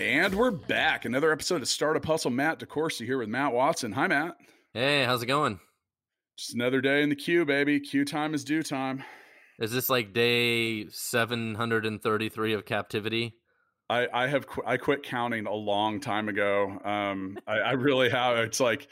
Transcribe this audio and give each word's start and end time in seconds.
And 0.00 0.34
we're 0.34 0.50
back. 0.50 1.04
Another 1.04 1.30
episode 1.30 1.60
of 1.60 1.68
Startup 1.68 2.02
Hustle. 2.02 2.30
Matt 2.30 2.58
DeCoursey 2.58 3.04
here 3.04 3.18
with 3.18 3.28
Matt 3.28 3.52
Watson. 3.52 3.92
Hi, 3.92 4.06
Matt. 4.06 4.34
Hey, 4.72 5.04
how's 5.04 5.22
it 5.22 5.26
going? 5.26 5.60
Just 6.38 6.54
another 6.54 6.80
day 6.80 7.02
in 7.02 7.10
the 7.10 7.14
queue, 7.14 7.44
baby. 7.44 7.78
Queue 7.80 8.06
time 8.06 8.32
is 8.32 8.42
due 8.42 8.62
time. 8.62 9.04
Is 9.58 9.72
this 9.72 9.90
like 9.90 10.14
day 10.14 10.88
733 10.88 12.54
of 12.54 12.64
captivity? 12.64 13.34
I, 13.90 14.08
I 14.10 14.26
have 14.26 14.46
qu- 14.46 14.62
I 14.64 14.78
quit 14.78 15.02
counting 15.02 15.46
a 15.46 15.52
long 15.52 16.00
time 16.00 16.30
ago. 16.30 16.80
Um, 16.82 17.38
I, 17.46 17.58
I 17.58 17.72
really 17.72 18.08
have. 18.08 18.38
It's 18.38 18.58
like 18.58 18.88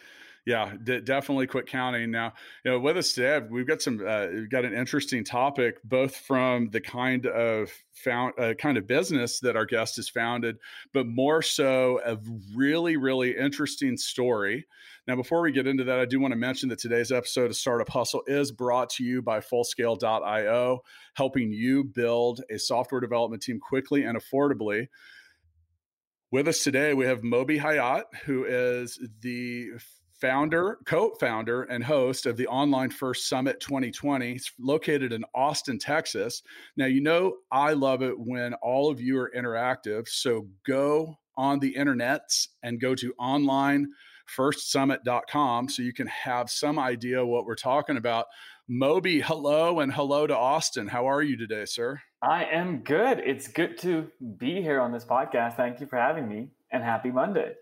yeah, 0.48 0.72
definitely 0.82 1.46
quit 1.46 1.66
counting 1.66 2.10
now. 2.10 2.32
You 2.64 2.70
know, 2.70 2.80
with 2.80 2.96
us 2.96 3.12
today, 3.12 3.46
we've 3.50 3.66
got 3.66 3.82
some, 3.82 4.00
uh, 4.00 4.28
we've 4.32 4.48
got 4.48 4.64
an 4.64 4.72
interesting 4.72 5.22
topic, 5.22 5.76
both 5.84 6.16
from 6.16 6.70
the 6.70 6.80
kind 6.80 7.26
of 7.26 7.70
found 7.92 8.32
uh, 8.38 8.54
kind 8.54 8.78
of 8.78 8.86
business 8.86 9.40
that 9.40 9.56
our 9.56 9.66
guest 9.66 9.96
has 9.96 10.08
founded, 10.08 10.56
but 10.94 11.06
more 11.06 11.42
so 11.42 12.00
a 12.02 12.16
really, 12.56 12.96
really 12.96 13.36
interesting 13.36 13.98
story. 13.98 14.66
Now, 15.06 15.16
before 15.16 15.42
we 15.42 15.52
get 15.52 15.66
into 15.66 15.84
that, 15.84 15.98
I 15.98 16.06
do 16.06 16.18
want 16.18 16.32
to 16.32 16.38
mention 16.38 16.70
that 16.70 16.78
today's 16.78 17.12
episode 17.12 17.50
of 17.50 17.56
Startup 17.56 17.88
Hustle 17.88 18.22
is 18.26 18.50
brought 18.50 18.88
to 18.90 19.04
you 19.04 19.20
by 19.20 19.40
Fullscale.io, 19.40 20.78
helping 21.12 21.52
you 21.52 21.84
build 21.84 22.40
a 22.50 22.58
software 22.58 23.02
development 23.02 23.42
team 23.42 23.60
quickly 23.60 24.04
and 24.04 24.16
affordably. 24.16 24.88
With 26.30 26.48
us 26.48 26.62
today, 26.62 26.94
we 26.94 27.04
have 27.04 27.22
Moby 27.22 27.58
Hayat, 27.58 28.04
who 28.24 28.44
is 28.46 28.98
the 29.20 29.72
founder, 30.20 30.78
co 30.84 31.14
founder, 31.20 31.62
and 31.64 31.82
host 31.84 32.26
of 32.26 32.36
the 32.36 32.46
Online 32.48 32.90
First 32.90 33.28
Summit 33.28 33.60
2020. 33.60 34.32
It's 34.32 34.50
located 34.58 35.12
in 35.12 35.24
Austin, 35.34 35.78
Texas. 35.78 36.42
Now, 36.76 36.86
you 36.86 37.00
know, 37.00 37.36
I 37.50 37.72
love 37.72 38.02
it 38.02 38.18
when 38.18 38.52
all 38.54 38.90
of 38.90 39.00
you 39.00 39.18
are 39.18 39.32
interactive. 39.36 40.08
So 40.08 40.48
go 40.66 41.18
on 41.36 41.60
the 41.60 41.74
internets 41.74 42.48
and 42.62 42.80
go 42.80 42.94
to 42.96 43.14
onlinefirstsummit.com 43.20 45.68
so 45.68 45.82
you 45.82 45.92
can 45.92 46.06
have 46.08 46.50
some 46.50 46.78
idea 46.78 47.24
what 47.24 47.44
we're 47.44 47.54
talking 47.54 47.96
about. 47.96 48.26
Moby, 48.68 49.20
hello, 49.20 49.78
and 49.80 49.92
hello 49.92 50.26
to 50.26 50.36
Austin. 50.36 50.88
How 50.88 51.08
are 51.08 51.22
you 51.22 51.38
today, 51.38 51.64
sir? 51.64 52.02
I 52.20 52.44
am 52.44 52.80
good. 52.80 53.20
It's 53.20 53.48
good 53.48 53.78
to 53.78 54.10
be 54.36 54.60
here 54.60 54.80
on 54.80 54.92
this 54.92 55.04
podcast. 55.04 55.56
Thank 55.56 55.80
you 55.80 55.86
for 55.86 55.96
having 55.96 56.28
me, 56.28 56.48
and 56.70 56.82
happy 56.82 57.10
Monday. 57.10 57.54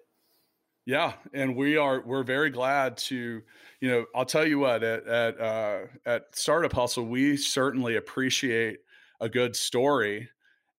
Yeah, 0.86 1.14
and 1.32 1.56
we 1.56 1.76
are 1.76 2.00
we're 2.00 2.22
very 2.22 2.50
glad 2.50 2.96
to, 2.98 3.42
you 3.80 3.88
know, 3.90 4.06
I'll 4.14 4.24
tell 4.24 4.46
you 4.46 4.60
what 4.60 4.84
at 4.84 5.06
at 5.06 5.40
uh, 5.40 5.86
at 6.04 6.36
Startup 6.36 6.72
Hustle 6.72 7.06
we 7.06 7.36
certainly 7.36 7.96
appreciate 7.96 8.78
a 9.20 9.28
good 9.28 9.56
story, 9.56 10.28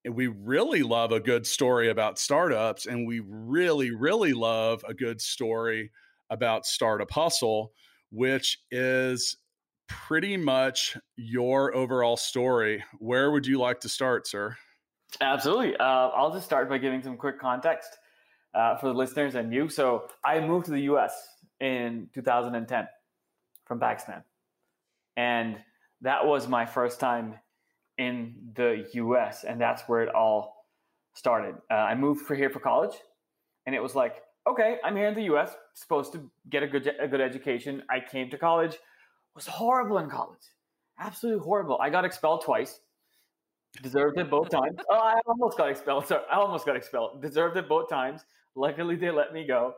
and 0.05 0.15
we 0.15 0.27
really 0.27 0.81
love 0.83 1.11
a 1.11 1.19
good 1.19 1.45
story 1.45 1.89
about 1.89 2.19
startups, 2.19 2.85
and 2.85 3.05
we 3.05 3.19
really 3.19 3.91
really 3.91 4.33
love 4.33 4.81
a 4.87 4.93
good 4.93 5.19
story 5.19 5.91
about 6.29 6.65
Startup 6.65 7.11
Hustle, 7.11 7.73
which 8.09 8.59
is 8.71 9.35
pretty 9.89 10.37
much 10.37 10.97
your 11.17 11.75
overall 11.75 12.15
story. 12.17 12.83
Where 12.99 13.29
would 13.31 13.45
you 13.45 13.59
like 13.59 13.81
to 13.81 13.89
start, 13.89 14.25
sir? 14.27 14.57
Absolutely. 15.21 15.75
Uh, 15.77 15.83
I'll 16.09 16.31
just 16.33 16.45
start 16.45 16.69
by 16.69 16.77
giving 16.77 17.01
some 17.01 17.17
quick 17.17 17.39
context 17.39 17.97
uh, 18.57 18.75
for 18.77 18.87
the 18.87 18.93
listeners 18.93 19.35
and 19.35 19.53
you. 19.53 19.69
So 19.69 20.07
I 20.25 20.39
moved 20.39 20.65
to 20.65 20.71
the 20.71 20.81
US 20.93 21.13
in 21.59 22.09
2010 22.13 22.87
from 23.65 23.79
Pakistan. 23.79 24.23
And 25.15 25.57
that 26.01 26.25
was 26.25 26.47
my 26.47 26.65
first 26.65 26.99
time 26.99 27.35
in 27.97 28.35
the 28.55 28.87
US. 28.93 29.43
And 29.43 29.61
that's 29.61 29.83
where 29.83 30.01
it 30.01 30.13
all 30.13 30.65
started. 31.13 31.55
Uh, 31.69 31.75
I 31.75 31.95
moved 31.95 32.25
for 32.25 32.35
here 32.35 32.49
for 32.49 32.59
college. 32.59 32.95
And 33.65 33.75
it 33.75 33.81
was 33.81 33.95
like, 33.95 34.23
okay, 34.47 34.77
I'm 34.83 34.95
here 34.95 35.07
in 35.07 35.15
the 35.15 35.33
US, 35.33 35.51
supposed 35.73 36.13
to 36.13 36.29
get 36.49 36.63
a 36.63 36.67
good, 36.67 36.89
a 36.99 37.07
good 37.07 37.21
education. 37.21 37.83
I 37.89 37.99
came 37.99 38.29
to 38.31 38.37
college, 38.37 38.77
was 39.35 39.45
horrible 39.45 39.99
in 39.99 40.09
college. 40.09 40.45
Absolutely 40.99 41.43
horrible. 41.43 41.77
I 41.79 41.89
got 41.89 42.05
expelled 42.05 42.43
twice. 42.43 42.79
Deserved 43.83 44.17
it 44.17 44.31
both 44.31 44.49
times. 44.49 44.77
Oh, 44.89 44.95
I 44.97 45.19
almost 45.27 45.57
got 45.57 45.69
expelled. 45.69 46.07
Sorry, 46.07 46.23
I 46.31 46.37
almost 46.37 46.65
got 46.65 46.75
expelled. 46.75 47.21
Deserved 47.21 47.57
it 47.57 47.69
both 47.69 47.89
times. 47.89 48.23
Luckily, 48.57 48.95
they 48.95 49.11
let 49.11 49.33
me 49.33 49.45
go. 49.45 49.75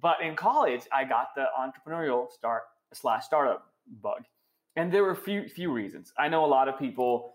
But 0.00 0.20
in 0.22 0.36
college, 0.36 0.82
I 0.92 1.04
got 1.04 1.28
the 1.34 1.46
entrepreneurial 1.58 2.30
start 2.30 2.64
slash 2.92 3.24
startup 3.24 3.72
bug, 4.02 4.24
and 4.76 4.92
there 4.92 5.02
were 5.02 5.12
a 5.12 5.16
few 5.16 5.48
few 5.48 5.72
reasons. 5.72 6.12
I 6.18 6.28
know 6.28 6.44
a 6.44 6.46
lot 6.46 6.68
of 6.68 6.78
people, 6.78 7.32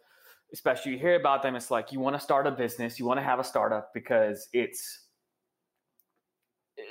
especially 0.53 0.91
you 0.91 0.99
hear 0.99 1.15
about 1.15 1.41
them. 1.41 1.55
It's 1.55 1.71
like 1.71 1.91
you 1.91 1.99
want 1.99 2.15
to 2.15 2.19
start 2.19 2.45
a 2.45 2.51
business, 2.51 2.99
you 2.99 3.05
want 3.05 3.19
to 3.19 3.23
have 3.23 3.39
a 3.39 3.43
startup 3.43 3.89
because 3.91 4.47
it's 4.53 5.07
eh, 6.77 6.83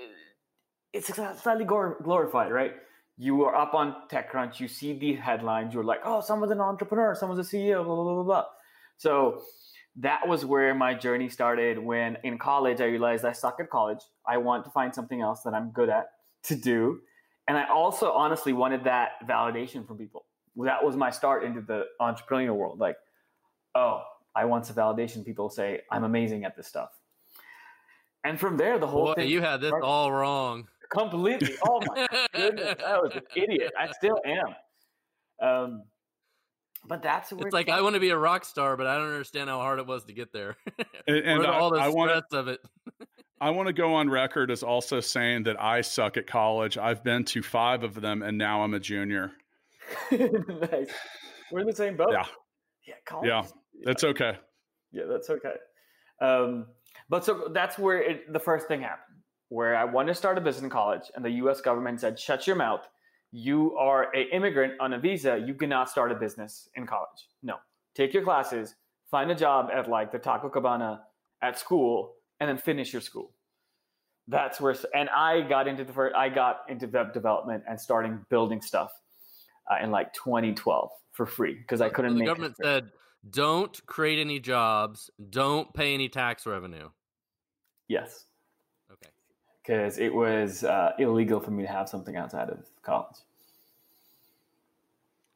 it's 0.92 1.14
slightly 1.41 1.64
glorified, 1.64 2.50
right? 2.50 2.72
You 3.16 3.44
are 3.44 3.54
up 3.54 3.75
on 3.75 3.94
TechCrunch, 4.10 4.59
you 4.59 4.66
see 4.66 4.94
the 4.94 5.14
headlines, 5.14 5.75
you're 5.75 5.84
like, 5.84 6.00
oh, 6.04 6.20
someone's 6.20 6.50
an 6.50 6.60
entrepreneur, 6.60 7.14
someone's 7.14 7.47
a 7.47 7.56
CEO, 7.56 7.84
blah 7.84 7.94
blah 7.94 8.14
blah 8.14 8.22
blah. 8.25 8.44
So 8.97 9.42
that 9.97 10.27
was 10.27 10.45
where 10.45 10.75
my 10.75 10.95
journey 10.95 11.28
started 11.28 11.78
when 11.78 12.17
in 12.23 12.39
college 12.39 12.81
I 12.81 12.87
realized 12.87 13.25
I 13.25 13.33
suck 13.33 13.59
at 13.61 13.71
college. 13.71 14.01
I 14.27 14.37
want 14.39 14.65
to 14.65 14.71
find 14.71 14.95
something 14.95 15.21
else 15.21 15.43
that 15.43 15.55
I'm 15.55 15.71
good 15.71 15.89
at 15.89 16.11
to 16.45 16.56
do. 16.56 17.01
And 17.49 17.59
I 17.59 17.69
also 17.69 18.12
honestly 18.12 18.53
wanted 18.53 18.84
that 18.84 19.27
validation 19.28 19.87
from 19.87 19.99
people. 19.99 20.25
That 20.56 20.84
was 20.84 20.97
my 20.97 21.11
start 21.11 21.45
into 21.45 21.61
the 21.61 21.87
entrepreneurial 22.01 22.55
world. 22.56 22.78
Like, 22.78 22.97
oh, 23.75 24.03
I 24.34 24.45
want 24.45 24.67
some 24.67 24.77
validation. 24.77 25.25
People 25.25 25.51
say 25.51 25.81
I'm 25.91 26.05
amazing 26.05 26.45
at 26.45 26.57
this 26.57 26.67
stuff. 26.69 26.91
And 28.25 28.39
from 28.39 28.57
there, 28.57 28.78
the 28.78 28.87
whole 28.87 29.07
Boy, 29.07 29.15
thing. 29.15 29.28
You 29.28 29.41
had 29.41 29.61
this 29.61 29.69
started. 29.71 29.87
all 29.87 30.12
wrong. 30.12 30.69
Completely. 30.93 31.55
Oh 31.67 31.81
my 31.87 32.07
goodness. 32.34 32.77
I 32.87 32.99
was 32.99 33.12
an 33.15 33.22
idiot. 33.34 33.72
I 33.78 33.91
still 33.93 34.21
am. 34.25 34.55
Um, 35.47 35.83
but 36.86 37.02
that's 37.02 37.32
it's 37.32 37.52
like 37.52 37.68
I 37.68 37.82
want 37.82 37.94
to 37.94 38.00
be 38.00 38.10
a 38.10 38.16
rock 38.16 38.44
star, 38.44 38.76
but 38.76 38.86
I 38.86 38.96
don't 38.96 39.08
understand 39.08 39.48
how 39.48 39.58
hard 39.58 39.78
it 39.78 39.86
was 39.86 40.04
to 40.04 40.12
get 40.12 40.32
there. 40.32 40.56
and, 41.06 41.16
and 41.16 41.46
I, 41.46 41.58
all 41.58 41.70
the 41.70 41.80
I 41.80 41.91
stress 41.91 42.32
of 42.32 42.48
it. 42.48 42.60
I 43.41 43.50
want 43.50 43.68
to 43.68 43.72
go 43.72 43.94
on 43.94 44.10
record 44.10 44.50
as 44.50 44.62
also 44.62 45.00
saying 45.00 45.44
that 45.44 45.60
I 45.60 45.80
suck 45.80 46.16
at 46.16 46.26
college. 46.26 46.76
I've 46.76 47.02
been 47.02 47.24
to 47.26 47.42
five 47.42 47.84
of 47.84 48.00
them, 48.00 48.22
and 48.22 48.36
now 48.36 48.62
I'm 48.62 48.74
a 48.74 48.80
junior. 48.80 49.32
nice. 50.10 50.91
We're 51.50 51.60
in 51.60 51.66
the 51.66 51.74
same 51.74 51.96
boat. 51.96 52.10
Yeah. 52.12 52.26
Yeah. 52.86 52.94
College. 53.06 53.28
Yeah. 53.28 53.47
That's 53.84 54.04
okay. 54.04 54.36
Yeah, 54.92 55.04
that's 55.08 55.30
okay. 55.30 55.54
Um, 56.20 56.66
but 57.08 57.24
so 57.24 57.48
that's 57.52 57.78
where 57.78 58.02
it, 58.02 58.32
the 58.32 58.38
first 58.38 58.68
thing 58.68 58.82
happened, 58.82 59.20
where 59.48 59.74
I 59.74 59.84
wanted 59.84 60.08
to 60.08 60.14
start 60.14 60.36
a 60.36 60.41
business 60.41 60.64
in 60.64 60.70
college, 60.70 61.10
and 61.14 61.24
the 61.24 61.30
U.S. 61.30 61.60
government 61.60 62.00
said, 62.00 62.18
"Shut 62.18 62.47
your 62.47 62.56
mouth." 62.56 62.86
You 63.32 63.76
are 63.76 64.14
an 64.14 64.26
immigrant 64.32 64.74
on 64.80 64.92
a 64.92 64.98
visa, 64.98 65.42
you 65.44 65.54
cannot 65.54 65.88
start 65.88 66.10
a 66.12 66.14
business 66.14 66.68
in 66.74 66.86
college. 66.86 67.28
No. 67.42 67.56
Take 67.94 68.12
your 68.12 68.22
classes, 68.22 68.74
find 69.10 69.30
a 69.30 69.34
job 69.34 69.70
at 69.72 69.88
like 69.88 70.12
the 70.12 70.18
Taco 70.18 70.48
Cabana 70.48 71.02
at 71.42 71.58
school, 71.58 72.14
and 72.38 72.48
then 72.48 72.58
finish 72.58 72.92
your 72.92 73.02
school. 73.02 73.32
That's 74.28 74.60
where, 74.60 74.74
and 74.94 75.08
I 75.10 75.42
got 75.42 75.66
into 75.66 75.84
the 75.84 75.92
first, 75.92 76.15
I 76.15 76.28
got 76.28 76.60
into 76.68 76.86
web 76.86 77.12
development 77.12 77.65
and 77.68 77.80
starting 77.80 78.24
building 78.30 78.60
stuff 78.62 78.92
uh, 79.71 79.83
in 79.83 79.91
like 79.91 80.12
2012 80.12 80.91
for 81.12 81.26
free 81.26 81.54
because 81.54 81.80
I 81.80 81.88
couldn't. 81.88 82.16
the 82.16 82.24
government 82.24 82.56
said, 82.62 82.91
"Don't 83.28 83.84
create 83.86 84.18
any 84.18 84.38
jobs, 84.38 85.10
don't 85.30 85.72
pay 85.74 85.94
any 85.94 86.09
tax 86.09 86.47
revenue." 86.47 86.91
Yes. 87.88 88.26
Because 89.71 89.99
it 89.99 90.13
was 90.13 90.65
uh, 90.65 90.93
illegal 90.99 91.39
for 91.39 91.53
me 91.53 91.63
to 91.63 91.69
have 91.69 91.89
something 91.89 92.17
outside 92.17 92.51
of 92.51 92.67
college. 92.83 93.19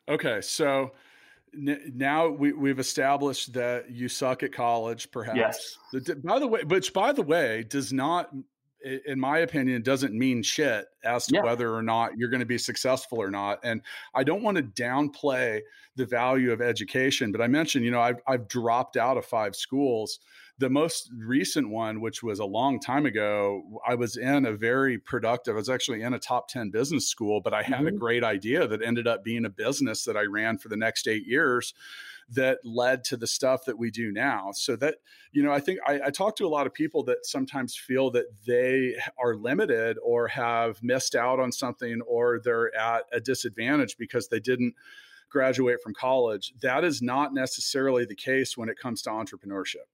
Okay, 0.08 0.40
so 0.40 0.90
n- 1.54 1.92
now 1.94 2.28
we, 2.28 2.52
we've 2.52 2.80
established 2.80 3.52
that 3.52 3.92
you 3.92 4.08
suck 4.08 4.42
at 4.42 4.52
college, 4.52 5.08
perhaps. 5.12 5.78
Yes. 5.92 6.16
By 6.24 6.40
the 6.40 6.48
way, 6.48 6.64
which 6.64 6.92
by 6.92 7.12
the 7.12 7.22
way 7.22 7.62
does 7.62 7.92
not, 7.92 8.34
in 9.06 9.20
my 9.20 9.38
opinion, 9.38 9.82
doesn't 9.82 10.12
mean 10.12 10.42
shit 10.42 10.88
as 11.04 11.26
to 11.26 11.36
Yeah. 11.36 11.44
whether 11.44 11.72
or 11.72 11.82
not 11.82 12.18
you're 12.18 12.28
going 12.28 12.40
to 12.40 12.44
be 12.46 12.58
successful 12.58 13.22
or 13.22 13.30
not. 13.30 13.60
And 13.62 13.82
I 14.16 14.24
don't 14.24 14.42
want 14.42 14.56
to 14.56 14.64
downplay 14.64 15.60
the 15.94 16.06
value 16.06 16.50
of 16.50 16.60
education, 16.60 17.30
but 17.30 17.40
I 17.40 17.46
mentioned, 17.46 17.84
you 17.84 17.92
know, 17.92 18.00
I've, 18.00 18.20
I've 18.26 18.48
dropped 18.48 18.96
out 18.96 19.16
of 19.16 19.24
five 19.24 19.54
schools. 19.54 20.18
The 20.58 20.70
most 20.70 21.10
recent 21.16 21.68
one, 21.68 22.00
which 22.00 22.22
was 22.22 22.38
a 22.38 22.44
long 22.44 22.78
time 22.78 23.06
ago, 23.06 23.80
I 23.86 23.96
was 23.96 24.16
in 24.16 24.46
a 24.46 24.52
very 24.52 24.98
productive, 24.98 25.56
I 25.56 25.58
was 25.58 25.68
actually 25.68 26.02
in 26.02 26.14
a 26.14 26.18
top 26.18 26.48
10 26.48 26.70
business 26.70 27.08
school, 27.08 27.40
but 27.40 27.52
I 27.52 27.62
had 27.62 27.78
mm-hmm. 27.78 27.88
a 27.88 27.92
great 27.92 28.22
idea 28.22 28.66
that 28.68 28.80
ended 28.80 29.08
up 29.08 29.24
being 29.24 29.44
a 29.44 29.50
business 29.50 30.04
that 30.04 30.16
I 30.16 30.22
ran 30.22 30.58
for 30.58 30.68
the 30.68 30.76
next 30.76 31.08
eight 31.08 31.26
years 31.26 31.74
that 32.30 32.58
led 32.64 33.04
to 33.04 33.16
the 33.16 33.26
stuff 33.26 33.64
that 33.66 33.78
we 33.78 33.90
do 33.90 34.12
now. 34.12 34.50
So 34.54 34.76
that, 34.76 34.96
you 35.32 35.42
know, 35.42 35.52
I 35.52 35.58
think 35.58 35.80
I, 35.86 36.00
I 36.06 36.10
talk 36.10 36.36
to 36.36 36.46
a 36.46 36.48
lot 36.48 36.66
of 36.66 36.72
people 36.72 37.02
that 37.04 37.26
sometimes 37.26 37.76
feel 37.76 38.10
that 38.12 38.26
they 38.46 38.94
are 39.18 39.34
limited 39.34 39.98
or 40.02 40.28
have 40.28 40.82
missed 40.82 41.16
out 41.16 41.40
on 41.40 41.50
something 41.50 42.00
or 42.02 42.40
they're 42.42 42.74
at 42.76 43.04
a 43.12 43.20
disadvantage 43.20 43.96
because 43.98 44.28
they 44.28 44.40
didn't 44.40 44.74
graduate 45.30 45.82
from 45.82 45.94
college. 45.94 46.54
That 46.62 46.84
is 46.84 47.02
not 47.02 47.34
necessarily 47.34 48.04
the 48.04 48.14
case 48.14 48.56
when 48.56 48.68
it 48.68 48.78
comes 48.78 49.02
to 49.02 49.10
entrepreneurship. 49.10 49.86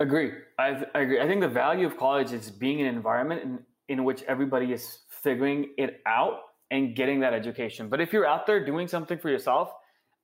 Agree. 0.00 0.32
I, 0.58 0.84
I, 0.94 1.00
agree. 1.00 1.20
I 1.20 1.26
think 1.26 1.40
the 1.40 1.48
value 1.48 1.86
of 1.86 1.96
college 1.96 2.32
is 2.32 2.50
being 2.50 2.80
an 2.80 2.86
environment 2.86 3.42
in, 3.42 3.58
in 3.88 4.04
which 4.04 4.22
everybody 4.24 4.72
is 4.72 5.00
figuring 5.08 5.72
it 5.78 6.00
out 6.06 6.40
and 6.70 6.96
getting 6.96 7.20
that 7.20 7.32
education. 7.32 7.88
But 7.88 8.00
if 8.00 8.12
you're 8.12 8.26
out 8.26 8.46
there 8.46 8.64
doing 8.64 8.88
something 8.88 9.18
for 9.18 9.30
yourself, 9.30 9.72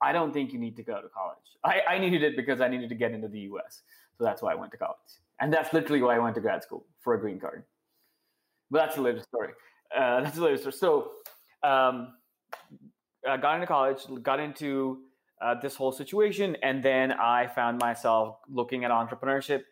I 0.03 0.13
don't 0.13 0.33
think 0.33 0.53
you 0.53 0.59
need 0.59 0.77
to 0.77 0.83
go 0.83 1.01
to 1.01 1.09
college. 1.09 1.39
I, 1.65 1.95
I 1.95 1.99
needed 1.99 2.23
it 2.23 2.37
because 2.37 2.61
I 2.61 2.69
needed 2.69 2.89
to 2.89 2.95
get 2.95 3.13
into 3.13 3.29
the 3.29 3.41
US. 3.41 3.83
So 4.19 4.25
that's 4.25 4.43
why 4.43 4.53
I 4.53 4.55
went 4.55 4.73
to 4.73 4.79
college. 4.79 4.97
And 5.41 5.53
that's 5.53 5.73
literally 5.73 6.03
why 6.03 6.17
I 6.17 6.19
went 6.19 6.35
to 6.35 6.41
grad 6.41 6.63
school 6.63 6.85
for 7.01 7.15
a 7.15 7.21
green 7.21 7.39
card. 7.39 7.65
But 8.71 8.81
that's 8.81 8.97
a 8.97 9.01
later 9.01 9.21
story. 9.21 9.53
Uh, 9.97 10.21
that's 10.23 10.37
a 10.37 10.43
later 10.43 10.57
story. 10.59 10.73
So 10.73 11.13
um, 11.63 12.15
I 13.29 13.37
got 13.37 13.55
into 13.55 13.67
college, 13.67 14.01
got 14.23 14.41
into 14.41 15.03
uh, 15.41 15.55
this 15.61 15.77
whole 15.77 15.93
situation. 15.93 16.57
And 16.63 16.83
then 16.83 17.13
I 17.13 17.47
found 17.47 17.79
myself 17.79 18.39
looking 18.49 18.85
at 18.85 18.91
entrepreneurship, 18.91 19.63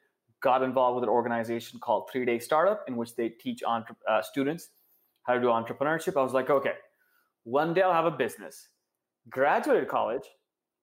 got 0.41 0.62
involved 0.62 0.97
with 0.97 1.05
an 1.05 1.11
organization 1.11 1.81
called 1.81 2.09
Three 2.11 2.25
Day 2.25 2.38
Startup, 2.38 2.82
in 2.88 2.97
which 2.97 3.15
they 3.17 3.29
teach 3.29 3.62
entre- 3.62 3.97
uh, 4.09 4.23
students 4.23 4.70
how 5.25 5.35
to 5.35 5.41
do 5.41 5.49
entrepreneurship. 5.49 6.17
I 6.17 6.23
was 6.23 6.32
like, 6.32 6.50
okay, 6.50 6.75
one 7.44 7.75
day 7.75 7.82
I'll 7.82 7.93
have 7.93 8.06
a 8.06 8.11
business. 8.11 8.69
Graduated 9.29 9.88
college, 9.88 10.25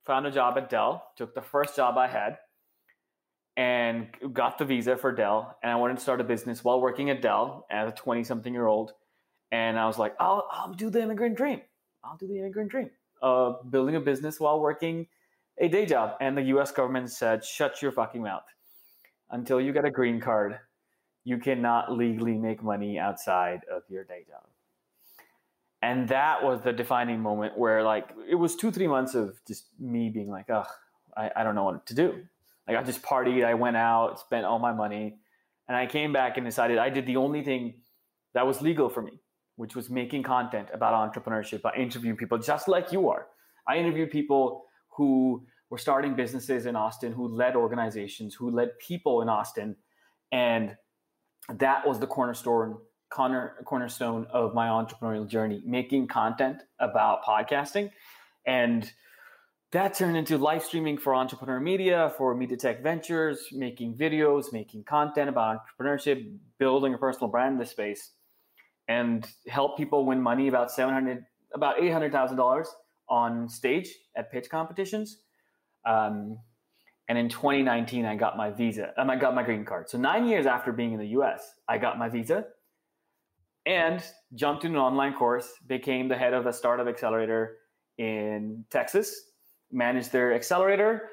found 0.05 0.27
a 0.27 0.31
job 0.31 0.57
at 0.57 0.69
Dell, 0.69 1.03
took 1.17 1.33
the 1.33 1.41
first 1.41 1.75
job 1.75 1.97
I 1.97 2.07
had, 2.07 2.37
and 3.57 4.07
got 4.33 4.59
the 4.59 4.65
visa 4.65 4.97
for 4.97 5.11
Dell. 5.11 5.57
And 5.63 5.71
I 5.71 5.75
wanted 5.77 5.97
to 5.97 6.03
start 6.03 6.21
a 6.21 6.23
business 6.23 6.63
while 6.63 6.79
working 6.79 7.09
at 7.09 7.21
Dell 7.21 7.65
as 7.71 7.89
a 7.89 7.95
20 7.95 8.23
something 8.23 8.53
year 8.53 8.67
old. 8.67 8.91
And 9.51 9.79
I 9.79 9.87
was 9.87 9.97
like, 9.97 10.15
I'll, 10.19 10.47
I'll 10.51 10.73
do 10.73 10.89
the 10.89 11.01
immigrant 11.01 11.37
dream. 11.37 11.61
I'll 12.03 12.17
do 12.17 12.27
the 12.27 12.37
immigrant 12.37 12.69
dream 12.69 12.91
uh, 13.25 13.53
building 13.71 13.95
a 13.95 13.99
business 13.99 14.39
while 14.39 14.59
working 14.59 15.07
a 15.57 15.67
day 15.67 15.85
job. 15.85 16.15
And 16.21 16.37
the 16.37 16.43
US 16.55 16.71
government 16.71 17.11
said, 17.11 17.43
shut 17.43 17.81
your 17.81 17.91
fucking 17.91 18.21
mouth. 18.21 18.43
Until 19.31 19.59
you 19.59 19.73
get 19.73 19.83
a 19.83 19.89
green 19.89 20.21
card, 20.21 20.59
you 21.23 21.39
cannot 21.39 21.91
legally 21.91 22.37
make 22.37 22.61
money 22.61 22.99
outside 22.99 23.61
of 23.75 23.81
your 23.89 24.03
day 24.03 24.25
job. 24.27 24.43
And 25.81 26.07
that 26.09 26.43
was 26.43 26.61
the 26.61 26.71
defining 26.71 27.19
moment 27.19 27.57
where, 27.57 27.83
like, 27.83 28.09
it 28.29 28.35
was 28.35 28.55
two, 28.55 28.71
three 28.71 28.87
months 28.87 29.15
of 29.15 29.39
just 29.47 29.65
me 29.79 30.09
being 30.09 30.29
like, 30.29 30.49
ugh, 30.49 30.67
I, 31.17 31.31
I 31.35 31.43
don't 31.43 31.55
know 31.55 31.63
what 31.63 31.85
to 31.87 31.95
do. 31.95 32.23
Like, 32.67 32.77
I 32.77 32.83
just 32.83 33.01
partied, 33.01 33.43
I 33.43 33.55
went 33.55 33.77
out, 33.77 34.19
spent 34.19 34.45
all 34.45 34.59
my 34.59 34.71
money, 34.71 35.17
and 35.67 35.75
I 35.75 35.87
came 35.87 36.13
back 36.13 36.37
and 36.37 36.45
decided 36.45 36.77
I 36.77 36.89
did 36.89 37.07
the 37.07 37.17
only 37.17 37.43
thing 37.43 37.75
that 38.33 38.45
was 38.45 38.61
legal 38.61 38.89
for 38.89 39.01
me 39.01 39.19
which 39.55 39.75
was 39.75 39.89
making 39.89 40.23
content 40.23 40.69
about 40.73 41.13
entrepreneurship. 41.13 41.61
I 41.65 41.77
interviewed 41.77 42.17
people 42.17 42.37
just 42.37 42.67
like 42.67 42.91
you 42.91 43.09
are. 43.09 43.27
I 43.67 43.77
interviewed 43.77 44.11
people 44.11 44.65
who 44.89 45.45
were 45.69 45.77
starting 45.77 46.13
businesses 46.13 46.65
in 46.65 46.75
Austin, 46.75 47.11
who 47.11 47.27
led 47.27 47.55
organizations, 47.55 48.35
who 48.35 48.49
led 48.49 48.77
people 48.79 49.21
in 49.21 49.29
Austin. 49.29 49.75
And 50.31 50.75
that 51.49 51.87
was 51.87 51.99
the 51.99 52.07
cornerstone 52.07 52.77
corner, 53.09 53.55
cornerstone 53.65 54.27
of 54.31 54.53
my 54.53 54.67
entrepreneurial 54.67 55.27
journey, 55.27 55.61
making 55.65 56.07
content 56.07 56.63
about 56.79 57.23
podcasting. 57.23 57.91
And 58.45 58.91
that 59.71 59.93
turned 59.93 60.17
into 60.17 60.37
live 60.37 60.63
streaming 60.63 60.97
for 60.97 61.15
entrepreneur 61.15 61.59
media, 61.59 62.13
for 62.17 62.35
Media 62.35 62.57
Tech 62.57 62.83
Ventures, 62.83 63.47
making 63.51 63.95
videos, 63.95 64.53
making 64.53 64.83
content 64.83 65.29
about 65.29 65.57
entrepreneurship, 65.79 66.37
building 66.59 66.93
a 66.93 66.97
personal 66.97 67.29
brand 67.29 67.53
in 67.53 67.59
this 67.59 67.71
space 67.71 68.11
and 68.87 69.27
help 69.47 69.77
people 69.77 70.05
win 70.05 70.21
money 70.21 70.47
about 70.47 70.71
700 70.71 71.25
about 71.53 71.77
$800,000 71.77 72.65
on 73.09 73.47
stage 73.49 73.89
at 74.15 74.31
pitch 74.31 74.49
competitions. 74.49 75.19
Um, 75.85 76.37
and 77.07 77.17
in 77.17 77.29
2019, 77.29 78.05
I 78.05 78.15
got 78.15 78.35
my 78.35 78.51
visa. 78.51 78.91
Um, 78.97 79.09
I 79.09 79.15
got 79.15 79.35
my 79.35 79.43
green 79.43 79.63
card. 79.63 79.89
So 79.89 79.97
nine 79.97 80.27
years 80.27 80.45
after 80.45 80.71
being 80.71 80.91
in 80.91 80.99
the 80.99 81.07
U.S., 81.07 81.53
I 81.67 81.77
got 81.77 81.97
my 81.97 82.09
visa 82.09 82.45
and 83.65 84.03
jumped 84.33 84.65
into 84.65 84.77
an 84.77 84.83
online 84.83 85.13
course. 85.13 85.49
Became 85.67 86.07
the 86.07 86.17
head 86.17 86.33
of 86.33 86.45
a 86.45 86.53
startup 86.53 86.87
accelerator 86.87 87.57
in 87.97 88.65
Texas. 88.71 89.15
Managed 89.71 90.11
their 90.11 90.33
accelerator, 90.33 91.09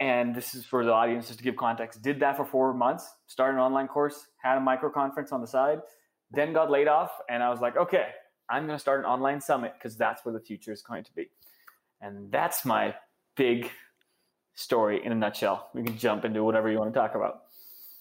and 0.00 0.34
this 0.34 0.54
is 0.54 0.64
for 0.64 0.84
the 0.84 0.92
audience 0.92 1.26
just 1.26 1.38
to 1.38 1.44
give 1.44 1.56
context. 1.56 2.02
Did 2.02 2.20
that 2.20 2.36
for 2.36 2.44
four 2.44 2.72
months. 2.72 3.08
Started 3.26 3.58
an 3.58 3.62
online 3.62 3.88
course. 3.88 4.26
Had 4.42 4.58
a 4.58 4.60
micro 4.60 4.90
conference 4.90 5.32
on 5.32 5.40
the 5.40 5.46
side 5.46 5.80
then 6.30 6.52
got 6.52 6.70
laid 6.70 6.88
off 6.88 7.10
and 7.28 7.42
i 7.42 7.48
was 7.50 7.60
like 7.60 7.76
okay 7.76 8.08
i'm 8.50 8.66
going 8.66 8.76
to 8.76 8.80
start 8.80 9.00
an 9.00 9.06
online 9.06 9.40
summit 9.40 9.74
because 9.74 9.96
that's 9.96 10.24
where 10.24 10.32
the 10.32 10.40
future 10.40 10.72
is 10.72 10.82
going 10.82 11.04
to 11.04 11.12
be. 11.14 11.28
And 12.00 12.30
that's 12.30 12.64
my 12.64 12.94
big 13.36 13.70
story 14.54 15.04
in 15.04 15.12
a 15.12 15.14
nutshell. 15.14 15.70
We 15.74 15.82
can 15.82 15.98
jump 15.98 16.24
into 16.24 16.44
whatever 16.44 16.70
you 16.70 16.78
want 16.78 16.92
to 16.92 16.98
talk 16.98 17.14
about. 17.14 17.42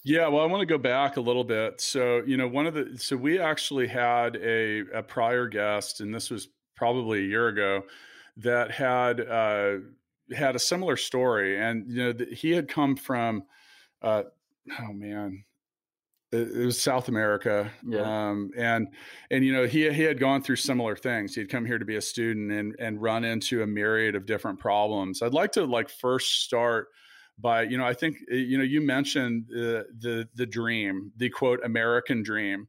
Yeah, 0.03 0.27
well, 0.27 0.41
I 0.41 0.45
want 0.45 0.62
to 0.62 0.65
go 0.65 0.77
back 0.77 1.18
a 1.18 1.21
little 1.21 1.44
bit. 1.44 1.81
So, 1.81 2.21
you 2.25 2.38
know, 2.38 2.47
one 2.47 2.65
of 2.65 2.74
the 2.74 2.97
so 2.97 3.18
we 3.18 3.39
actually 3.39 3.88
had 3.88 4.38
a, 4.38 4.83
a 4.94 5.03
prior 5.03 5.47
guest, 5.47 6.00
and 6.00 6.13
this 6.13 6.30
was 6.30 6.47
probably 6.75 7.19
a 7.19 7.27
year 7.27 7.47
ago, 7.50 7.83
that 8.38 8.71
had 8.71 9.19
uh, 9.19 9.77
had 10.33 10.56
a 10.56 10.59
similar 10.59 10.95
story, 10.95 11.59
and 11.59 11.91
you 11.91 12.13
know, 12.13 12.25
he 12.31 12.51
had 12.51 12.69
come 12.69 12.95
from, 12.95 13.44
uh, 14.01 14.23
oh 14.80 14.94
man, 14.94 15.44
it 16.31 16.65
was 16.65 16.81
South 16.81 17.07
America. 17.07 17.71
Yeah. 17.85 18.01
Um, 18.01 18.51
and, 18.57 18.88
and, 19.31 19.45
you 19.45 19.53
know, 19.53 19.65
he, 19.65 19.89
he 19.91 20.03
had 20.03 20.19
gone 20.19 20.41
through 20.41 20.57
similar 20.57 20.95
things. 20.95 21.35
He'd 21.35 21.50
come 21.50 21.65
here 21.65 21.77
to 21.77 21.85
be 21.85 21.95
a 21.95 22.01
student 22.01 22.51
and, 22.51 22.75
and 22.79 23.01
run 23.01 23.24
into 23.24 23.63
a 23.63 23.68
myriad 23.68 24.15
of 24.15 24.25
different 24.25 24.59
problems. 24.59 25.21
I'd 25.21 25.33
like 25.33 25.53
to 25.53 25.65
like 25.65 25.89
first 25.89 26.44
start 26.44 26.89
by, 27.39 27.63
you 27.63 27.77
know, 27.77 27.85
I 27.85 27.94
think, 27.94 28.18
eh, 28.31 28.35
you 28.35 28.57
know, 28.57 28.63
you 28.63 28.81
mentioned 28.81 29.45
the, 29.47 29.85
the, 30.00 30.27
the 30.35 30.45
dream, 30.45 31.12
the 31.15 31.29
quote, 31.29 31.63
American 31.63 32.24
dream, 32.24 32.68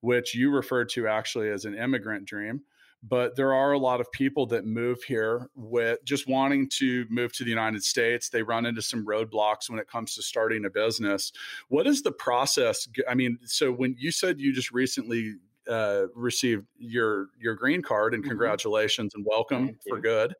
which 0.00 0.34
you 0.34 0.50
referred 0.50 0.90
to 0.90 1.08
actually 1.08 1.50
as 1.50 1.64
an 1.64 1.74
immigrant 1.74 2.26
dream 2.26 2.62
but 3.02 3.36
there 3.36 3.54
are 3.54 3.72
a 3.72 3.78
lot 3.78 4.00
of 4.00 4.10
people 4.12 4.46
that 4.46 4.64
move 4.64 5.02
here 5.02 5.48
with 5.54 5.98
just 6.04 6.28
wanting 6.28 6.68
to 6.68 7.06
move 7.08 7.32
to 7.34 7.44
the 7.44 7.50
United 7.50 7.84
States. 7.84 8.28
They 8.28 8.42
run 8.42 8.66
into 8.66 8.82
some 8.82 9.06
roadblocks 9.06 9.70
when 9.70 9.78
it 9.78 9.88
comes 9.88 10.14
to 10.16 10.22
starting 10.22 10.64
a 10.64 10.70
business. 10.70 11.32
What 11.68 11.86
is 11.86 12.02
the 12.02 12.12
process? 12.12 12.88
I 13.08 13.14
mean, 13.14 13.38
so 13.44 13.70
when 13.70 13.94
you 13.98 14.10
said 14.10 14.40
you 14.40 14.52
just 14.52 14.72
recently 14.72 15.36
uh, 15.68 16.06
received 16.14 16.66
your 16.78 17.28
your 17.38 17.54
green 17.54 17.82
card, 17.82 18.14
and 18.14 18.22
mm-hmm. 18.22 18.30
congratulations 18.30 19.14
and 19.14 19.24
welcome 19.28 19.78
for 19.88 20.00
good. 20.00 20.34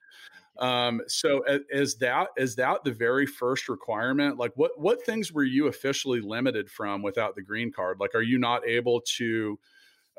Um, 0.59 1.03
so 1.07 1.45
is 1.71 1.97
that 1.99 2.29
is 2.37 2.57
that 2.57 2.83
the 2.83 2.91
very 2.91 3.27
first 3.27 3.69
requirement? 3.69 4.39
Like 4.39 4.53
what 4.57 4.73
what 4.77 5.05
things 5.05 5.33
were 5.33 5.45
you 5.45 5.69
officially 5.69 6.21
limited 6.21 6.69
from 6.69 7.03
without 7.03 7.37
the 7.37 7.43
green 7.43 7.71
card? 7.71 7.99
Like 8.01 8.15
are 8.15 8.23
you 8.23 8.39
not 8.39 8.67
able 8.67 9.01
to 9.19 9.59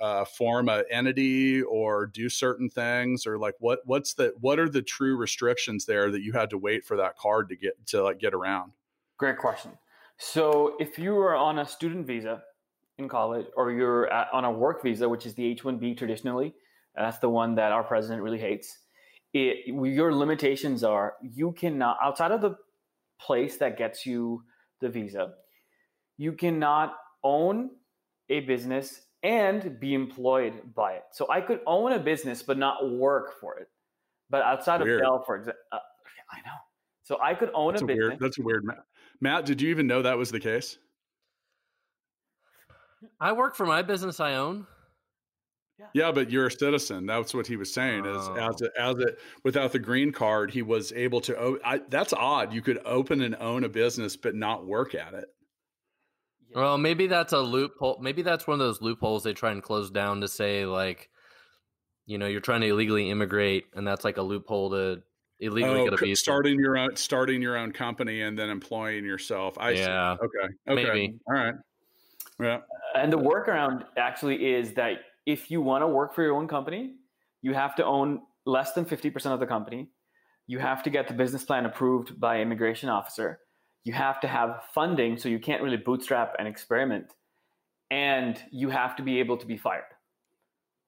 uh, 0.02 0.26
form 0.26 0.70
an 0.70 0.84
entity 0.90 1.62
or 1.62 2.06
do 2.06 2.30
certain 2.30 2.70
things 2.70 3.28
or 3.28 3.38
like 3.38 3.56
what 3.60 3.80
what's 3.86 4.14
the 4.14 4.34
what 4.40 4.60
are 4.60 4.70
the 4.70 4.82
true 4.82 5.18
restrictions 5.18 5.86
there 5.86 6.12
that 6.12 6.22
you 6.22 6.32
had 6.32 6.50
to 6.50 6.58
wait 6.58 6.86
for 6.86 6.98
that 6.98 7.18
card 7.18 7.50
to 7.50 7.56
get 7.56 7.74
to 7.88 8.04
like 8.04 8.20
get 8.20 8.34
around? 8.34 8.72
Great 9.18 9.38
question. 9.38 9.72
So 10.18 10.76
if 10.80 11.00
you 11.00 11.18
are 11.18 11.36
on 11.36 11.60
a 11.60 11.66
student 11.66 12.06
visa 12.08 12.44
in 13.00 13.08
college 13.08 13.48
or 13.56 13.72
you're 13.72 14.12
at, 14.12 14.28
on 14.34 14.46
a 14.46 14.52
work 14.52 14.84
visa 14.84 15.08
which 15.08 15.26
is 15.26 15.34
the 15.34 15.56
h1b 15.56 15.98
traditionally 15.98 16.54
that's 16.96 17.18
the 17.20 17.30
one 17.30 17.56
that 17.56 17.72
our 17.72 17.84
president 17.84 18.22
really 18.22 18.38
hates 18.38 18.80
it, 19.34 19.68
your 19.68 20.14
limitations 20.14 20.84
are 20.84 21.16
you 21.22 21.54
cannot 21.54 21.98
outside 22.04 22.32
of 22.32 22.42
the 22.42 22.56
place 23.20 23.58
that 23.58 23.78
gets 23.78 24.06
you 24.06 24.44
the 24.82 24.90
visa 24.90 25.34
you 26.18 26.34
cannot 26.34 26.96
own 27.24 27.70
a 28.30 28.42
business 28.42 29.02
and 29.24 29.80
be 29.80 29.94
employed 29.94 30.74
by 30.76 30.94
it. 30.94 31.04
So 31.12 31.28
I 31.30 31.42
could 31.42 31.60
own 31.66 31.94
a 31.94 32.00
business 32.00 32.42
but 32.44 32.58
not 32.58 32.90
work 32.92 33.40
for 33.40 33.58
it. 33.58 33.70
But 34.30 34.44
outside 34.44 34.82
weird. 34.82 35.02
of 35.02 35.02
Dell, 35.02 35.24
for 35.26 35.36
example, 35.36 35.62
uh, 35.72 35.80
I 36.32 36.38
know. 36.46 36.56
So 37.04 37.18
I 37.22 37.34
could 37.34 37.50
own 37.54 37.74
that's 37.74 37.82
a, 37.82 37.86
a 37.86 37.88
business. 37.88 38.08
Weird, 38.10 38.20
that's 38.20 38.40
weird. 38.40 38.66
Matt. 38.66 38.84
Matt, 39.22 39.46
did 39.46 39.62
you 39.62 39.70
even 39.70 39.88
know 39.88 40.02
that 40.02 40.18
was 40.18 40.32
the 40.32 40.40
case? 40.40 40.78
I 43.20 43.32
work 43.32 43.56
for 43.56 43.66
my 43.66 43.82
business 43.82 44.20
I 44.20 44.36
own. 44.36 44.68
Yeah. 45.80 45.86
yeah, 45.94 46.12
but 46.12 46.30
you're 46.30 46.48
a 46.48 46.52
citizen. 46.52 47.06
That's 47.06 47.34
what 47.34 47.48
he 47.48 47.56
was 47.56 47.74
saying. 47.74 48.06
Is 48.06 48.28
oh. 48.28 48.36
as 48.36 48.62
it, 48.62 48.72
as 48.78 48.98
it 48.98 49.18
without 49.46 49.72
the 49.72 49.80
green 49.80 50.12
card, 50.12 50.52
he 50.52 50.62
was 50.62 50.92
able 50.92 51.22
to. 51.22 51.58
I, 51.64 51.80
that's 51.90 52.12
odd. 52.12 52.54
You 52.54 52.62
could 52.62 52.80
open 52.86 53.22
and 53.22 53.36
own 53.38 53.64
a 53.64 53.70
business, 53.70 54.18
but 54.18 54.36
not 54.36 54.66
work 54.66 54.94
at 54.94 55.14
it. 55.14 55.30
Well, 56.54 56.78
maybe 56.78 57.08
that's 57.08 57.34
a 57.34 57.40
loophole. 57.40 58.00
Maybe 58.02 58.22
that's 58.22 58.48
one 58.48 58.56
of 58.56 58.60
those 58.60 58.82
loopholes 58.82 59.24
they 59.24 59.34
try 59.34 59.52
and 59.52 59.62
close 59.62 59.90
down 59.92 60.22
to 60.22 60.28
say 60.28 60.66
like, 60.66 61.10
you 62.06 62.18
know, 62.18 62.28
you're 62.28 62.42
trying 62.42 62.62
to 62.62 62.68
illegally 62.68 63.10
immigrate, 63.10 63.66
and 63.76 63.88
that's 63.88 64.04
like 64.04 64.18
a 64.18 64.22
loophole 64.22 64.72
to 64.72 65.04
illegally 65.40 65.82
oh, 65.82 65.84
get 65.86 65.94
a 65.94 65.98
visa. 65.98 66.20
Starting 66.20 66.60
your 66.60 66.78
own, 66.78 66.96
starting 66.96 67.42
your 67.42 67.58
own 67.58 67.72
company, 67.72 68.22
and 68.22 68.38
then 68.38 68.50
employing 68.50 69.06
yourself. 69.06 69.58
I 69.60 69.72
yeah. 69.72 70.16
See. 70.16 70.26
Okay. 70.26 70.54
Okay. 70.72 70.84
Maybe. 70.84 71.20
All 71.28 71.36
right. 71.36 71.56
Yeah. 72.40 72.56
Uh, 72.56 72.60
and 72.98 73.14
the 73.14 73.18
workaround 73.18 73.84
actually 73.98 74.54
is 74.54 74.74
that 74.74 75.02
if 75.26 75.52
you 75.52 75.62
want 75.62 75.84
to 75.84 75.88
work 75.88 76.16
for 76.16 76.24
your 76.24 76.36
own 76.36 76.48
company, 76.48 76.96
you 77.42 77.54
have 77.54 77.76
to 77.76 77.86
own 77.86 78.22
less 78.46 78.74
than 78.74 78.86
50% 78.86 79.26
of 79.28 79.40
the 79.40 79.46
company. 79.46 79.90
You 80.48 80.60
have 80.60 80.82
to 80.84 80.90
get 80.90 81.08
the 81.08 81.14
business 81.14 81.44
plan 81.44 81.66
approved 81.66 82.20
by 82.20 82.42
immigration 82.42 82.90
officer. 82.90 83.40
You 83.84 83.94
have 83.94 84.20
to 84.22 84.28
have 84.28 84.64
funding, 84.74 85.18
so 85.18 85.30
you 85.30 85.40
can't 85.40 85.62
really 85.62 85.78
bootstrap 85.78 86.36
and 86.38 86.48
experiment. 86.48 87.14
And 87.92 88.42
you 88.52 88.70
have 88.70 88.96
to 88.98 89.04
be 89.04 89.20
able 89.20 89.38
to 89.38 89.48
be 89.48 89.58
fired. 89.58 89.84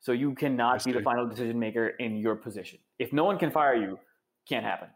So 0.01 0.11
you 0.11 0.33
cannot 0.33 0.83
be 0.83 0.91
the 0.91 1.01
final 1.01 1.27
decision 1.27 1.59
maker 1.59 1.89
in 1.99 2.17
your 2.17 2.35
position. 2.35 2.79
If 2.99 3.13
no 3.13 3.23
one 3.23 3.37
can 3.37 3.51
fire 3.51 3.75
you, 3.75 3.99
can't 4.47 4.65
happen. 4.65 4.89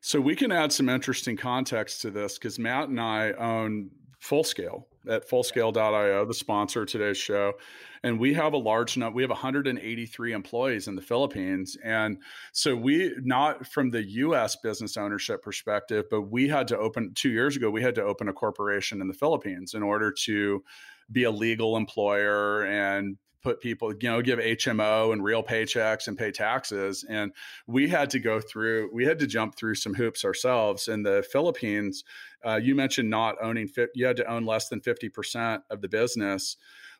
So 0.00 0.20
we 0.20 0.36
can 0.36 0.52
add 0.52 0.72
some 0.72 0.88
interesting 0.88 1.36
context 1.36 2.02
to 2.02 2.10
this 2.10 2.38
because 2.38 2.58
Matt 2.58 2.88
and 2.88 3.00
I 3.00 3.32
own 3.32 3.90
Fullscale 4.22 4.84
at 5.08 5.28
fullscale.io, 5.28 6.24
the 6.24 6.34
sponsor 6.34 6.82
of 6.82 6.88
today's 6.88 7.18
show. 7.18 7.54
And 8.02 8.18
we 8.20 8.34
have 8.34 8.52
a 8.52 8.58
large 8.58 8.96
number, 8.96 9.16
we 9.16 9.22
have 9.22 9.30
183 9.30 10.32
employees 10.32 10.88
in 10.88 10.94
the 10.94 11.02
Philippines. 11.02 11.76
And 11.82 12.18
so 12.52 12.76
we, 12.76 13.14
not 13.22 13.66
from 13.66 13.90
the 13.90 14.02
US 14.02 14.56
business 14.56 14.96
ownership 14.96 15.42
perspective, 15.42 16.04
but 16.10 16.22
we 16.22 16.48
had 16.48 16.68
to 16.68 16.78
open 16.78 17.12
two 17.14 17.30
years 17.30 17.56
ago, 17.56 17.70
we 17.70 17.82
had 17.82 17.94
to 17.96 18.02
open 18.02 18.28
a 18.28 18.32
corporation 18.32 19.00
in 19.00 19.08
the 19.08 19.14
Philippines 19.14 19.74
in 19.74 19.82
order 19.82 20.12
to 20.24 20.62
be 21.10 21.24
a 21.24 21.30
legal 21.30 21.76
employer 21.76 22.64
and 22.66 23.16
put 23.42 23.60
people, 23.60 23.92
you 23.92 24.08
know, 24.08 24.22
give 24.22 24.38
HMO 24.38 25.12
and 25.12 25.22
real 25.22 25.42
paychecks 25.42 26.08
and 26.08 26.18
pay 26.18 26.30
taxes. 26.30 27.04
And 27.08 27.32
we 27.66 27.88
had 27.88 28.10
to 28.10 28.18
go 28.18 28.40
through, 28.40 28.90
we 28.92 29.04
had 29.04 29.18
to 29.20 29.26
jump 29.26 29.56
through 29.56 29.76
some 29.76 29.94
hoops 29.94 30.24
ourselves. 30.24 30.88
In 30.88 31.02
the 31.02 31.24
Philippines, 31.30 32.04
uh, 32.44 32.56
you 32.56 32.74
mentioned 32.74 33.10
not 33.10 33.36
owning, 33.40 33.68
you 33.94 34.06
had 34.06 34.16
to 34.16 34.30
own 34.30 34.44
less 34.44 34.68
than 34.68 34.80
50% 34.80 35.62
of 35.70 35.80
the 35.80 35.88
business. 35.88 36.56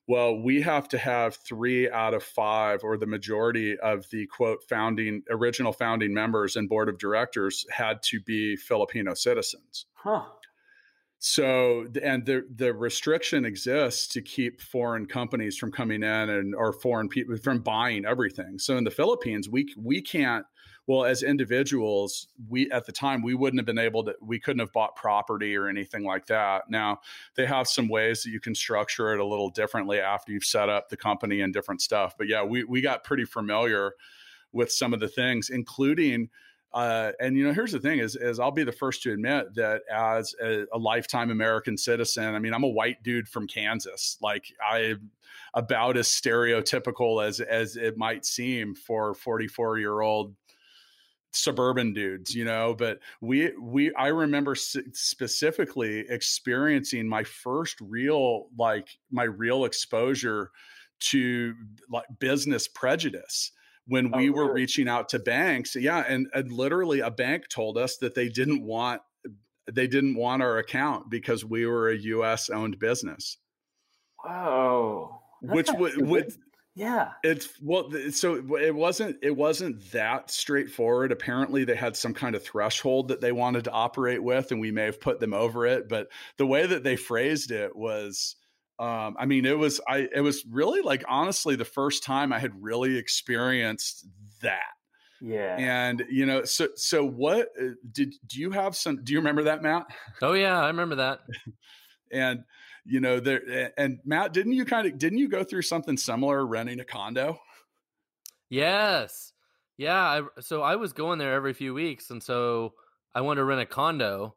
Well, 0.09 0.41
we 0.41 0.63
have 0.63 0.89
to 0.91 0.99
have 0.99 1.35
three 1.35 1.91
out 1.91 2.15
of 2.15 2.23
five, 2.23 2.85
or 2.85 2.97
the 2.97 3.07
majority 3.07 3.77
of 3.77 4.09
the 4.11 4.27
quote 4.27 4.63
founding, 4.69 5.23
original 5.29 5.73
founding 5.73 6.15
members 6.15 6.55
and 6.55 6.69
board 6.69 6.89
of 6.89 6.99
directors 6.99 7.67
had 7.71 8.03
to 8.05 8.21
be 8.21 8.55
Filipino 8.55 9.15
citizens. 9.15 9.87
Huh. 9.95 10.23
So 11.19 11.87
and 12.03 12.25
the 12.27 12.47
the 12.55 12.75
restriction 12.75 13.45
exists 13.45 14.07
to 14.09 14.23
keep 14.23 14.61
foreign 14.61 15.07
companies 15.07 15.57
from 15.57 15.73
coming 15.73 16.03
in 16.03 16.31
and 16.31 16.55
or 16.55 16.73
foreign 16.73 17.09
people 17.09 17.37
from 17.39 17.61
buying 17.61 18.05
everything. 18.05 18.59
So 18.59 18.77
in 18.77 18.85
the 18.85 18.91
Philippines, 18.91 19.49
we 19.49 19.75
we 19.77 20.03
can't 20.03 20.45
well 20.87 21.05
as 21.05 21.23
individuals 21.23 22.29
we 22.49 22.71
at 22.71 22.87
the 22.87 22.93
time 22.93 23.23
we 23.23 23.35
wouldn't 23.35 23.59
have 23.59 23.67
been 23.67 23.79
able 23.79 24.05
to 24.05 24.15
we 24.21 24.39
couldn't 24.39 24.61
have 24.61 24.73
bought 24.73 24.95
property 24.97 25.57
or 25.57 25.69
anything 25.69 26.05
like 26.05 26.27
that 26.27 26.63
now 26.69 26.99
they 27.35 27.47
have 27.47 27.67
some 27.67 27.89
ways 27.89 28.23
that 28.23 28.31
you 28.31 28.41
can 28.41 28.55
structure 28.55 29.13
it 29.13 29.21
a 29.21 29.25
little 29.25 29.51
differently 29.51 29.99
after 29.99 30.33
you've 30.33 30.45
set 30.45 30.69
up 30.69 30.89
the 30.89 30.97
company 30.97 31.41
and 31.41 31.53
different 31.53 31.81
stuff 31.81 32.15
but 32.17 32.29
yeah 32.29 32.43
we, 32.43 32.65
we 32.65 32.81
got 32.81 33.05
pretty 33.05 33.25
familiar 33.25 33.93
with 34.53 34.71
some 34.71 34.95
of 34.95 35.01
the 35.01 35.09
things 35.09 35.51
including 35.51 36.29
uh, 36.77 37.13
and 37.19 37.39
you 37.39 37.43
know, 37.43 37.55
here's 37.55 37.73
the 37.73 37.81
thing: 37.81 38.01
is, 38.01 38.17
is 38.17 38.39
I'll 38.39 38.51
be 38.51 38.63
the 38.63 38.71
first 38.71 39.03
to 39.05 39.13
admit 39.13 39.55
that 39.55 39.81
as 39.91 40.35
a, 40.43 40.67
a, 40.75 40.79
lifetime 40.79 41.31
American 41.31 41.79
citizen, 41.79 42.35
I 42.35 42.39
mean, 42.39 42.53
I'm 42.53 42.65
a 42.65 42.69
white 42.69 43.03
dude 43.03 43.27
from 43.27 43.47
Kansas. 43.47 44.19
Like 44.21 44.45
I'm 44.63 45.11
about 45.55 45.97
as 45.97 46.07
stereotypical 46.07 47.27
as 47.27 47.41
as 47.41 47.77
it 47.77 47.97
might 47.97 48.27
seem 48.27 48.75
for 48.75 49.15
44 49.15 49.79
year 49.79 50.03
old 50.03 50.35
suburban 51.33 51.95
dudes, 51.95 52.35
you 52.35 52.45
know. 52.45 52.75
But 52.79 52.99
we 53.23 53.53
we 53.59 53.95
I 53.95 54.09
remember 54.09 54.55
specifically 54.55 56.05
experiencing 56.11 57.09
my 57.09 57.25
first 57.25 57.81
real 57.81 58.49
like 58.59 58.91
my 59.11 59.25
real 59.25 59.65
exposure 59.65 60.51
to 60.99 61.55
like 61.91 62.05
business 62.19 62.69
prejudice 62.69 63.53
when 63.87 64.11
we 64.11 64.31
oh, 64.31 64.33
were 64.33 64.53
reaching 64.53 64.89
out 64.89 65.11
to 65.11 65.19
banks. 65.19 65.77
Yeah, 65.77 66.05
and, 66.07 66.29
and 66.35 66.53
literally 66.53 67.01
a 67.01 67.11
bank 67.11 67.49
told 67.49 67.79
us 67.79 67.97
that 67.99 68.15
they 68.15 68.29
didn't 68.29 68.63
want 68.63 69.03
they 69.73 69.89
didn't 69.89 70.15
want 70.15 70.43
our 70.43 70.59
account 70.59 71.11
because 71.11 71.45
we 71.45 71.67
were 71.67 71.89
a 71.89 71.97
U.S. 71.97 72.51
owned 72.51 72.79
business. 72.79 73.37
Wow, 74.25 75.23
which 75.41 75.69
would, 75.73 76.07
would 76.07 76.33
yeah, 76.77 77.13
it's 77.25 77.49
well, 77.63 77.91
so 78.11 78.57
it 78.57 78.75
wasn't 78.75 79.17
it 79.23 79.35
wasn't 79.35 79.91
that 79.93 80.31
straightforward. 80.31 81.11
Apparently, 81.11 81.65
they 81.65 81.75
had 81.75 81.97
some 81.97 82.13
kind 82.13 82.35
of 82.35 82.45
threshold 82.45 83.09
that 83.09 83.23
they 83.23 83.33
wanted 83.33 83.65
to 83.65 83.71
operate 83.71 84.23
with, 84.23 84.53
and 84.53 84.61
we 84.61 84.71
may 84.71 84.85
have 84.85 85.01
put 85.01 85.19
them 85.19 85.33
over 85.33 85.65
it. 85.65 85.89
But 85.89 86.09
the 86.37 86.47
way 86.47 86.67
that 86.67 86.85
they 86.85 86.97
phrased 86.97 87.51
it 87.51 87.75
was 87.75 88.37
um, 88.79 89.17
I 89.19 89.25
mean, 89.25 89.47
it 89.47 89.59
was 89.59 89.81
I 89.89 90.09
it 90.15 90.21
was 90.21 90.45
really 90.51 90.83
like 90.83 91.05
honestly 91.09 91.57
the 91.57 91.65
first 91.65 92.03
time 92.03 92.33
I 92.33 92.39
had 92.39 92.53
really 92.63 92.99
experienced 92.99 94.07
that. 94.43 94.75
Yeah. 95.21 95.57
And 95.59 96.05
you 96.11 96.27
know, 96.27 96.45
so 96.45 96.69
so 96.77 97.05
what 97.05 97.49
uh, 97.61 97.69
did 97.91 98.15
do 98.27 98.39
you 98.39 98.51
have 98.51 98.77
some 98.77 99.03
do 99.03 99.13
you 99.13 99.19
remember 99.19 99.45
that, 99.45 99.63
Matt? 99.63 99.87
Oh 100.21 100.35
yeah, 100.35 100.61
I 100.61 100.67
remember 100.67 100.97
that. 100.97 101.21
and 102.13 102.41
you 102.85 103.01
know, 103.01 103.19
there 103.19 103.73
and 103.79 103.99
Matt, 104.05 104.35
didn't 104.35 104.53
you 104.53 104.67
kind 104.67 104.87
of 104.87 104.99
didn't 104.99 105.19
you 105.19 105.29
go 105.29 105.43
through 105.43 105.63
something 105.63 105.97
similar 105.97 106.45
renting 106.47 106.81
a 106.81 106.85
condo? 106.85 107.39
Yes. 108.51 109.33
Yeah, 109.79 110.01
I, 110.01 110.23
so 110.41 110.63
I 110.63 110.77
was 110.77 110.93
going 110.93 111.19
there 111.19 111.35
every 111.35 111.53
few 111.53 111.75
weeks 111.75 112.11
and 112.11 112.23
so 112.23 112.75
I 113.15 113.23
wanted 113.23 113.41
to 113.41 113.45
rent 113.45 113.61
a 113.61 113.67
condo 113.67 114.37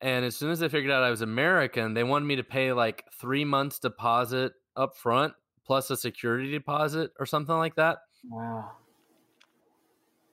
and 0.00 0.24
as 0.24 0.36
soon 0.36 0.50
as 0.50 0.58
they 0.58 0.68
figured 0.68 0.92
out 0.92 1.02
I 1.02 1.10
was 1.10 1.22
American, 1.22 1.94
they 1.94 2.04
wanted 2.04 2.26
me 2.26 2.36
to 2.36 2.44
pay 2.44 2.72
like 2.72 3.04
three 3.20 3.44
months 3.44 3.78
deposit 3.78 4.52
up 4.76 4.96
front 4.96 5.34
plus 5.66 5.90
a 5.90 5.96
security 5.96 6.50
deposit 6.50 7.12
or 7.18 7.26
something 7.26 7.54
like 7.54 7.76
that. 7.76 7.98
Wow. 8.28 8.72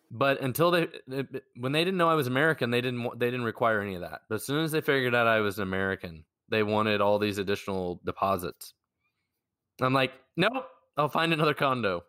But 0.09 0.41
until 0.41 0.71
they, 0.71 0.83
eh, 0.83 1.23
eh, 1.33 1.39
when 1.57 1.73
they 1.73 1.83
didn't 1.83 1.97
know 1.97 2.09
I 2.09 2.15
was 2.15 2.27
American, 2.27 2.71
they 2.71 2.81
didn't 2.81 3.19
they 3.19 3.27
didn't 3.27 3.43
require 3.43 3.81
any 3.81 3.95
of 3.95 4.01
that. 4.01 4.21
But 4.29 4.35
as 4.35 4.45
soon 4.45 4.63
as 4.63 4.71
they 4.71 4.81
figured 4.81 5.13
out 5.13 5.27
I 5.27 5.41
was 5.41 5.57
an 5.57 5.63
American, 5.63 6.23
they 6.49 6.63
wanted 6.63 7.01
all 7.01 7.19
these 7.19 7.37
additional 7.37 7.99
deposits. 8.05 8.73
I'm 9.81 9.93
like, 9.93 10.13
nope, 10.37 10.65
I'll 10.95 11.09
find 11.09 11.33
another 11.33 11.53
condo. 11.53 12.03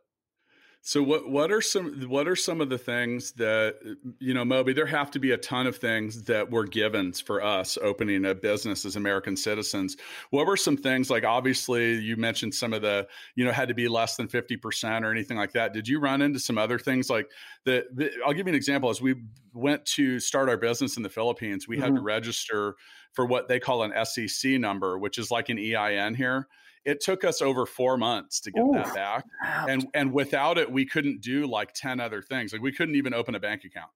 So 0.81 1.03
what 1.03 1.29
what 1.29 1.51
are 1.51 1.61
some 1.61 2.09
what 2.09 2.29
are 2.29 2.37
some 2.37 2.61
of 2.61 2.71
the 2.71 2.79
things 2.79 3.33
that 3.33 3.77
you 4.21 4.33
know, 4.33 4.45
Moby? 4.45 4.73
There 4.73 4.87
have 4.87 5.11
to 5.11 5.19
be 5.19 5.33
a 5.33 5.37
ton 5.37 5.67
of 5.67 5.77
things 5.77 6.23
that 6.25 6.51
were 6.51 6.65
givens 6.65 7.21
for 7.21 7.43
us 7.43 7.77
opening 7.83 8.25
a 8.25 8.35
business 8.35 8.85
as 8.85 8.97
American 8.97 9.37
citizens. 9.37 9.97
What 10.31 10.47
were 10.47 10.57
some 10.57 10.77
things 10.77 11.11
like? 11.11 11.25
Obviously, 11.25 11.99
you 11.99 12.17
mentioned 12.17 12.55
some 12.55 12.73
of 12.73 12.83
the 12.83 13.07
you 13.35 13.45
know 13.45 13.53
had 13.53 13.69
to 13.69 13.75
be 13.75 13.89
less 13.89 14.17
than 14.17 14.29
fifty 14.29 14.57
percent 14.57 15.05
or 15.05 15.11
anything 15.11 15.37
like 15.37 15.53
that. 15.53 15.75
Did 15.75 15.89
you 15.89 16.01
run 16.01 16.23
into 16.23 16.39
some 16.39 16.57
other 16.57 16.79
things 16.79 17.11
like 17.11 17.29
the, 17.65 17.85
the? 17.93 18.11
I'll 18.25 18.33
give 18.33 18.47
you 18.47 18.53
an 18.53 18.57
example. 18.57 18.89
As 18.89 19.03
we 19.03 19.17
went 19.53 19.85
to 19.87 20.21
start 20.21 20.49
our 20.49 20.57
business 20.57 20.97
in 20.97 21.03
the 21.03 21.11
Philippines, 21.11 21.67
we 21.67 21.77
mm-hmm. 21.77 21.83
had 21.83 21.89
to 21.89 21.95
mm-hmm. 21.97 22.07
register 22.07 22.77
for 23.13 23.27
what 23.27 23.49
they 23.49 23.59
call 23.59 23.83
an 23.83 23.93
SEC 24.07 24.53
number, 24.53 24.97
which 24.97 25.19
is 25.19 25.31
like 25.31 25.49
an 25.49 25.59
EIN 25.59 26.15
here 26.15 26.47
it 26.89 27.03
took 27.03 27.23
us 27.23 27.43
over 27.43 27.67
four 27.67 27.99
months 27.99 28.41
to 28.41 28.51
get 28.51 28.63
Ooh, 28.63 28.73
that 28.73 28.95
back 28.95 29.25
and 29.69 29.87
and 29.95 30.11
without 30.13 30.57
it 30.57 30.73
we 30.73 30.87
couldn't 30.87 31.21
do 31.21 31.47
like 31.47 31.73
10 31.75 32.01
other 32.01 32.23
things 32.23 32.53
like 32.53 32.63
we 32.63 32.73
couldn't 32.73 32.95
even 32.97 33.13
open 33.13 33.35
a 33.35 33.41
bank 33.41 33.65
account. 33.65 33.91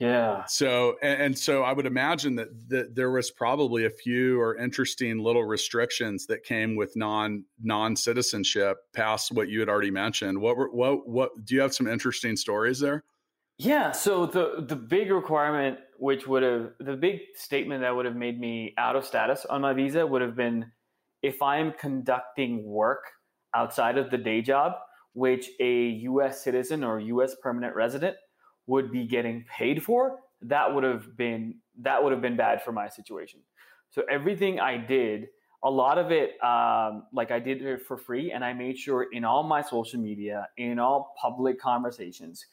Yeah. 0.00 0.44
So 0.46 0.96
and, 1.00 1.22
and 1.22 1.38
so 1.38 1.62
i 1.62 1.72
would 1.72 1.86
imagine 1.86 2.34
that, 2.34 2.48
that 2.70 2.96
there 2.96 3.12
was 3.12 3.30
probably 3.30 3.84
a 3.84 3.90
few 3.90 4.40
or 4.40 4.56
interesting 4.56 5.20
little 5.20 5.44
restrictions 5.44 6.26
that 6.26 6.42
came 6.42 6.74
with 6.74 6.96
non 6.96 7.44
non 7.62 7.94
citizenship 7.94 8.78
past 8.92 9.30
what 9.30 9.48
you 9.48 9.60
had 9.60 9.68
already 9.68 9.92
mentioned. 9.92 10.40
What 10.40 10.56
were 10.56 10.70
what 10.70 11.08
what 11.08 11.44
do 11.44 11.54
you 11.54 11.60
have 11.60 11.72
some 11.72 11.86
interesting 11.86 12.36
stories 12.36 12.80
there? 12.80 13.04
Yeah 13.58 13.92
so 13.92 14.26
the 14.26 14.64
the 14.66 14.76
big 14.76 15.12
requirement 15.12 15.78
which 15.98 16.26
would 16.26 16.42
have 16.42 16.72
the 16.80 16.96
big 16.96 17.20
statement 17.36 17.82
that 17.82 17.94
would 17.94 18.06
have 18.06 18.16
made 18.16 18.40
me 18.40 18.74
out 18.76 18.96
of 18.96 19.04
status 19.04 19.44
on 19.44 19.60
my 19.60 19.72
visa 19.72 20.04
would 20.04 20.22
have 20.22 20.34
been 20.34 20.72
if 21.22 21.40
I'm 21.40 21.72
conducting 21.72 22.64
work 22.64 23.04
outside 23.54 23.98
of 23.98 24.10
the 24.10 24.18
day 24.18 24.42
job, 24.42 24.72
which 25.14 25.48
a 25.60 25.88
US 26.10 26.42
citizen 26.42 26.82
or 26.82 26.98
US 27.00 27.34
permanent 27.42 27.74
resident 27.76 28.16
would 28.66 28.90
be 28.90 29.06
getting 29.06 29.44
paid 29.44 29.82
for, 29.82 30.18
that 30.42 30.74
would 30.74 30.84
have 30.84 31.16
been 31.16 31.56
that 31.80 32.02
would 32.02 32.12
have 32.12 32.22
been 32.22 32.36
bad 32.36 32.62
for 32.62 32.72
my 32.72 32.88
situation. 32.88 33.40
So 33.90 34.02
everything 34.10 34.58
I 34.58 34.76
did, 34.76 35.28
a 35.62 35.70
lot 35.70 35.98
of 35.98 36.10
it, 36.10 36.42
um, 36.42 37.04
like 37.12 37.30
I 37.30 37.38
did 37.38 37.62
it 37.62 37.86
for 37.86 37.96
free, 37.96 38.32
and 38.32 38.44
I 38.44 38.52
made 38.52 38.78
sure 38.78 39.06
in 39.12 39.24
all 39.24 39.42
my 39.42 39.62
social 39.62 40.00
media, 40.00 40.48
in 40.56 40.78
all 40.78 41.14
public 41.20 41.60
conversations, 41.60 42.44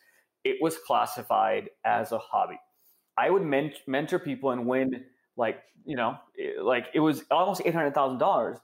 it 0.44 0.58
was 0.62 0.78
classified 0.78 1.70
as 1.86 2.12
a 2.12 2.20
hobby. 2.20 2.60
I 3.18 3.30
would 3.30 3.44
men- 3.44 3.74
mentor 3.88 4.20
people 4.20 4.52
and 4.52 4.66
win 4.66 5.04
like 5.40 5.60
you 5.86 5.96
know 5.96 6.18
like 6.62 6.88
it 6.94 7.00
was 7.00 7.24
almost 7.32 7.62
eight 7.66 7.74
hundred 7.74 7.96
thousand 7.96 8.20
dollars, 8.20 8.58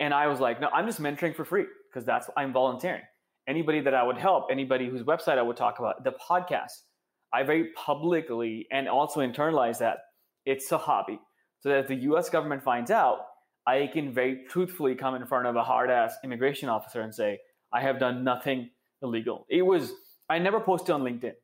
and 0.00 0.12
I 0.12 0.26
was 0.26 0.40
like, 0.40 0.60
no, 0.60 0.68
I'm 0.68 0.86
just 0.86 1.00
mentoring 1.00 1.36
for 1.36 1.44
free 1.44 1.66
because 1.88 2.04
that's 2.04 2.28
I'm 2.36 2.52
volunteering. 2.52 3.02
Anybody 3.46 3.80
that 3.80 3.94
I 3.94 4.02
would 4.02 4.18
help, 4.18 4.46
anybody 4.50 4.88
whose 4.88 5.02
website 5.02 5.38
I 5.38 5.42
would 5.42 5.56
talk 5.56 5.78
about, 5.78 6.02
the 6.04 6.12
podcast, 6.12 6.72
I 7.32 7.42
very 7.42 7.70
publicly 7.76 8.66
and 8.70 8.88
also 8.88 9.20
internalize 9.20 9.78
that 9.78 9.98
it's 10.46 10.70
a 10.72 10.78
hobby, 10.78 11.20
so 11.60 11.68
that 11.68 11.78
if 11.80 11.88
the 11.88 11.96
U.S. 12.10 12.30
government 12.30 12.62
finds 12.62 12.90
out, 12.90 13.18
I 13.66 13.90
can 13.92 14.12
very 14.12 14.44
truthfully 14.48 14.94
come 14.94 15.14
in 15.14 15.26
front 15.26 15.46
of 15.46 15.56
a 15.56 15.62
hard 15.62 15.90
ass 15.90 16.14
immigration 16.24 16.68
officer 16.68 17.00
and 17.00 17.14
say, 17.14 17.38
I 17.72 17.80
have 17.80 17.98
done 17.98 18.24
nothing 18.24 18.70
illegal. 19.02 19.46
It 19.48 19.62
was, 19.62 19.92
I 20.28 20.38
never 20.38 20.60
posted 20.60 20.90
on 20.90 21.02
LinkedIn 21.02 21.34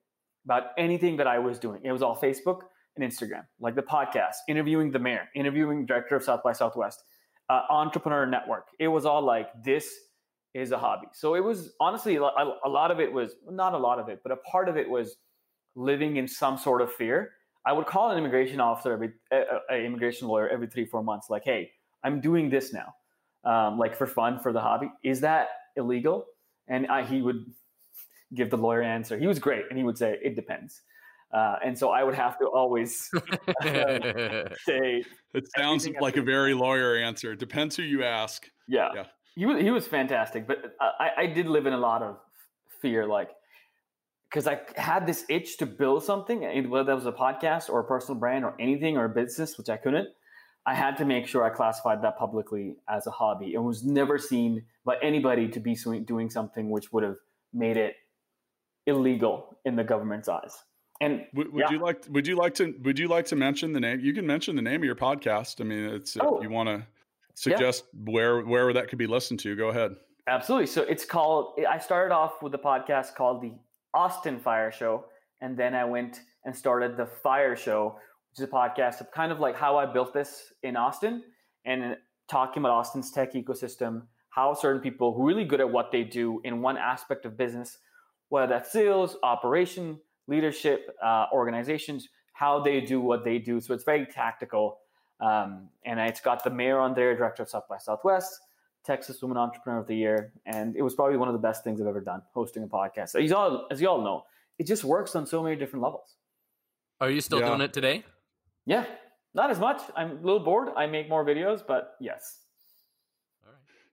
about 0.45 0.64
anything 0.76 1.17
that 1.19 1.26
I 1.26 1.38
was 1.38 1.59
doing. 1.59 1.81
It 1.85 1.93
was 1.93 2.02
all 2.02 2.17
Facebook 2.17 2.61
and 2.99 3.11
Instagram, 3.11 3.45
like 3.61 3.75
the 3.75 3.83
podcast, 3.83 4.35
interviewing 4.49 4.90
the 4.90 4.99
mayor, 4.99 5.28
interviewing 5.35 5.87
director 5.87 6.17
of 6.17 6.23
South 6.23 6.43
by 6.43 6.52
Southwest, 6.52 7.02
uh, 7.49 7.62
entrepreneur 7.71 8.26
network. 8.26 8.67
It 8.78 8.88
was 8.88 9.07
all 9.07 9.23
like, 9.23 9.49
this 9.64 9.95
is 10.55 10.73
a 10.73 10.78
hobby. 10.78 11.07
So 11.12 11.35
it 11.35 11.45
was 11.45 11.73
honestly, 11.81 12.17
a 12.17 12.21
lot 12.21 12.90
of 12.90 13.00
it 13.00 13.12
was, 13.12 13.35
not 13.49 13.75
a 13.75 13.78
lot 13.78 13.99
of 13.99 14.09
it, 14.09 14.21
but 14.23 14.33
a 14.33 14.37
part 14.37 14.69
of 14.69 14.76
it 14.76 14.88
was 14.88 15.17
living 15.75 16.17
in 16.17 16.26
some 16.26 16.59
sort 16.59 16.83
of 16.83 16.93
fear. 16.93 17.31
I 17.64 17.73
would 17.73 17.87
call 17.87 18.11
an 18.11 18.19
immigration 18.19 18.61
officer, 18.61 18.93
every, 18.93 19.12
an 19.31 19.85
immigration 19.85 20.28
lawyer 20.28 20.49
every 20.49 20.67
three, 20.67 20.87
four 20.87 21.02
months, 21.02 21.28
like, 21.31 21.45
hey, 21.45 21.71
I'm 22.02 22.21
doing 22.21 22.49
this 22.49 22.73
now, 22.73 22.95
um, 23.45 23.78
like 23.78 23.97
for 23.97 24.07
fun, 24.07 24.38
for 24.40 24.52
the 24.52 24.61
hobby. 24.61 24.90
Is 25.05 25.21
that 25.21 25.49
illegal? 25.76 26.26
And 26.69 26.87
I, 26.87 27.05
he 27.05 27.23
would 27.23 27.45
give 28.35 28.50
the 28.50 28.57
lawyer 28.57 28.83
answer. 28.83 29.19
He 29.19 29.26
was 29.26 29.38
great, 29.38 29.64
and 29.69 29.78
he 29.78 29.85
would 29.85 29.99
say 29.99 30.19
it 30.23 30.35
depends. 30.35 30.83
Uh, 31.32 31.56
and 31.64 31.78
so 31.78 31.90
I 31.90 32.04
would 32.04 32.14
have 32.14 32.38
to 32.38 32.47
always 32.47 33.11
say. 33.62 35.04
It 35.35 35.49
sounds 35.56 35.88
like 36.00 36.16
a 36.16 36.23
very 36.23 36.54
lawyer 36.54 36.97
answer. 36.97 37.32
It 37.32 37.38
depends 37.38 37.76
who 37.76 37.82
you 37.82 38.02
ask. 38.02 38.49
Yeah, 38.66 38.88
yeah. 38.94 39.04
He 39.35 39.47
was 39.47 39.62
he 39.62 39.70
was 39.70 39.87
fantastic, 39.87 40.47
but 40.47 40.75
I, 40.80 41.11
I 41.18 41.26
did 41.26 41.47
live 41.47 41.66
in 41.66 41.73
a 41.73 41.78
lot 41.78 42.02
of 42.02 42.16
fear, 42.80 43.06
like 43.06 43.30
because 44.28 44.47
I 44.47 44.61
had 44.76 45.06
this 45.06 45.25
itch 45.28 45.56
to 45.58 45.66
build 45.66 46.04
something, 46.04 46.40
whether 46.68 46.85
that 46.85 46.94
was 46.94 47.06
a 47.06 47.12
podcast 47.12 47.70
or 47.70 47.80
a 47.80 47.85
personal 47.85 48.18
brand 48.18 48.44
or 48.44 48.54
anything 48.58 48.97
or 48.97 49.04
a 49.04 49.08
business, 49.08 49.56
which 49.56 49.68
I 49.68 49.76
couldn't. 49.76 50.08
I 50.66 50.75
had 50.75 50.99
to 50.99 51.06
make 51.06 51.26
sure 51.26 51.44
I 51.44 51.50
classified 51.50 52.02
that 52.02 52.18
publicly 52.18 52.76
as 52.90 53.06
a 53.06 53.11
hobby. 53.11 53.54
It 53.54 53.62
was 53.62 53.85
never 53.85 54.18
seen 54.18 54.64
by 54.85 54.99
anybody 55.00 55.49
to 55.49 55.61
be 55.61 55.75
doing 56.04 56.28
something 56.28 56.68
which 56.68 56.92
would 56.92 57.04
have 57.04 57.16
made 57.54 57.78
it 57.78 57.97
illegal 58.87 59.58
in 59.64 59.76
the 59.76 59.85
government's 59.85 60.28
eyes. 60.28 60.58
And 61.00 61.26
would, 61.33 61.52
would 61.52 61.64
yeah. 61.69 61.71
you 61.71 61.78
like 61.78 62.05
would 62.11 62.26
you 62.26 62.37
like 62.37 62.55
to 62.55 62.75
would 62.83 62.99
you 62.99 63.09
like 63.09 63.26
to 63.26 63.37
mention 63.37 63.73
the 63.73 63.81
name? 63.81 64.00
You 64.00 64.12
can 64.12 64.26
mention 64.26 64.57
the 64.57 64.62
name 64.62 64.81
of 64.81 64.85
your 64.85 64.97
podcast. 64.97 65.61
I 65.61 65.64
mean, 65.64 65.85
it's 65.85 66.17
oh. 66.21 66.38
if 66.38 66.43
you 66.43 66.50
want 66.50 66.69
to 66.69 66.87
suggest 67.35 67.85
yeah. 67.93 68.12
where 68.12 68.40
where 68.40 68.73
that 68.73 68.88
could 68.88 68.99
be 68.99 69.07
listened 69.07 69.40
to. 69.40 69.55
Go 69.55 69.69
ahead. 69.69 69.95
Absolutely. 70.26 70.67
So 70.67 70.83
it's 70.83 71.05
called. 71.05 71.59
I 71.69 71.78
started 71.78 72.12
off 72.12 72.43
with 72.43 72.55
a 72.55 72.59
podcast 72.59 73.14
called 73.14 73.43
the 73.43 73.52
Austin 73.95 74.40
Fire 74.40 74.73
Show, 74.73 75.05
and 75.40 75.57
then 75.57 75.75
I 75.75 75.85
went 75.85 76.21
and 76.45 76.55
started 76.55 76.97
the 76.97 77.07
Fire 77.07 77.55
Show, 77.55 77.97
which 78.31 78.40
is 78.40 78.45
a 78.45 78.52
podcast 78.52 79.00
of 79.00 79.11
kind 79.12 79.31
of 79.31 79.38
like 79.38 79.57
how 79.57 79.76
I 79.76 79.87
built 79.87 80.12
this 80.12 80.52
in 80.62 80.76
Austin 80.76 81.23
and 81.64 81.97
talking 82.28 82.61
about 82.62 82.73
Austin's 82.73 83.11
tech 83.11 83.35
ecosystem, 83.35 84.02
how 84.31 84.52
certain 84.52 84.83
people 84.83 85.14
who 85.14 85.23
are 85.23 85.26
really 85.26 85.45
good 85.45 85.61
at 85.61 85.71
what 85.71 85.93
they 85.93 86.02
do 86.02 86.40
in 86.45 86.61
one 86.61 86.76
aspect 86.76 87.25
of 87.25 87.37
business, 87.37 87.78
whether 88.28 88.47
that's 88.49 88.73
sales, 88.73 89.17
operation, 89.23 89.99
leadership, 90.28 90.97
uh, 91.02 91.26
organizations, 91.32 92.08
how 92.32 92.61
they 92.61 92.80
do 92.80 93.00
what 93.00 93.25
they 93.25 93.38
do. 93.38 93.61
So 93.61 93.75
it's 93.75 93.85
very 93.85 94.06
tactical. 94.06 94.78
Um, 95.20 95.68
and 95.85 95.99
it's 95.99 96.20
got 96.20 96.44
the 96.44 96.50
mayor 96.50 96.78
on 96.78 96.94
there, 96.94 97.16
director 97.16 97.42
of 97.42 97.49
South 97.49 97.64
by 97.68 97.78
Southwest, 97.78 98.38
Texas 98.85 99.20
Woman 99.20 99.37
Entrepreneur 99.37 99.80
of 99.80 99.88
the 99.88 99.97
Year. 99.97 100.32
And 100.47 100.76
it 100.76 100.82
was 100.82 100.94
probably 100.94 101.16
one 101.16 101.28
of 101.28 101.32
the 101.32 101.40
best 101.40 101.64
things 101.64 101.80
I've 101.80 101.88
ever 101.88 102.00
done, 102.00 102.23
hosting 102.32 102.62
a 102.62 102.68
podcast. 102.68 103.20
As 103.20 103.29
you 103.29 103.35
all, 103.35 103.66
as 103.72 103.81
you 103.81 103.88
all 103.88 104.03
know, 104.03 104.22
it 104.59 104.66
just 104.66 104.85
works 104.85 105.16
on 105.16 105.26
so 105.26 105.42
many 105.42 105.57
different 105.57 105.83
levels. 105.83 106.14
Are 107.00 107.11
you 107.11 107.20
still 107.20 107.40
yeah. 107.40 107.48
doing 107.48 107.61
it 107.62 107.72
today? 107.72 108.05
Yeah, 108.66 108.85
not 109.35 109.50
as 109.50 109.59
much. 109.59 109.83
I'm 109.96 110.11
a 110.11 110.14
little 110.14 110.40
bored. 110.40 110.68
I 110.76 110.87
make 110.87 111.09
more 111.09 111.24
videos, 111.24 111.62
but 111.66 111.94
yes. 112.00 112.40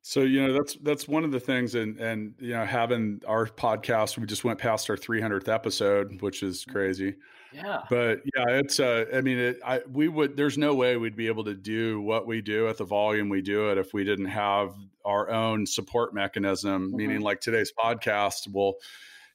So 0.07 0.19
you 0.19 0.45
know 0.45 0.53
that's 0.53 0.75
that's 0.83 1.07
one 1.07 1.23
of 1.23 1.31
the 1.31 1.39
things, 1.39 1.73
and 1.73 1.97
and 1.99 2.35
you 2.37 2.53
know 2.53 2.63
having 2.63 3.23
our 3.27 3.47
podcast, 3.47 4.19
we 4.19 4.27
just 4.27 4.43
went 4.43 4.59
past 4.59 4.87
our 4.87 4.95
300th 4.95 5.47
episode, 5.47 6.21
which 6.21 6.43
is 6.43 6.61
mm-hmm. 6.61 6.71
crazy. 6.73 7.15
Yeah. 7.51 7.79
But 7.89 8.21
yeah, 8.35 8.49
it's 8.49 8.79
uh, 8.79 9.05
I 9.11 9.21
mean, 9.21 9.39
it, 9.39 9.59
I 9.65 9.81
we 9.91 10.07
would. 10.07 10.37
There's 10.37 10.59
no 10.59 10.75
way 10.75 10.95
we'd 10.95 11.15
be 11.15 11.25
able 11.25 11.43
to 11.45 11.55
do 11.55 12.01
what 12.01 12.27
we 12.27 12.43
do 12.43 12.67
at 12.67 12.77
the 12.77 12.83
volume 12.83 13.29
we 13.29 13.41
do 13.41 13.71
it 13.71 13.79
if 13.79 13.95
we 13.95 14.03
didn't 14.03 14.27
have 14.27 14.75
our 15.03 15.31
own 15.31 15.65
support 15.65 16.13
mechanism. 16.13 16.89
Mm-hmm. 16.89 16.97
Meaning, 16.97 17.21
like 17.21 17.41
today's 17.41 17.73
podcast 17.75 18.53
will 18.53 18.75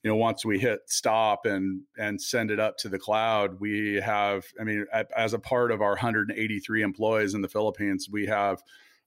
you 0.05 0.11
know 0.11 0.17
once 0.17 0.45
we 0.45 0.61
hit 0.61 0.83
stop 0.87 1.47
and 1.47 1.81
and 1.99 2.23
send 2.23 2.53
it 2.53 2.61
up 2.61 2.77
to 2.79 2.89
the 2.89 2.99
cloud 2.99 3.61
we 3.61 3.97
have 3.97 4.47
i 4.59 4.65
mean 4.65 4.87
as 5.15 5.35
a 5.35 5.39
part 5.39 5.71
of 5.71 5.83
our 5.83 5.91
183 5.91 6.81
employees 6.81 7.35
in 7.35 7.43
the 7.43 7.49
philippines 7.49 8.09
we 8.11 8.25
have 8.25 8.63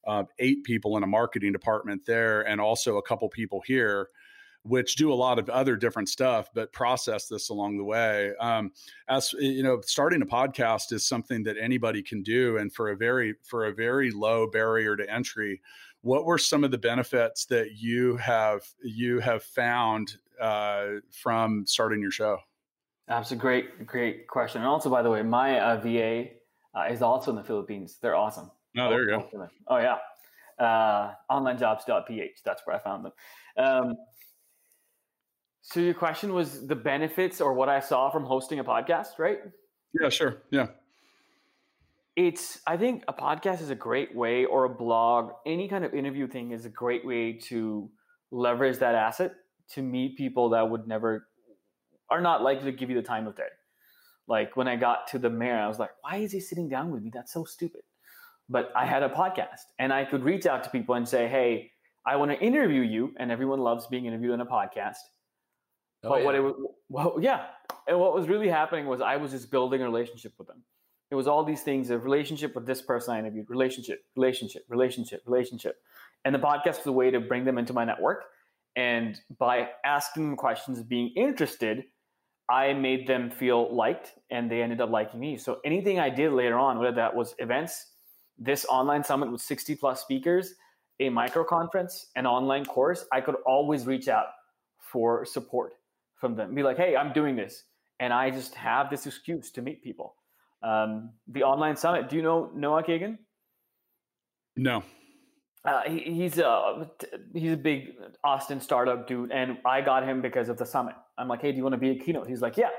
uh, 0.05 0.23
eight 0.39 0.63
people 0.63 0.97
in 0.97 1.03
a 1.03 1.07
marketing 1.07 1.51
department 1.51 2.05
there 2.05 2.41
and 2.47 2.59
also 2.59 2.97
a 2.97 3.01
couple 3.01 3.27
people 3.29 3.61
here 3.65 4.09
which 4.65 4.95
do 4.95 5.11
a 5.11 5.13
lot 5.13 5.39
of 5.39 5.49
other 5.49 5.75
different 5.75 6.07
stuff 6.07 6.49
but 6.53 6.71
process 6.71 7.27
this 7.27 7.49
along 7.49 7.77
the 7.77 7.83
way 7.83 8.31
um, 8.39 8.71
as 9.09 9.33
you 9.33 9.63
know 9.63 9.81
starting 9.85 10.21
a 10.21 10.25
podcast 10.25 10.93
is 10.93 11.05
something 11.05 11.43
that 11.43 11.57
anybody 11.59 12.01
can 12.01 12.23
do 12.23 12.57
and 12.57 12.73
for 12.73 12.91
a 12.91 12.95
very 12.95 13.35
for 13.43 13.65
a 13.65 13.73
very 13.73 14.11
low 14.11 14.47
barrier 14.47 14.95
to 14.95 15.09
entry 15.11 15.59
what 16.03 16.25
were 16.25 16.37
some 16.37 16.63
of 16.63 16.71
the 16.71 16.77
benefits 16.77 17.45
that 17.45 17.77
you 17.77 18.17
have 18.17 18.61
you 18.83 19.19
have 19.19 19.41
found 19.41 20.17
uh, 20.39 20.99
from 21.11 21.65
starting 21.65 22.01
your 22.01 22.11
show? 22.11 22.37
That's 23.07 23.31
a 23.31 23.35
great, 23.35 23.85
great 23.85 24.27
question. 24.27 24.61
And 24.61 24.67
also, 24.67 24.89
by 24.89 25.01
the 25.01 25.09
way, 25.09 25.23
my 25.23 25.59
uh, 25.59 25.79
VA 25.79 26.25
uh, 26.75 26.85
is 26.89 27.01
also 27.01 27.31
in 27.31 27.37
the 27.37 27.43
Philippines. 27.43 27.97
They're 28.01 28.15
awesome. 28.15 28.51
Oh, 28.77 28.89
there 28.89 29.03
you 29.03 29.07
go. 29.07 29.49
Oh, 29.67 29.77
yeah. 29.77 29.97
Uh, 30.59 31.13
onlinejobs.ph. 31.29 32.41
That's 32.43 32.61
where 32.65 32.75
I 32.75 32.79
found 32.79 33.05
them. 33.05 33.11
Um, 33.57 33.95
so 35.61 35.79
your 35.79 35.93
question 35.93 36.33
was 36.33 36.67
the 36.67 36.75
benefits 36.75 37.39
or 37.39 37.53
what 37.53 37.69
I 37.69 37.79
saw 37.79 38.09
from 38.09 38.25
hosting 38.25 38.59
a 38.59 38.63
podcast, 38.63 39.17
right? 39.17 39.39
Yeah, 39.99 40.09
sure. 40.09 40.43
Yeah. 40.51 40.67
It's 42.15 42.59
I 42.67 42.77
think 42.77 43.03
a 43.07 43.13
podcast 43.13 43.61
is 43.61 43.69
a 43.69 43.75
great 43.75 44.13
way 44.13 44.45
or 44.45 44.65
a 44.65 44.69
blog, 44.69 45.31
any 45.45 45.67
kind 45.67 45.83
of 45.83 45.93
interview 45.93 46.27
thing 46.27 46.51
is 46.51 46.65
a 46.65 46.69
great 46.69 47.05
way 47.05 47.33
to 47.45 47.89
leverage 48.29 48.79
that 48.79 48.93
asset 48.93 49.33
to 49.69 49.81
meet 49.81 50.17
people 50.17 50.49
that 50.49 50.69
would 50.69 50.87
never 50.87 51.27
are 52.09 52.21
not 52.21 52.43
likely 52.43 52.71
to 52.71 52.77
give 52.77 52.89
you 52.89 52.95
the 52.95 53.01
time 53.01 53.25
of 53.25 53.35
day. 53.35 53.43
Like 54.27 54.55
when 54.55 54.67
I 54.67 54.75
got 54.75 55.07
to 55.07 55.19
the 55.19 55.29
mayor, 55.29 55.57
I 55.57 55.67
was 55.67 55.79
like, 55.79 55.91
why 56.01 56.17
is 56.17 56.31
he 56.31 56.39
sitting 56.39 56.69
down 56.69 56.91
with 56.91 57.01
me? 57.01 57.09
That's 57.11 57.33
so 57.33 57.45
stupid. 57.45 57.81
But 58.53 58.71
I 58.75 58.85
had 58.85 59.01
a 59.01 59.09
podcast 59.09 59.65
and 59.79 59.91
I 59.91 60.05
could 60.05 60.23
reach 60.23 60.45
out 60.45 60.63
to 60.63 60.69
people 60.69 60.93
and 60.93 61.09
say, 61.09 61.27
hey, 61.27 61.71
I 62.05 62.17
want 62.17 62.29
to 62.31 62.39
interview 62.39 62.81
you. 62.81 63.11
And 63.17 63.31
everyone 63.31 63.59
loves 63.59 63.87
being 63.87 64.05
interviewed 64.05 64.33
on 64.33 64.41
a 64.41 64.45
podcast. 64.45 65.01
Oh, 66.03 66.09
but 66.09 66.19
yeah. 66.19 66.25
what 66.25 66.35
it 66.35 66.41
was, 66.41 66.53
well, 66.87 67.17
yeah. 67.19 67.45
And 67.87 67.99
what 67.99 68.13
was 68.13 68.27
really 68.27 68.49
happening 68.49 68.85
was 68.85 69.01
I 69.01 69.17
was 69.17 69.31
just 69.31 69.49
building 69.49 69.81
a 69.81 69.85
relationship 69.85 70.33
with 70.37 70.47
them. 70.47 70.61
It 71.09 71.15
was 71.15 71.27
all 71.27 71.43
these 71.43 71.61
things 71.61 71.89
of 71.89 72.03
relationship 72.03 72.53
with 72.53 72.67
this 72.67 72.81
person 72.81 73.15
I 73.15 73.19
interviewed, 73.19 73.49
relationship, 73.49 74.03
relationship, 74.15 74.65
relationship, 74.69 75.23
relationship. 75.25 75.77
And 76.23 76.35
the 76.35 76.39
podcast 76.39 76.77
was 76.77 76.85
a 76.85 76.91
way 76.91 77.09
to 77.11 77.19
bring 77.19 77.45
them 77.45 77.57
into 77.57 77.73
my 77.73 77.85
network 77.85 78.25
and 78.75 79.19
by 79.39 79.69
asking 79.85 80.29
them 80.29 80.35
questions, 80.35 80.81
being 80.81 81.11
interested, 81.15 81.83
I 82.49 82.73
made 82.73 83.07
them 83.07 83.29
feel 83.29 83.73
liked 83.73 84.13
and 84.29 84.49
they 84.49 84.61
ended 84.61 84.81
up 84.81 84.89
liking 84.89 85.19
me. 85.19 85.37
So 85.37 85.59
anything 85.63 85.99
I 85.99 86.09
did 86.09 86.33
later 86.33 86.57
on, 86.57 86.79
whether 86.79 86.95
that 86.95 87.15
was 87.15 87.35
events, 87.39 87.92
this 88.37 88.65
online 88.65 89.03
summit 89.03 89.31
with 89.31 89.41
60 89.41 89.75
plus 89.75 90.01
speakers, 90.01 90.55
a 90.99 91.09
micro 91.09 91.43
conference, 91.43 92.07
an 92.15 92.25
online 92.25 92.65
course, 92.65 93.05
I 93.11 93.21
could 93.21 93.35
always 93.45 93.85
reach 93.85 94.07
out 94.07 94.27
for 94.79 95.25
support 95.25 95.73
from 96.15 96.35
them. 96.35 96.53
Be 96.55 96.63
like, 96.63 96.77
hey, 96.77 96.95
I'm 96.95 97.13
doing 97.13 97.35
this. 97.35 97.63
And 97.99 98.13
I 98.13 98.29
just 98.29 98.55
have 98.55 98.89
this 98.89 99.05
excuse 99.05 99.51
to 99.51 99.61
meet 99.61 99.83
people. 99.83 100.15
Um, 100.61 101.11
the 101.27 101.43
online 101.43 101.75
summit, 101.75 102.09
do 102.09 102.15
you 102.15 102.21
know 102.21 102.51
Noah 102.55 102.83
Kagan? 102.83 103.17
No. 104.55 104.83
Uh, 105.65 105.81
he, 105.83 105.99
he's 105.99 106.37
a 106.39 106.89
he's 107.33 107.53
a 107.53 107.57
big 107.57 107.93
Austin 108.23 108.59
startup 108.59 109.07
dude, 109.07 109.31
and 109.31 109.57
I 109.65 109.79
got 109.81 110.03
him 110.03 110.21
because 110.21 110.49
of 110.49 110.57
the 110.57 110.65
summit. 110.65 110.95
I'm 111.17 111.29
like, 111.29 111.41
hey, 111.41 111.51
do 111.51 111.57
you 111.57 111.63
want 111.63 111.73
to 111.73 111.79
be 111.79 111.91
a 111.91 111.95
keynote? 111.95 112.27
He's 112.27 112.41
like, 112.41 112.57
yeah. 112.57 112.69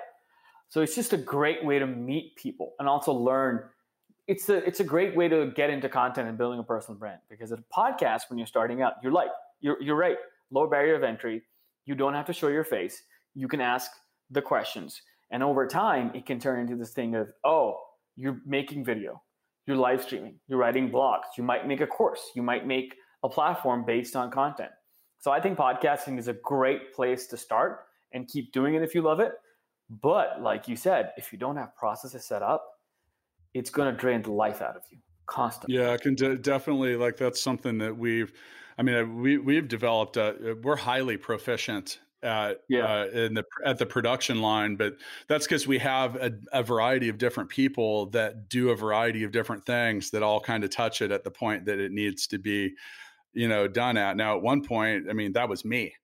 So 0.69 0.83
it's 0.83 0.95
just 0.95 1.13
a 1.13 1.17
great 1.17 1.65
way 1.65 1.79
to 1.79 1.87
meet 1.87 2.37
people 2.37 2.75
and 2.79 2.89
also 2.89 3.13
learn 3.13 3.63
it's 4.27 4.49
a 4.49 4.57
it's 4.67 4.81
a 4.81 4.85
great 4.85 5.15
way 5.15 5.29
to 5.29 5.53
get 5.55 5.71
into 5.71 5.89
content 5.89 6.29
and 6.29 6.39
building 6.39 6.59
a 6.59 6.63
personal 6.63 6.99
brand 6.99 7.21
because 7.29 7.53
a 7.53 7.59
podcast 7.77 8.23
when 8.29 8.39
you're 8.39 8.47
starting 8.47 8.83
out, 8.83 8.95
you're 9.03 9.13
like 9.13 9.29
you're 9.61 9.81
you're 9.83 9.97
right, 9.97 10.17
low 10.51 10.67
barrier 10.67 10.95
of 10.95 11.03
entry. 11.03 11.43
You 11.85 11.95
don't 11.95 12.15
have 12.15 12.27
to 12.27 12.33
show 12.33 12.49
your 12.49 12.65
face. 12.65 13.03
You 13.35 13.49
can 13.49 13.61
ask 13.61 13.91
the 14.31 14.41
questions, 14.41 15.03
and 15.31 15.43
over 15.43 15.67
time, 15.67 16.11
it 16.15 16.25
can 16.25 16.39
turn 16.39 16.61
into 16.61 16.77
this 16.77 16.93
thing 16.93 17.15
of 17.15 17.29
oh, 17.45 17.79
you're 18.17 18.41
making 18.47 18.85
video, 18.85 19.23
you're 19.67 19.77
live 19.77 20.03
streaming, 20.03 20.39
you're 20.49 20.59
writing 20.59 20.91
blogs, 20.91 21.37
you 21.37 21.45
might 21.45 21.67
make 21.67 21.81
a 21.81 21.87
course, 21.87 22.31
you 22.35 22.43
might 22.43 22.67
make 22.67 22.95
a 23.23 23.29
platform 23.29 23.85
based 23.85 24.17
on 24.17 24.31
content. 24.31 24.71
So 25.19 25.31
I 25.31 25.41
think 25.41 25.59
podcasting 25.59 26.19
is 26.19 26.29
a 26.29 26.35
great 26.35 26.95
place 26.95 27.27
to 27.29 27.37
start 27.37 27.87
and 28.13 28.29
keep 28.29 28.53
doing 28.53 28.75
it 28.75 28.83
if 28.83 28.95
you 28.95 29.03
love 29.03 29.21
it. 29.21 29.33
But 29.89 30.41
like 30.41 30.69
you 30.69 30.77
said, 30.77 31.13
if 31.17 31.33
you 31.33 31.39
don't 31.39 31.57
have 31.57 31.75
processes 31.77 32.25
set 32.25 32.43
up, 32.43 32.74
it's 33.55 33.71
going 33.71 33.91
to 33.91 33.99
drain 33.99 34.23
the 34.23 34.33
life 34.33 34.61
out 34.61 34.77
of 34.77 34.83
you 34.91 34.99
constantly. 35.27 35.79
Yeah, 35.79 35.93
I 35.93 35.97
can 35.97 36.15
de- 36.15 36.37
definitely 36.37 36.97
like 36.97 37.17
that's 37.17 37.41
something 37.41 37.79
that 37.79 37.97
we've. 37.97 38.33
I 38.77 38.83
mean, 38.83 39.21
we 39.21 39.39
we've 39.39 39.69
developed. 39.69 40.17
Uh, 40.17 40.35
we're 40.63 40.77
highly 40.77 41.17
proficient 41.17 42.01
at 42.23 42.61
yeah. 42.69 43.03
uh, 43.03 43.05
in 43.07 43.35
the 43.35 43.45
at 43.65 43.79
the 43.79 43.87
production 43.87 44.41
line, 44.41 44.77
but 44.77 44.95
that's 45.29 45.47
because 45.47 45.67
we 45.67 45.79
have 45.79 46.17
a, 46.17 46.33
a, 46.53 46.63
variety 46.63 47.09
of 47.09 47.19
different 47.19 47.51
people 47.51 48.07
that 48.07 48.49
do 48.49 48.71
a 48.71 48.77
variety 48.77 49.25
of 49.25 49.31
different 49.31 49.65
things 49.65 50.11
that 50.11 50.23
all 50.23 50.41
kind 50.41 50.65
of 50.65 50.71
touch 50.71 51.03
it 51.03 51.13
at 51.13 51.23
the 51.23 51.31
point 51.31 51.67
that 51.67 51.79
it 51.79 51.93
needs 51.93 52.27
to 52.29 52.39
be, 52.39 52.75
you 53.35 53.47
know, 53.47 53.69
done 53.69 53.97
at. 53.97 54.17
Now, 54.17 54.37
at 54.37 54.43
one 54.43 54.65
point, 54.65 55.05
I 55.09 55.13
mean, 55.13 55.33
that 55.35 55.49
was 55.49 55.65
me 55.65 55.95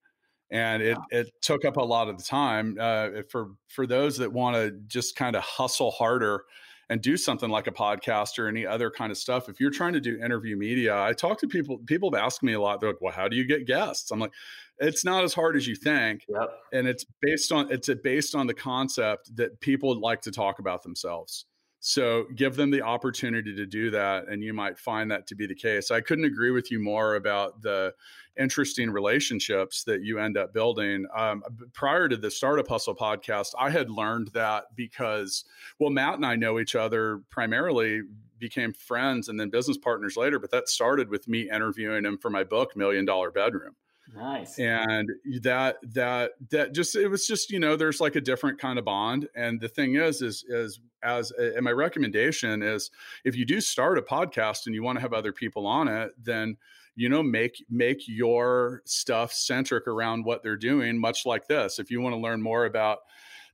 and 0.50 0.82
it, 0.82 0.98
it 1.10 1.30
took 1.40 1.64
up 1.64 1.76
a 1.76 1.82
lot 1.82 2.08
of 2.08 2.18
the 2.18 2.24
time 2.24 2.76
uh, 2.80 3.08
for 3.28 3.50
for 3.68 3.86
those 3.86 4.16
that 4.18 4.32
want 4.32 4.56
to 4.56 4.72
just 4.88 5.16
kind 5.16 5.36
of 5.36 5.42
hustle 5.42 5.90
harder 5.92 6.44
and 6.90 7.00
do 7.00 7.16
something 7.16 7.48
like 7.48 7.68
a 7.68 7.70
podcast 7.70 8.37
or 8.37 8.48
any 8.48 8.66
other 8.66 8.90
kind 8.90 9.12
of 9.12 9.16
stuff. 9.16 9.48
If 9.48 9.61
you're 9.61 9.70
trying 9.70 9.92
to 9.92 10.00
do 10.00 10.18
interview 10.22 10.57
media, 10.57 11.00
I 11.00 11.12
talk 11.12 11.38
to 11.38 11.46
people, 11.46 11.79
people 11.87 12.11
have 12.11 12.20
asked 12.20 12.42
me 12.42 12.53
a 12.53 12.61
lot. 12.61 12.81
They're 12.81 12.90
like, 12.90 13.00
well, 13.00 13.14
how 13.14 13.29
do 13.29 13.37
you 13.37 13.46
get 13.46 13.64
guests? 13.64 14.11
I'm 14.11 14.18
like, 14.18 14.33
it's 14.79 15.05
not 15.05 15.22
as 15.22 15.33
hard 15.33 15.57
as 15.57 15.68
you 15.68 15.76
think. 15.76 16.24
Yep. 16.29 16.50
And 16.72 16.88
it's 16.88 17.07
based 17.22 17.53
on, 17.53 17.70
it's 17.70 17.88
based 18.03 18.35
on 18.35 18.48
the 18.48 18.55
concept 18.55 19.37
that 19.37 19.61
people 19.61 19.98
like 20.00 20.22
to 20.22 20.33
talk 20.33 20.59
about 20.59 20.83
themselves. 20.83 21.46
So 21.82 22.26
give 22.34 22.56
them 22.56 22.70
the 22.70 22.82
opportunity 22.82 23.56
to 23.56 23.64
do 23.64 23.90
that, 23.90 24.28
and 24.28 24.44
you 24.44 24.52
might 24.52 24.78
find 24.78 25.10
that 25.10 25.26
to 25.28 25.34
be 25.34 25.46
the 25.46 25.54
case. 25.54 25.90
I 25.90 26.02
couldn't 26.02 26.26
agree 26.26 26.50
with 26.50 26.70
you 26.70 26.78
more 26.78 27.14
about 27.14 27.62
the 27.62 27.94
interesting 28.38 28.90
relationships 28.90 29.82
that 29.84 30.02
you 30.02 30.18
end 30.18 30.36
up 30.36 30.52
building. 30.52 31.06
Um, 31.16 31.42
prior 31.72 32.06
to 32.06 32.18
the 32.18 32.30
Startup 32.30 32.68
Hustle 32.68 32.94
podcast, 32.94 33.54
I 33.58 33.70
had 33.70 33.90
learned 33.90 34.28
that 34.34 34.64
because, 34.76 35.44
well, 35.78 35.90
Matt 35.90 36.16
and 36.16 36.26
I 36.26 36.36
know 36.36 36.60
each 36.60 36.74
other 36.74 37.22
primarily 37.30 38.02
became 38.38 38.74
friends 38.74 39.28
and 39.28 39.40
then 39.40 39.48
business 39.48 39.78
partners 39.78 40.18
later, 40.18 40.38
but 40.38 40.50
that 40.50 40.68
started 40.68 41.08
with 41.08 41.28
me 41.28 41.48
interviewing 41.50 42.04
him 42.04 42.18
for 42.18 42.28
my 42.28 42.44
book, 42.44 42.76
Million 42.76 43.06
Dollar 43.06 43.30
Bedroom. 43.30 43.74
Nice. 44.16 44.59
And 44.59 45.11
that 45.42 45.77
that 45.94 46.33
that 46.51 46.73
just 46.73 46.96
it 46.96 47.09
was 47.09 47.27
just 47.27 47.51
you 47.51 47.59
know 47.59 47.77
there's 47.77 48.01
like 48.01 48.16
a 48.16 48.20
different 48.20 48.59
kind 48.59 48.79
of 48.79 48.85
bond. 48.85 49.29
And 49.35 49.61
the 49.61 49.68
thing 49.68 49.96
is 49.96 50.23
is 50.23 50.44
is 50.49 50.81
as 51.03 51.31
and 51.33 51.62
my 51.62 51.73
recommendation 51.73 52.62
is 52.62 52.90
if 53.25 53.37
you 53.37 53.44
do 53.44 53.61
start 53.61 53.99
a 53.99 54.03
podcast 54.03 54.66
and 54.66 54.75
you 54.75 54.83
want 54.83 54.96
to 54.96 55.03
have 55.03 55.12
other 55.12 55.33
people 55.33 55.66
on 55.66 55.88
it, 55.88 56.12
then 56.23 56.57
you 56.96 57.09
know 57.09 57.23
make 57.23 57.64
make 57.70 58.09
your 58.09 58.83
stuff 58.85 59.33
centric 59.33 59.87
around 59.87 60.25
what 60.25 60.42
they're 60.42 60.57
doing. 60.57 60.99
Much 60.99 61.27
like 61.27 61.46
this, 61.46 61.79
if 61.79 61.90
you 61.90 62.01
want 62.01 62.14
to 62.14 62.20
learn 62.20 62.42
more 62.42 62.64
about 62.64 62.99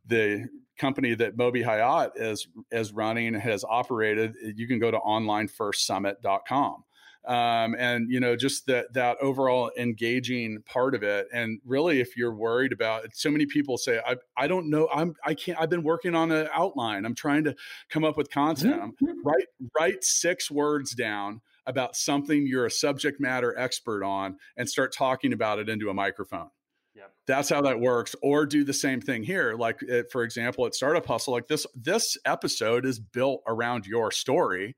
the 0.07 0.47
company 0.79 1.15
that 1.15 1.37
Moby 1.37 1.63
Hayat 1.63 2.13
is 2.17 2.49
is 2.71 2.93
running 2.93 3.35
has 3.35 3.65
operated, 3.69 4.35
you 4.55 4.67
can 4.67 4.79
go 4.79 4.91
to 4.91 4.99
onlinefirstsummit.com 4.99 6.85
um, 7.27 7.75
and 7.79 8.11
you 8.11 8.21
know 8.21 8.37
just 8.37 8.67
that 8.67 8.93
that 8.95 9.17
overall 9.21 9.71
engaging 9.77 10.63
part 10.63 10.95
of 10.95 11.03
it 11.03 11.27
and 11.33 11.61
really 11.65 12.01
if 12.01 12.17
you're 12.17 12.35
worried 12.35 12.73
about 12.73 13.05
it 13.05 13.17
so 13.17 13.31
many 13.31 13.47
people 13.47 13.77
say 13.77 14.01
i 14.07 14.17
i 14.37 14.47
don't 14.47 14.71
know 14.71 14.89
i'm 14.95 15.15
i 15.25 15.35
can't 15.35 15.61
i've 15.61 15.71
been 15.71 15.83
working 15.83 16.15
on 16.15 16.31
an 16.31 16.49
outline 16.53 17.05
i'm 17.05 17.15
trying 17.15 17.45
to 17.45 17.55
come 17.91 18.05
up 18.05 18.17
with 18.17 18.31
content 18.31 18.95
mm-hmm. 19.03 19.13
write 19.25 19.47
write 19.79 20.05
six 20.05 20.51
words 20.51 20.95
down 20.95 21.41
about 21.67 21.97
something 21.97 22.47
you're 22.47 22.67
a 22.67 22.71
subject 22.71 23.21
matter 23.21 23.59
expert 23.59 24.05
on 24.05 24.37
and 24.57 24.69
start 24.69 24.93
talking 24.93 25.33
about 25.33 25.59
it 25.59 25.69
into 25.69 25.91
a 25.91 25.95
microphone 25.95 26.51
Yep. 26.95 27.13
That's 27.27 27.51
how 27.51 27.61
that 27.61 27.79
works. 27.79 28.17
Or 28.23 28.47
do 28.47 28.65
the 28.65 28.73
same 28.73 29.03
thing 29.03 29.23
here. 29.23 29.55
Like, 29.55 29.83
it, 29.83 30.11
for 30.11 30.23
example, 30.23 30.65
at 30.65 30.75
Startup 30.75 31.05
Hustle, 31.05 31.35
like 31.35 31.47
this, 31.47 31.67
this 31.75 32.17
episode 32.25 32.87
is 32.87 32.99
built 32.99 33.43
around 33.47 33.87
your 33.87 34.11
story 34.11 34.77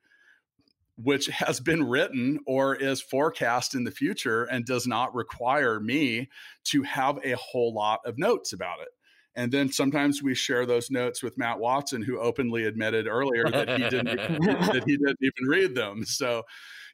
which 1.03 1.27
has 1.27 1.61
been 1.61 1.89
written 1.89 2.41
or 2.47 2.75
is 2.75 3.01
forecast 3.01 3.75
in 3.75 3.85
the 3.85 3.91
future 3.91 4.45
and 4.45 4.65
does 4.65 4.87
not 4.87 5.15
require 5.15 5.79
me 5.79 6.29
to 6.65 6.83
have 6.83 7.19
a 7.25 7.37
whole 7.37 7.73
lot 7.73 8.01
of 8.05 8.19
notes 8.19 8.53
about 8.53 8.81
it. 8.81 8.89
And 9.37 9.53
then 9.53 9.71
sometimes 9.71 10.21
we 10.21 10.35
share 10.35 10.67
those 10.67 10.91
notes 10.91 11.23
with 11.23 11.39
Matt 11.39 11.61
Watson, 11.61 12.03
who 12.03 12.19
openly 12.19 12.65
admitted 12.65 13.07
earlier 13.07 13.49
that 13.49 13.69
he 13.69 13.89
didn't 13.89 14.17
that 14.17 14.83
he 14.85 14.97
didn't 14.97 15.19
even 15.21 15.49
read 15.49 15.77
them. 15.77 16.05
So, 16.05 16.43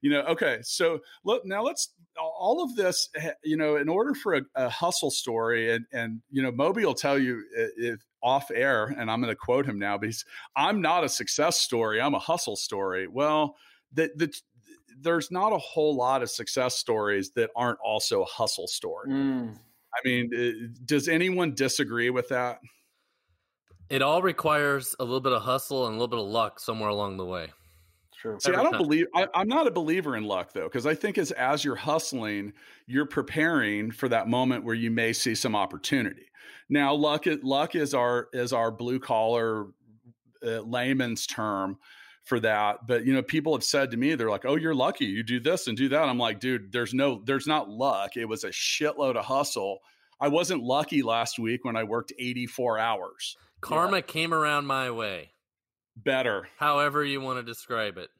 you 0.02 0.10
know, 0.10 0.20
okay. 0.24 0.58
So 0.62 0.98
look 1.24 1.46
now, 1.46 1.62
let's 1.62 1.94
all 2.18 2.62
of 2.62 2.76
this. 2.76 3.08
Eh, 3.16 3.30
you 3.42 3.56
know, 3.56 3.76
in 3.76 3.88
order 3.88 4.12
for 4.12 4.34
a, 4.34 4.42
a 4.54 4.68
hustle 4.68 5.10
story, 5.10 5.72
and 5.72 5.86
and 5.94 6.20
you 6.30 6.42
know, 6.42 6.52
Moby 6.52 6.84
will 6.84 6.92
tell 6.92 7.18
you 7.18 7.42
if 7.54 8.04
off 8.22 8.50
air, 8.54 8.94
and 8.98 9.10
I'm 9.10 9.22
going 9.22 9.32
to 9.32 9.36
quote 9.36 9.64
him 9.64 9.78
now, 9.78 9.96
because 9.96 10.26
I'm 10.54 10.82
not 10.82 11.04
a 11.04 11.08
success 11.08 11.58
story. 11.60 11.98
I'm 11.98 12.14
a 12.14 12.18
hustle 12.18 12.56
story. 12.56 13.08
Well 13.08 13.56
that 13.94 14.18
that 14.18 14.40
there's 15.00 15.30
not 15.30 15.52
a 15.52 15.58
whole 15.58 15.94
lot 15.94 16.22
of 16.22 16.30
success 16.30 16.76
stories 16.76 17.30
that 17.32 17.50
aren't 17.56 17.78
also 17.84 18.22
a 18.22 18.26
hustle 18.26 18.66
story. 18.66 19.10
Mm. 19.10 19.56
I 19.94 20.08
mean, 20.08 20.30
uh, 20.34 20.68
does 20.84 21.08
anyone 21.08 21.54
disagree 21.54 22.10
with 22.10 22.28
that? 22.30 22.60
It 23.90 24.02
all 24.02 24.22
requires 24.22 24.96
a 24.98 25.04
little 25.04 25.20
bit 25.20 25.32
of 25.32 25.42
hustle 25.42 25.86
and 25.86 25.94
a 25.94 25.98
little 25.98 26.08
bit 26.08 26.18
of 26.18 26.26
luck 26.26 26.58
somewhere 26.58 26.88
along 26.88 27.18
the 27.18 27.24
way. 27.24 27.48
True. 28.16 28.38
See, 28.40 28.48
Every 28.48 28.60
I 28.60 28.62
don't 28.62 28.72
time. 28.72 28.82
believe 28.82 29.06
I, 29.14 29.28
am 29.34 29.48
not 29.48 29.66
a 29.66 29.70
believer 29.70 30.16
in 30.16 30.24
luck 30.24 30.52
though, 30.52 30.64
because 30.64 30.86
I 30.86 30.94
think 30.94 31.18
as 31.18 31.30
as 31.32 31.64
you're 31.64 31.76
hustling, 31.76 32.54
you're 32.86 33.06
preparing 33.06 33.90
for 33.90 34.08
that 34.08 34.28
moment 34.28 34.64
where 34.64 34.74
you 34.74 34.90
may 34.90 35.12
see 35.12 35.34
some 35.34 35.54
opportunity. 35.54 36.26
Now, 36.70 36.94
luck 36.94 37.24
luck 37.42 37.74
is 37.74 37.92
our 37.92 38.28
is 38.32 38.52
our 38.52 38.70
blue 38.70 38.98
collar 38.98 39.66
uh, 40.42 40.60
layman's 40.60 41.26
term 41.26 41.78
for 42.24 42.40
that. 42.40 42.86
But 42.86 43.04
you 43.04 43.14
know, 43.14 43.22
people 43.22 43.54
have 43.54 43.64
said 43.64 43.90
to 43.92 43.96
me, 43.96 44.14
they're 44.14 44.30
like, 44.30 44.44
"Oh, 44.44 44.56
you're 44.56 44.74
lucky. 44.74 45.06
You 45.06 45.22
do 45.22 45.40
this 45.40 45.68
and 45.68 45.76
do 45.76 45.88
that." 45.90 46.08
I'm 46.08 46.18
like, 46.18 46.40
dude, 46.40 46.72
there's 46.72 46.92
no, 46.92 47.22
there's 47.24 47.46
not 47.46 47.68
luck. 47.68 48.16
It 48.16 48.24
was 48.24 48.44
a 48.44 48.48
shitload 48.48 49.16
of 49.16 49.24
hustle. 49.24 49.78
I 50.20 50.28
wasn't 50.28 50.62
lucky 50.62 51.02
last 51.02 51.38
week 51.38 51.64
when 51.64 51.76
I 51.76 51.84
worked 51.84 52.12
84 52.18 52.78
hours. 52.78 53.36
Karma 53.60 53.98
yeah. 53.98 54.02
came 54.02 54.32
around 54.32 54.66
my 54.66 54.90
way. 54.90 55.30
Better, 55.96 56.48
however 56.58 57.04
you 57.04 57.20
want 57.20 57.38
to 57.38 57.42
describe 57.44 57.98
it. 57.98 58.10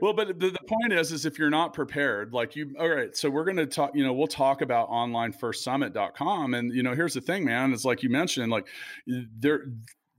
Well, 0.00 0.12
but 0.12 0.38
the, 0.38 0.50
the 0.50 0.58
point 0.66 0.92
is, 0.92 1.10
is 1.10 1.26
if 1.26 1.38
you're 1.38 1.50
not 1.50 1.72
prepared, 1.72 2.32
like 2.32 2.54
you, 2.54 2.74
all 2.78 2.88
right, 2.88 3.16
so 3.16 3.28
we're 3.28 3.44
going 3.44 3.56
to 3.56 3.66
talk, 3.66 3.90
you 3.94 4.04
know, 4.04 4.12
we'll 4.12 4.28
talk 4.28 4.62
about 4.62 4.88
onlinefirstsummit.com. 4.88 6.54
And, 6.54 6.72
you 6.72 6.82
know, 6.82 6.94
here's 6.94 7.14
the 7.14 7.20
thing, 7.20 7.44
man, 7.44 7.72
it's 7.72 7.84
like 7.84 8.02
you 8.02 8.10
mentioned, 8.10 8.52
like 8.52 8.68
there, 9.06 9.64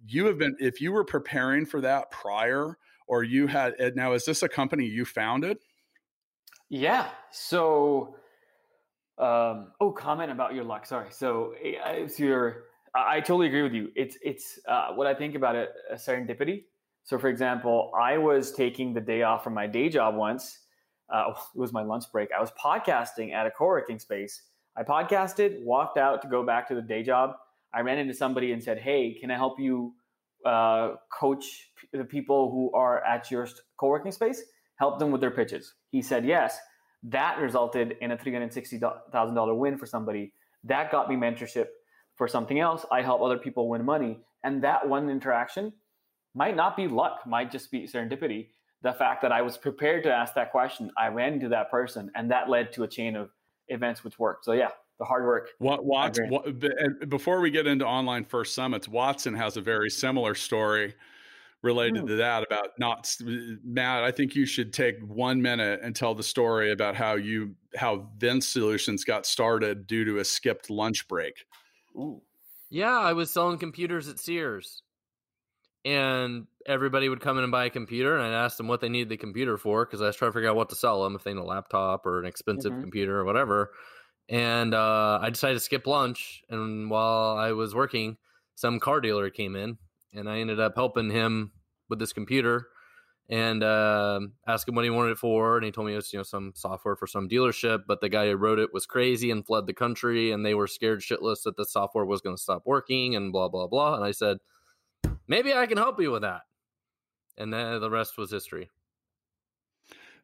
you 0.06 0.26
have 0.26 0.38
been, 0.38 0.56
if 0.60 0.82
you 0.82 0.92
were 0.92 1.06
preparing 1.06 1.66
for 1.66 1.80
that 1.82 2.12
prior, 2.12 2.78
or 3.12 3.24
you 3.24 3.46
had 3.46 3.74
now 3.94 4.14
is 4.14 4.26
this 4.26 4.42
a 4.42 4.50
company 4.50 4.86
you 4.86 5.06
founded? 5.06 5.58
Yeah 6.70 7.10
so 7.30 8.16
um, 9.18 9.74
oh 9.80 9.92
comment 9.92 10.32
about 10.32 10.56
your 10.56 10.64
luck 10.64 10.86
sorry 10.86 11.08
so 11.12 11.54
it's 11.62 12.20
your 12.20 12.64
I, 12.96 13.20
totally 13.20 13.48
agree 13.48 13.62
with 13.62 13.74
you 13.74 13.90
it's 13.96 14.18
it's 14.24 14.60
uh, 14.68 14.94
what 14.94 15.06
i 15.06 15.14
think 15.14 15.36
about 15.36 15.56
it 15.56 15.70
a 15.92 15.96
serendipity 15.96 16.64
so 17.04 17.20
for 17.20 17.28
example 17.30 17.92
i 18.00 18.18
was 18.18 18.52
taking 18.52 18.94
the 18.94 19.02
day 19.02 19.22
off 19.22 19.44
from 19.44 19.54
my 19.54 19.68
day 19.68 19.90
job 19.90 20.16
once 20.16 20.60
uh, 21.14 21.26
it 21.56 21.60
was 21.60 21.72
my 21.72 21.84
lunch 21.84 22.06
break 22.12 22.30
i 22.36 22.42
was 22.42 22.52
podcasting 22.52 23.34
at 23.34 23.46
a 23.46 23.52
co-working 23.52 24.00
space 24.00 24.44
i 24.76 24.84
podcasted 24.84 25.62
walked 25.64 25.98
out 25.98 26.22
to 26.22 26.28
go 26.28 26.44
back 26.44 26.68
to 26.68 26.76
the 26.76 26.82
day 26.82 27.04
job 27.04 27.36
i 27.74 27.82
ran 27.82 27.98
into 27.98 28.14
somebody 28.14 28.54
and 28.54 28.64
said 28.64 28.80
hey 28.80 29.14
can 29.14 29.30
i 29.30 29.36
help 29.36 29.60
you 29.60 29.94
uh, 30.46 30.96
coach 31.18 31.72
the 31.94 32.04
people 32.04 32.52
who 32.52 32.72
are 32.78 33.04
at 33.04 33.30
your 33.32 33.48
co-working 33.80 34.12
space, 34.12 34.42
help 34.78 35.00
them 35.00 35.12
with 35.12 35.22
their 35.22 35.32
pitches. 35.32 35.74
He 35.92 36.02
said 36.02 36.26
yes. 36.26 36.58
That 37.04 37.40
resulted 37.40 37.98
in 38.02 38.12
a 38.12 38.18
$360,000 38.18 39.58
win 39.58 39.78
for 39.78 39.86
somebody. 39.86 40.34
That 40.64 40.92
got 40.92 41.10
me 41.10 41.16
mentorship 41.16 41.68
for 42.16 42.28
something 42.28 42.60
else. 42.60 42.86
I 42.92 43.02
help 43.02 43.22
other 43.22 43.38
people 43.38 43.68
win 43.70 43.84
money. 43.84 44.20
And 44.44 44.64
that 44.64 44.88
one 44.88 45.10
interaction 45.10 45.74
might 46.36 46.56
not 46.56 46.78
be 46.78 46.88
luck, 46.88 47.22
might 47.26 47.52
just 47.52 47.72
be 47.72 47.88
serendipity. 47.88 48.50
The 48.84 48.94
fact 48.94 49.22
that 49.24 49.32
I 49.32 49.42
was 49.42 49.58
prepared 49.58 50.04
to 50.04 50.12
ask 50.12 50.34
that 50.36 50.52
question, 50.52 50.92
I 50.98 51.08
ran 51.08 51.34
into 51.34 51.50
that 51.50 51.70
person, 51.70 52.12
and 52.16 52.32
that 52.32 52.50
led 52.50 52.72
to 52.74 52.84
a 52.84 52.88
chain 52.88 53.16
of 53.16 53.30
events 53.68 54.04
which 54.04 54.18
worked. 54.18 54.46
So, 54.46 54.54
yeah, 54.54 54.70
the 55.02 55.06
hard 55.06 55.26
work. 55.26 55.50
What, 55.58 55.84
Watson, 55.84 56.30
what, 56.30 57.10
before 57.10 57.42
we 57.42 57.50
get 57.50 57.66
into 57.66 57.86
online 57.86 58.24
first 58.24 58.54
summits, 58.54 58.88
Watson 58.88 59.34
has 59.34 59.58
a 59.58 59.62
very 59.62 59.90
similar 59.90 60.36
story 60.36 60.94
related 61.64 62.04
mm. 62.04 62.08
to 62.08 62.16
that 62.18 62.44
about 62.44 62.68
not 62.78 63.14
Matt. 63.64 64.04
I 64.04 64.12
think 64.12 64.36
you 64.36 64.46
should 64.46 64.72
take 64.72 65.00
one 65.02 65.42
minute 65.42 65.80
and 65.82 65.96
tell 65.96 66.14
the 66.14 66.24
story 66.24 66.72
about 66.72 66.96
how 66.96 67.16
you 67.16 67.56
how 67.76 68.10
VinSolutions 68.20 69.04
got 69.06 69.26
started 69.26 69.88
due 69.88 70.06
to 70.06 70.20
a 70.20 70.26
skipped 70.26 70.70
lunch 70.70 71.08
break. 71.08 71.46
Ooh. 71.96 72.22
Yeah, 72.70 72.98
I 72.98 73.14
was 73.14 73.32
selling 73.32 73.58
computers 73.58 74.08
at 74.08 74.20
Sears, 74.20 74.84
and 75.84 76.46
everybody 76.66 77.10
would 77.10 77.22
come 77.22 77.40
in 77.40 77.44
and 77.44 77.52
buy 77.52 77.66
a 77.66 77.70
computer, 77.72 78.18
and 78.18 78.24
I'd 78.24 78.46
ask 78.46 78.58
them 78.58 78.68
what 78.68 78.82
they 78.82 78.88
needed 78.88 79.10
the 79.10 79.18
computer 79.18 79.58
for 79.58 79.84
because 79.84 80.02
I 80.02 80.06
was 80.06 80.16
trying 80.16 80.30
to 80.30 80.34
figure 80.34 80.50
out 80.50 80.56
what 80.56 80.70
to 80.70 80.76
sell 80.76 81.04
them 81.04 81.16
if 81.16 81.24
they 81.24 81.34
need 81.34 81.40
a 81.40 81.44
laptop 81.44 82.06
or 82.06 82.20
an 82.20 82.28
expensive 82.28 82.72
mm-hmm. 82.72 82.82
computer 82.82 83.20
or 83.20 83.26
whatever. 83.26 83.72
And 84.32 84.74
uh, 84.74 85.20
I 85.22 85.30
decided 85.30 85.56
to 85.56 85.60
skip 85.60 85.86
lunch, 85.86 86.42
and 86.50 86.90
while 86.90 87.38
I 87.38 87.52
was 87.52 87.76
working, 87.76 88.16
some 88.56 88.80
car 88.80 89.02
dealer 89.02 89.30
came 89.30 89.58
in 89.58 89.78
and 90.14 90.30
I 90.30 90.40
ended 90.40 90.60
up 90.60 90.74
helping 90.76 91.10
him 91.10 91.52
with 91.90 92.00
this 92.00 92.14
computer 92.14 92.68
and 93.30 93.62
uh, 93.62 94.22
asked 94.48 94.68
him 94.68 94.76
what 94.76 94.86
he 94.86 94.90
wanted 94.90 95.12
it 95.12 95.18
for, 95.18 95.58
and 95.58 95.66
he 95.66 95.72
told 95.72 95.88
me 95.88 95.94
it 95.94 95.98
was 95.98 96.14
you 96.14 96.20
know 96.20 96.24
some 96.24 96.54
software 96.56 96.96
for 96.96 97.08
some 97.08 97.28
dealership, 97.28 97.84
but 97.88 98.00
the 98.00 98.10
guy 98.10 98.30
who 98.30 98.36
wrote 98.36 98.60
it 98.60 98.74
was 98.74 98.86
crazy 98.86 99.32
and 99.32 99.46
fled 99.46 99.68
the 99.68 99.74
country, 99.74 100.32
and 100.32 100.46
they 100.46 100.54
were 100.54 100.68
scared 100.68 101.02
shitless 101.02 101.44
that 101.44 101.58
the 101.58 101.66
software 101.66 102.06
was 102.06 102.22
going 102.22 102.36
to 102.36 102.42
stop 102.42 102.64
working, 102.66 103.16
and 103.16 103.32
blah 103.32 103.50
blah 103.50 103.68
blah. 103.68 103.96
And 103.96 104.04
I 104.04 104.12
said, 104.12 104.38
maybe 105.28 105.54
I 105.54 105.66
can 105.66 105.78
help 105.78 106.00
you 106.02 106.12
with 106.12 106.22
that, 106.24 106.42
and 107.38 107.54
then 107.54 107.82
the 107.82 107.90
rest 107.90 108.18
was 108.18 108.32
history. 108.32 108.70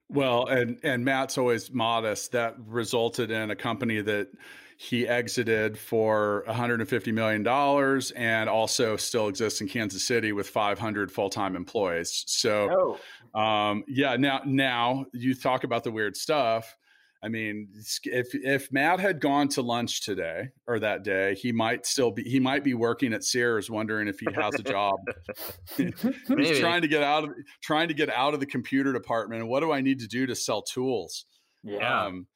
Well, 0.09 0.47
and 0.47 0.79
and 0.83 1.03
Matt's 1.03 1.37
always 1.37 1.71
modest. 1.71 2.31
That 2.31 2.55
resulted 2.65 3.29
in 3.31 3.51
a 3.51 3.55
company 3.55 4.01
that 4.01 4.29
he 4.77 5.07
exited 5.07 5.77
for 5.77 6.43
150 6.45 7.11
million 7.11 7.41
dollars 7.41 8.11
and 8.11 8.47
also 8.47 8.95
still 8.95 9.27
exists 9.27 9.59
in 9.59 9.67
Kansas 9.67 10.05
City 10.05 10.31
with 10.31 10.47
500 10.47 11.11
full-time 11.11 11.55
employees. 11.55 12.23
So, 12.27 12.97
oh. 13.35 13.39
um, 13.39 13.83
yeah. 13.87 14.15
Now, 14.17 14.41
now 14.45 15.05
you 15.13 15.33
talk 15.33 15.63
about 15.63 15.83
the 15.83 15.91
weird 15.91 16.15
stuff. 16.15 16.77
I 17.23 17.30
mean, 17.30 17.69
if 18.03 18.36
if 18.36 18.71
Matt 18.71 18.99
had 18.99 19.19
gone 19.19 19.47
to 19.49 19.62
lunch 19.62 20.06
today 20.06 20.49
or 20.67 20.80
that 20.80 21.03
day, 21.03 21.34
he 21.36 21.51
might 21.51 21.86
still 21.86 22.12
be 22.12 22.23
he 22.23 22.39
might 22.39 22.63
be 22.63 22.73
working 22.75 23.13
at 23.13 23.23
Sears, 23.23 23.69
wondering 23.69 24.08
if 24.08 24.19
he 24.19 24.27
has 24.36 24.53
a 24.56 24.63
job. 24.63 24.99
He's 25.77 26.60
trying 26.60 26.84
to 26.84 26.88
get 26.88 27.01
out 27.01 27.23
of 27.23 27.32
trying 27.63 27.88
to 27.88 27.93
get 27.93 28.10
out 28.12 28.34
of 28.34 28.39
the 28.39 28.45
computer 28.45 28.93
department. 28.93 29.41
And 29.41 29.49
what 29.49 29.62
do 29.62 29.71
I 29.71 29.82
need 29.82 29.99
to 29.99 30.08
do 30.08 30.27
to 30.27 30.36
sell 30.36 30.62
tools? 30.62 31.25
Yeah. 31.63 32.06
Um, 32.06 32.27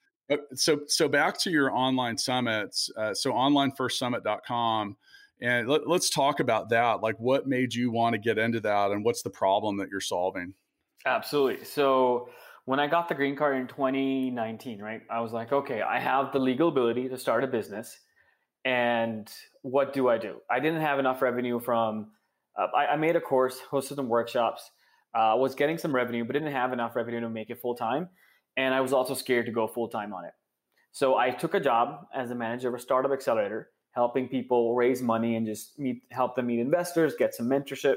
so 0.56 0.82
so 0.88 1.08
back 1.08 1.38
to 1.40 1.52
your 1.52 1.76
online 1.76 2.18
summits 2.18 2.90
uh, 2.98 3.14
so 3.14 3.32
onlinefirstsummit.com 3.32 4.98
and 5.42 5.68
let, 5.68 5.88
let's 5.88 6.10
talk 6.10 6.40
about 6.40 6.70
that 6.70 7.02
like 7.02 7.16
what 7.20 7.48
made 7.48 7.74
you 7.74 7.92
want 7.92 8.14
to 8.14 8.20
get 8.20 8.38
into 8.38 8.60
that 8.60 8.92
and 8.92 9.04
what's 9.04 9.24
the 9.24 9.30
problem 9.30 9.78
that 9.78 9.90
you're 9.90 10.00
solving 10.00 10.54
absolutely 11.06 11.66
so 11.66 12.30
when 12.66 12.80
i 12.80 12.88
got 12.88 13.10
the 13.10 13.16
green 13.16 13.36
card 13.36 13.58
in 13.58 13.68
2019 13.68 14.82
right 14.82 15.02
i 15.10 15.20
was 15.20 15.34
like 15.34 15.52
okay 15.52 15.82
i 15.82 16.00
have 16.00 16.32
the 16.32 16.40
legal 16.40 16.70
ability 16.70 17.08
to 17.10 17.18
start 17.18 17.44
a 17.44 17.48
business 17.48 18.00
and 18.66 19.32
what 19.62 19.94
do 19.94 20.08
i 20.08 20.18
do 20.18 20.38
i 20.50 20.60
didn't 20.60 20.82
have 20.82 21.00
enough 21.00 21.22
revenue 21.22 21.60
from 21.60 22.12
uh, 22.60 22.68
I, 22.76 22.88
I, 22.88 22.96
made 22.98 23.16
a 23.16 23.22
course 23.22 23.60
hosted 23.72 23.96
some 23.96 24.10
workshops 24.10 24.72
uh, 25.16 25.36
was 25.38 25.56
getting 25.56 25.78
some 25.78 25.96
revenue 25.96 26.24
but 26.24 26.34
didn't 26.34 26.52
have 26.52 26.74
enough 26.74 26.96
revenue 26.96 27.22
to 27.22 27.30
make 27.30 27.50
it 27.50 27.60
full 27.62 27.76
time 27.76 28.10
and 28.58 28.74
I 28.74 28.82
was 28.82 28.94
also 28.94 29.14
scared 29.14 29.46
to 29.46 29.52
go 29.52 29.68
full 29.68 29.88
time 29.88 30.14
on 30.14 30.26
it. 30.26 30.34
So 30.92 31.18
I 31.18 31.32
took 31.32 31.54
a 31.54 31.60
job 31.60 32.08
as 32.14 32.32
a 32.32 32.36
manager 32.36 32.68
of 32.68 32.76
a 32.76 32.80
startup 32.80 33.12
accelerator, 33.12 33.70
helping 33.92 34.28
people 34.28 34.76
raise 34.76 35.02
money 35.02 35.36
and 35.36 35.46
just 35.46 35.80
meet, 35.80 36.04
help 36.12 36.36
them 36.36 36.48
meet 36.48 36.60
investors, 36.60 37.14
get 37.18 37.34
some 37.34 37.48
mentorship. 37.48 37.96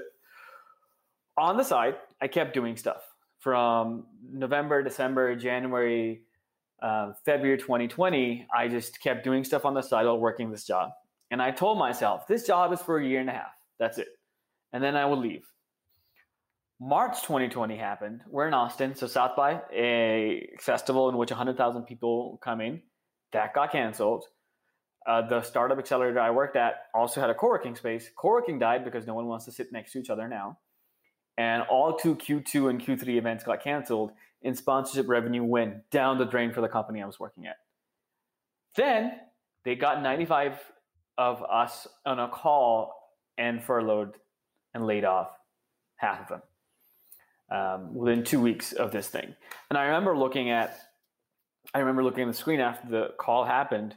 On 1.36 1.56
the 1.56 1.64
side, 1.64 1.96
I 2.20 2.28
kept 2.28 2.54
doing 2.54 2.76
stuff 2.76 3.02
from 3.44 4.06
November, 4.32 4.82
December, 4.82 5.36
January, 5.36 6.22
uh, 6.82 7.12
February 7.26 7.58
2020. 7.58 8.46
I 8.56 8.68
just 8.68 9.02
kept 9.02 9.22
doing 9.22 9.44
stuff 9.44 9.66
on 9.66 9.74
the 9.74 9.82
side 9.82 10.06
while 10.06 10.18
working 10.18 10.50
this 10.50 10.64
job. 10.64 10.92
And 11.30 11.42
I 11.42 11.50
told 11.50 11.78
myself, 11.78 12.26
this 12.26 12.46
job 12.46 12.72
is 12.72 12.80
for 12.80 12.98
a 12.98 13.06
year 13.06 13.20
and 13.20 13.28
a 13.28 13.34
half. 13.34 13.52
That's 13.78 13.98
it. 13.98 14.08
And 14.72 14.82
then 14.82 14.96
I 14.96 15.04
will 15.04 15.18
leave. 15.18 15.44
March 16.80 17.20
2020 17.20 17.76
happened. 17.76 18.22
We're 18.28 18.48
in 18.48 18.54
Austin, 18.54 18.94
so 18.94 19.06
South 19.06 19.36
by 19.36 19.60
a 19.72 20.48
festival 20.58 21.10
in 21.10 21.18
which 21.18 21.30
100,000 21.30 21.82
people 21.82 22.40
come 22.42 22.62
in. 22.62 22.80
That 23.32 23.52
got 23.52 23.72
canceled. 23.72 24.24
Uh, 25.06 25.28
the 25.28 25.42
startup 25.42 25.78
accelerator 25.78 26.18
I 26.18 26.30
worked 26.30 26.56
at 26.56 26.86
also 26.94 27.20
had 27.20 27.28
a 27.28 27.34
co-working 27.34 27.76
space. 27.76 28.10
Co-working 28.16 28.58
died 28.58 28.86
because 28.86 29.06
no 29.06 29.12
one 29.12 29.26
wants 29.26 29.44
to 29.44 29.52
sit 29.52 29.70
next 29.70 29.92
to 29.92 29.98
each 29.98 30.08
other 30.08 30.28
now. 30.28 30.56
And 31.36 31.62
all 31.62 31.96
two 31.96 32.14
Q2 32.14 32.70
and 32.70 32.80
Q3 32.80 33.16
events 33.16 33.44
got 33.44 33.62
canceled, 33.62 34.12
and 34.42 34.56
sponsorship 34.56 35.08
revenue 35.08 35.42
went 35.42 35.90
down 35.90 36.18
the 36.18 36.24
drain 36.24 36.52
for 36.52 36.60
the 36.60 36.68
company 36.68 37.02
I 37.02 37.06
was 37.06 37.18
working 37.18 37.46
at. 37.46 37.56
Then 38.76 39.12
they 39.64 39.74
got 39.74 40.02
95 40.02 40.60
of 41.16 41.42
us 41.42 41.86
on 42.04 42.18
a 42.18 42.28
call 42.28 42.92
and 43.38 43.62
furloughed 43.62 44.14
and 44.74 44.86
laid 44.86 45.04
off 45.04 45.30
half 45.96 46.20
of 46.22 46.28
them 46.28 46.42
um, 47.50 47.94
within 47.94 48.24
two 48.24 48.40
weeks 48.40 48.72
of 48.72 48.90
this 48.90 49.08
thing. 49.08 49.34
And 49.70 49.78
I 49.78 49.84
remember 49.84 50.16
looking 50.16 50.50
at, 50.50 50.76
I 51.72 51.80
remember 51.80 52.02
looking 52.02 52.22
at 52.22 52.28
the 52.28 52.34
screen 52.34 52.60
after 52.60 52.88
the 52.88 53.08
call 53.18 53.44
happened, 53.44 53.94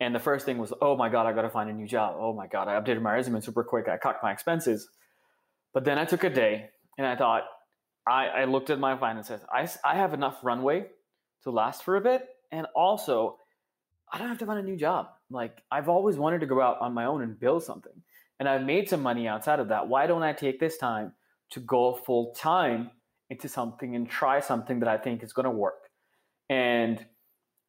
and 0.00 0.14
the 0.14 0.20
first 0.20 0.46
thing 0.46 0.58
was, 0.58 0.72
oh 0.80 0.96
my 0.96 1.08
god, 1.08 1.26
I 1.26 1.32
got 1.32 1.42
to 1.42 1.50
find 1.50 1.70
a 1.70 1.72
new 1.72 1.86
job. 1.86 2.16
Oh 2.18 2.32
my 2.32 2.46
god, 2.46 2.68
I 2.68 2.80
updated 2.80 3.02
my 3.02 3.12
resume 3.12 3.40
super 3.40 3.62
quick. 3.62 3.88
I 3.88 3.96
cut 3.96 4.18
my 4.22 4.32
expenses. 4.32 4.88
But 5.74 5.84
then 5.84 5.98
I 5.98 6.04
took 6.04 6.24
a 6.24 6.30
day 6.30 6.70
and 6.98 7.06
I 7.06 7.16
thought, 7.16 7.44
I, 8.06 8.26
I 8.26 8.44
looked 8.44 8.70
at 8.70 8.78
my 8.78 8.96
finances. 8.96 9.40
I, 9.52 9.68
I 9.84 9.96
have 9.96 10.12
enough 10.12 10.38
runway 10.42 10.86
to 11.44 11.50
last 11.50 11.84
for 11.84 11.96
a 11.96 12.00
bit, 12.00 12.26
and 12.50 12.66
also 12.74 13.36
I 14.12 14.18
don't 14.18 14.28
have 14.28 14.38
to 14.38 14.46
find 14.46 14.58
a 14.58 14.62
new 14.62 14.76
job. 14.76 15.08
Like 15.30 15.62
I've 15.70 15.88
always 15.88 16.16
wanted 16.16 16.40
to 16.40 16.46
go 16.46 16.60
out 16.60 16.80
on 16.80 16.94
my 16.94 17.04
own 17.04 17.22
and 17.22 17.38
build 17.38 17.62
something, 17.62 17.92
and 18.38 18.48
I've 18.48 18.64
made 18.64 18.88
some 18.88 19.02
money 19.02 19.28
outside 19.28 19.60
of 19.60 19.68
that. 19.68 19.88
Why 19.88 20.06
don't 20.06 20.22
I 20.22 20.32
take 20.32 20.58
this 20.58 20.78
time 20.78 21.12
to 21.52 21.60
go 21.60 21.94
full 21.94 22.34
time 22.34 22.90
into 23.30 23.48
something 23.48 23.94
and 23.94 24.08
try 24.08 24.40
something 24.40 24.80
that 24.80 24.88
I 24.88 24.98
think 24.98 25.22
is 25.22 25.32
going 25.32 25.44
to 25.44 25.50
work. 25.50 25.88
And 26.50 27.04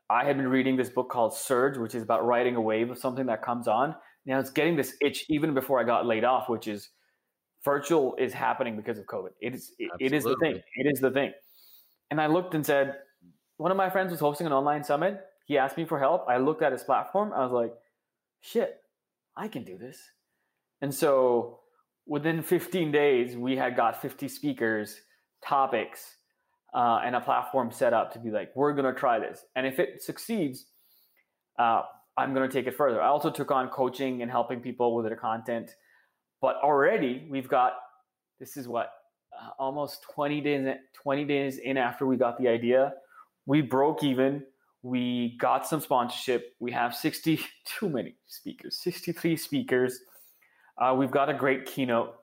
I 0.09 0.25
had 0.25 0.35
been 0.35 0.47
reading 0.47 0.75
this 0.75 0.89
book 0.89 1.09
called 1.09 1.33
Surge, 1.33 1.77
which 1.77 1.95
is 1.95 2.03
about 2.03 2.25
riding 2.25 2.55
a 2.55 2.61
wave 2.61 2.91
of 2.91 2.97
something 2.97 3.27
that 3.27 3.41
comes 3.41 3.67
on. 3.67 3.95
Now 4.25 4.39
it's 4.39 4.51
getting 4.51 4.75
this 4.75 4.95
itch 5.01 5.25
even 5.29 5.53
before 5.53 5.79
I 5.79 5.83
got 5.83 6.05
laid 6.05 6.23
off, 6.23 6.49
which 6.49 6.67
is 6.67 6.89
virtual 7.63 8.15
is 8.17 8.34
happening 8.34 8.76
because 8.76 8.97
of 8.97 9.06
COVID. 9.06 9.30
It 9.41 9.56
is 9.56 9.73
it, 9.80 9.91
it 9.99 10.13
is 10.13 10.23
the 10.23 10.36
thing. 10.38 10.62
It 10.76 10.88
is 10.91 10.99
the 10.99 11.12
thing. 11.12 11.34
And 12.12 12.21
I 12.21 12.28
looked 12.28 12.54
and 12.54 12.65
said, 12.65 12.97
one 13.58 13.71
of 13.71 13.78
my 13.78 13.89
friends 13.89 14.12
was 14.12 14.19
hosting 14.19 14.47
an 14.47 14.54
online 14.54 14.84
summit. 14.84 15.21
He 15.45 15.58
asked 15.58 15.78
me 15.78 15.86
for 15.86 15.99
help. 15.99 16.26
I 16.28 16.38
looked 16.38 16.62
at 16.62 16.71
his 16.71 16.84
platform. 16.84 17.34
I 17.34 17.43
was 17.43 17.52
like, 17.52 17.73
shit, 18.41 18.82
I 19.36 19.47
can 19.47 19.63
do 19.63 19.78
this. 19.78 19.97
And 20.82 20.93
so 20.93 21.60
within 22.06 22.41
15 22.41 22.91
days, 22.91 23.36
we 23.36 23.56
had 23.56 23.76
got 23.76 24.02
50 24.02 24.28
speakers, 24.28 24.99
topics, 25.43 26.17
uh, 26.73 27.02
and 27.06 27.15
a 27.15 27.21
platform 27.21 27.71
set 27.71 27.93
up 27.93 28.12
to 28.13 28.19
be 28.19 28.32
like, 28.32 28.52
we're 28.56 28.73
going 28.73 28.91
to 28.91 28.99
try 28.99 29.19
this. 29.19 29.45
And 29.56 29.65
if 29.65 29.80
it 29.80 30.02
succeeds, 30.02 30.65
uh, 31.60 31.84
I'm 32.17 32.34
going 32.34 32.47
to 32.47 32.54
take 32.54 32.67
it 32.67 32.76
further. 32.76 33.02
I 33.02 33.08
also 33.08 33.32
took 33.32 33.52
on 33.52 33.69
coaching 33.69 34.21
and 34.21 34.30
helping 34.30 34.60
people 34.60 34.95
with 34.95 35.06
their 35.06 35.15
content. 35.15 35.76
But 36.43 36.58
already 36.58 37.25
we've 37.29 37.47
got, 37.47 37.73
this 38.39 38.58
is 38.58 38.67
what, 38.67 38.91
uh, 39.34 39.49
almost 39.58 40.03
20 40.13 40.41
days, 40.41 40.75
20 40.93 41.25
days 41.25 41.58
in 41.58 41.77
after 41.77 42.06
we 42.06 42.17
got 42.17 42.38
the 42.38 42.47
idea, 42.47 42.93
we 43.47 43.62
broke 43.62 44.03
even. 44.03 44.43
We 44.84 45.38
got 45.39 45.65
some 45.65 45.79
sponsorship. 45.82 46.53
We 46.60 46.71
have 46.73 46.93
60, 46.93 47.39
too 47.65 47.89
many 47.89 48.15
speakers, 48.27 48.77
63 48.77 49.38
speakers 49.38 49.99
uh, 50.77 50.93
we've 50.97 51.12
got 51.12 51.29
a 51.29 51.34
great 51.34 51.65
keynote, 51.65 52.15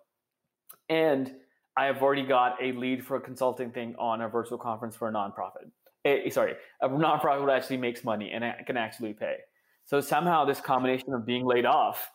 and 0.89 1.33
I 1.77 1.87
have 1.87 2.03
already 2.03 2.25
got 2.25 2.57
a 2.61 2.73
lead 2.73 3.05
for 3.05 3.17
a 3.17 3.21
consulting 3.21 3.71
thing 3.71 3.95
on 3.99 4.23
a 4.23 4.29
virtual 4.29 4.59
conference 4.59 4.97
for 4.97 5.09
a 5.09 5.13
nonprofit. 5.13 5.71
A, 6.05 6.31
sorry, 6.31 6.55
a 6.83 6.89
nonprofit 6.89 7.47
that 7.47 7.57
actually 7.57 7.77
makes 7.77 8.03
money 8.03 8.33
and 8.33 8.45
can 8.67 8.77
actually 8.77 9.13
pay. 9.13 9.37
So 9.85 10.01
somehow 10.01 10.45
this 10.45 10.61
combination 10.61 11.13
of 11.13 11.25
being 11.25 11.45
laid 11.45 11.65
off 11.65 12.11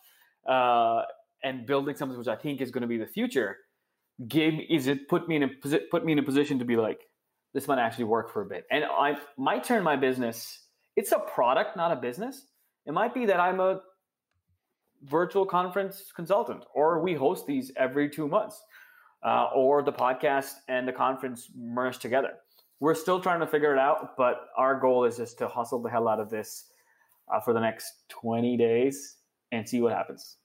uh, 0.48 1.04
and 1.44 1.66
building 1.66 1.96
something 1.96 2.18
which 2.18 2.28
I 2.28 2.36
think 2.36 2.62
is 2.62 2.72
going 2.72 2.82
to 2.82 2.88
be 2.88 2.98
the 2.98 3.08
future 3.08 3.58
gave 4.28 4.60
is 4.70 4.88
it 4.88 5.10
put 5.10 5.28
me 5.28 5.36
in 5.36 5.44
a 5.44 5.50
put 5.92 6.06
me 6.06 6.14
in 6.14 6.20
a 6.20 6.24
position 6.24 6.60
to 6.60 6.66
be 6.66 6.76
like 6.78 7.00
this 7.54 7.68
might 7.68 7.80
actually 7.80 8.06
work 8.06 8.32
for 8.32 8.42
a 8.42 8.46
bit, 8.46 8.66
and 8.70 8.84
I 8.84 9.16
might 9.38 9.64
turn 9.64 9.84
my 9.84 9.96
business. 9.96 10.64
It's 10.98 11.12
a 11.14 11.20
product, 11.20 11.78
not 11.78 11.92
a 11.92 11.96
business. 11.96 12.48
It 12.86 12.94
might 12.94 13.14
be 13.14 13.26
that 13.26 13.40
I'm 13.40 13.60
a 13.60 13.80
virtual 15.04 15.46
conference 15.46 16.12
consultant, 16.16 16.64
or 16.74 17.02
we 17.02 17.14
host 17.14 17.46
these 17.48 17.72
every 17.78 18.10
two 18.10 18.28
months, 18.28 18.62
uh, 19.26 19.48
or 19.56 19.84
the 19.84 19.92
podcast 19.92 20.54
and 20.68 20.88
the 20.88 20.92
conference 20.92 21.50
merge 21.56 22.00
together. 22.00 22.34
We're 22.80 22.96
still 22.96 23.22
trying 23.22 23.40
to 23.40 23.48
figure 23.48 23.74
it 23.74 23.80
out, 23.80 24.18
but 24.18 24.48
our 24.58 24.80
goal 24.80 25.06
is 25.06 25.18
just 25.18 25.38
to 25.40 25.48
hustle 25.48 25.82
the 25.82 25.90
hell 25.90 26.08
out 26.08 26.20
of 26.20 26.30
this 26.30 26.66
uh, 27.34 27.40
for 27.40 27.54
the 27.54 27.60
next 27.60 27.86
20 28.10 28.58
days 28.58 29.18
and 29.52 29.68
see 29.68 29.82
what 29.82 29.94
happens. 29.94 30.38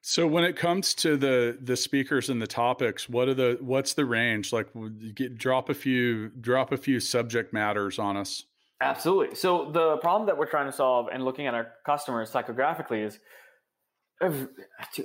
So 0.00 0.26
when 0.26 0.44
it 0.44 0.56
comes 0.56 0.94
to 0.94 1.16
the 1.16 1.58
the 1.60 1.76
speakers 1.76 2.30
and 2.30 2.40
the 2.40 2.46
topics, 2.46 3.08
what 3.08 3.28
are 3.28 3.34
the 3.34 3.58
what's 3.60 3.94
the 3.94 4.04
range? 4.04 4.52
Like, 4.52 4.68
get, 5.14 5.36
drop 5.36 5.68
a 5.68 5.74
few 5.74 6.28
drop 6.40 6.72
a 6.72 6.76
few 6.76 7.00
subject 7.00 7.52
matters 7.52 7.98
on 7.98 8.16
us. 8.16 8.44
Absolutely. 8.80 9.34
So 9.34 9.70
the 9.72 9.96
problem 9.96 10.26
that 10.26 10.38
we're 10.38 10.46
trying 10.46 10.66
to 10.66 10.72
solve 10.72 11.08
and 11.12 11.24
looking 11.24 11.46
at 11.46 11.54
our 11.54 11.72
customers 11.84 12.30
psychographically 12.30 13.04
is 13.04 13.18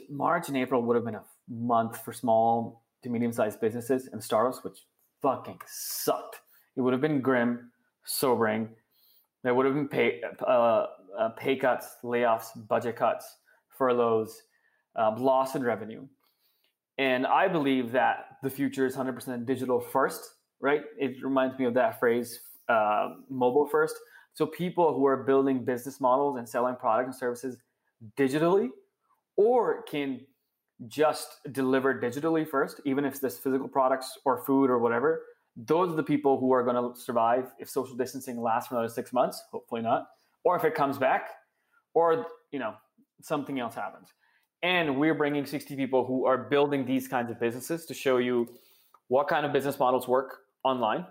March 0.10 0.48
and 0.48 0.58
April 0.58 0.82
would 0.84 0.96
have 0.96 1.06
been 1.06 1.16
a 1.16 1.24
month 1.50 1.98
for 2.04 2.14
small 2.14 2.84
to 3.02 3.10
medium 3.10 3.32
sized 3.32 3.60
businesses 3.60 4.10
and 4.12 4.24
startups, 4.24 4.64
which 4.64 4.86
fucking 5.22 5.60
sucked. 5.66 6.40
It 6.76 6.82
would 6.82 6.94
have 6.94 7.02
been 7.02 7.22
grim, 7.22 7.72
sobering. 8.06 8.70
There 9.44 9.54
would 9.54 9.66
have 9.66 9.76
been 9.76 9.88
pay, 9.88 10.22
uh, 10.48 10.86
uh, 11.18 11.30
pay 11.30 11.56
cuts, 11.56 11.98
layoffs, 12.04 12.48
budget 12.68 12.96
cuts, 12.96 13.38
furloughs, 13.78 14.42
uh, 14.96 15.16
loss 15.18 15.56
in 15.56 15.64
revenue. 15.64 16.08
And 16.98 17.26
I 17.26 17.48
believe 17.48 17.92
that 17.94 18.38
the 18.44 18.50
future 18.50 18.86
is 18.86 18.96
100% 18.96 19.46
digital 19.46 19.80
first, 19.80 20.22
right? 20.62 20.82
It 21.00 21.24
reminds 21.24 21.58
me 21.58 21.66
of 21.66 21.74
that 21.74 22.00
phrase, 22.00 22.40
uh, 22.70 23.10
mobile 23.30 23.68
first. 23.68 23.96
So 24.34 24.46
people 24.46 24.94
who 24.94 25.06
are 25.06 25.18
building 25.18 25.64
business 25.64 26.00
models 26.00 26.38
and 26.38 26.48
selling 26.48 26.76
products 26.76 27.08
and 27.08 27.16
services 27.16 27.58
digitally 28.18 28.70
or 29.36 29.84
can 29.84 30.22
just 30.88 31.40
deliver 31.52 32.00
digitally 32.00 32.48
first, 32.48 32.82
even 32.86 33.06
if 33.06 33.22
this 33.22 33.38
physical 33.38 33.68
products 33.68 34.18
or 34.26 34.44
food 34.44 34.70
or 34.70 34.80
whatever, 34.80 35.24
those 35.56 35.92
are 35.92 35.96
the 35.96 36.04
people 36.04 36.40
who 36.40 36.52
are 36.52 36.64
going 36.64 36.76
to 36.76 37.00
survive 37.00 37.52
if 37.60 37.70
social 37.70 37.96
distancing 37.96 38.42
lasts 38.42 38.70
for 38.70 38.76
another 38.76 38.90
six 38.90 39.14
months, 39.14 39.44
hopefully 39.52 39.82
not, 39.82 40.08
or 40.44 40.56
if 40.56 40.64
it 40.64 40.74
comes 40.74 40.98
back, 40.98 41.30
or 41.94 42.26
you 42.52 42.60
know 42.60 42.74
something 43.22 43.60
else 43.60 43.76
happens. 43.76 44.08
And 44.64 44.98
we're 44.98 45.14
bringing 45.14 45.46
60 45.46 45.76
people 45.76 46.06
who 46.06 46.26
are 46.26 46.38
building 46.38 46.86
these 46.86 47.10
kinds 47.10 47.30
of 47.30 47.38
businesses 47.38 47.86
to 47.86 47.94
show 47.94 48.18
you 48.18 48.48
what 49.10 49.28
kind 49.28 49.46
of 49.46 49.52
business 49.52 49.78
models 49.78 50.08
work 50.08 50.38
online, 50.64 51.06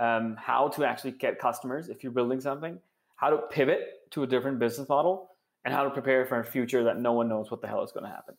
um, 0.00 0.36
how 0.36 0.68
to 0.70 0.84
actually 0.84 1.12
get 1.12 1.38
customers 1.38 1.88
if 1.88 2.02
you're 2.02 2.12
building 2.12 2.40
something, 2.40 2.80
how 3.14 3.30
to 3.30 3.38
pivot 3.50 4.10
to 4.10 4.24
a 4.24 4.26
different 4.26 4.58
business 4.58 4.88
model, 4.88 5.30
and 5.64 5.72
how 5.72 5.84
to 5.84 5.90
prepare 5.90 6.26
for 6.26 6.40
a 6.40 6.44
future 6.44 6.82
that 6.82 6.98
no 6.98 7.12
one 7.12 7.28
knows 7.28 7.52
what 7.52 7.60
the 7.60 7.68
hell 7.68 7.84
is 7.84 7.92
going 7.92 8.04
to 8.04 8.10
happen. 8.10 8.34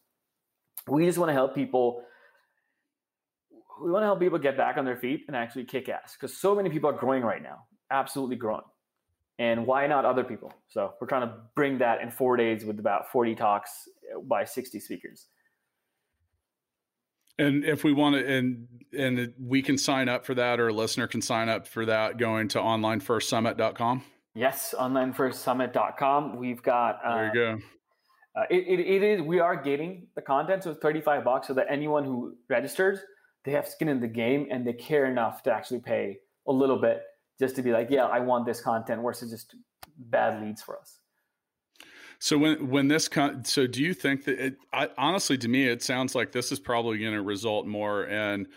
We 0.90 1.06
just 1.06 1.18
want 1.18 1.30
to 1.30 1.34
help 1.34 1.56
people. 1.56 2.04
We 3.82 3.92
want 3.92 4.04
to 4.04 4.08
help 4.08 4.20
people 4.20 4.40
get 4.40 4.58
back 4.58 4.78
on 4.78 4.84
their 4.84 4.98
feet 4.98 5.24
and 5.28 5.38
actually 5.38 5.66
kick 5.66 5.88
ass 5.88 6.18
because 6.20 6.36
so 6.36 6.54
many 6.54 6.70
people 6.70 6.90
are 6.90 6.94
growing 6.94 7.24
right 7.24 7.42
now, 7.42 7.66
absolutely 7.92 8.36
growing. 8.36 8.64
And 9.40 9.68
why 9.68 9.86
not 9.86 10.04
other 10.04 10.24
people? 10.24 10.52
So 10.68 10.94
we're 11.00 11.08
trying 11.08 11.28
to 11.28 11.36
bring 11.56 11.78
that 11.78 12.02
in 12.02 12.10
four 12.10 12.38
days 12.38 12.66
with 12.66 12.80
about 12.80 13.12
40 13.12 13.36
talks 13.36 13.88
by 14.24 14.44
60 14.46 14.80
speakers. 14.80 15.28
And 17.40 17.64
if 17.64 17.84
we 17.84 17.94
want 17.94 18.16
to, 18.16 18.26
and 18.26 18.68
and 18.98 19.34
we 19.40 19.62
can 19.62 19.78
sign 19.78 20.10
up 20.10 20.26
for 20.26 20.34
that, 20.34 20.60
or 20.60 20.70
a 20.70 20.74
listener 20.74 21.06
can 21.06 21.22
sign 21.22 21.50
up 21.50 21.68
for 21.68 21.86
that, 21.86 22.18
going 22.18 22.48
to 22.50 22.60
onlinefirstsummit.com. 22.60 24.04
Yes, 24.34 24.74
onlinefirstsummit.com. 24.78 26.38
We've 26.38 26.64
got. 26.64 27.00
Uh, 27.06 27.16
there 27.16 27.26
you 27.28 27.34
go. 27.34 27.60
Uh, 28.36 28.44
it, 28.50 28.68
it, 28.68 28.80
it 28.80 29.04
is. 29.04 29.22
We 29.22 29.40
are 29.40 29.56
getting 29.56 30.08
the 30.16 30.22
content, 30.22 30.64
so 30.64 30.74
35 30.74 31.24
bucks, 31.24 31.48
so 31.48 31.54
that 31.56 31.68
anyone 31.70 32.04
who 32.04 32.36
registers, 32.50 33.00
they 33.46 33.52
have 33.52 33.68
skin 33.68 33.88
in 33.88 34.00
the 34.00 34.08
game 34.08 34.48
and 34.52 34.66
they 34.66 34.74
care 34.74 35.06
enough 35.06 35.42
to 35.44 35.52
actually 35.52 35.80
pay 35.80 36.18
a 36.48 36.52
little 36.52 36.80
bit 36.80 37.02
just 37.40 37.56
to 37.56 37.62
be 37.62 37.72
like, 37.72 37.90
yeah, 37.90 38.06
I 38.06 38.20
want 38.20 38.46
this 38.46 38.62
content 38.62 39.02
versus 39.02 39.32
just 39.32 39.56
bad 39.98 40.42
leads 40.42 40.62
for 40.62 40.80
us. 40.80 41.00
So 42.20 42.38
when 42.38 42.70
when 42.70 42.88
this 42.88 43.08
con- 43.08 43.46
so 43.46 43.68
do 43.68 43.82
you 43.84 43.94
think 43.94 44.26
that 44.26 44.40
it, 44.40 44.58
I, 44.74 44.90
honestly 44.98 45.38
to 45.38 45.48
me 45.48 45.68
it 45.68 45.84
sounds 45.84 46.16
like 46.16 46.32
this 46.32 46.52
is 46.52 46.60
probably 46.60 46.98
going 46.98 47.14
to 47.14 47.22
result 47.22 47.68
more 47.68 48.06
in 48.06 48.48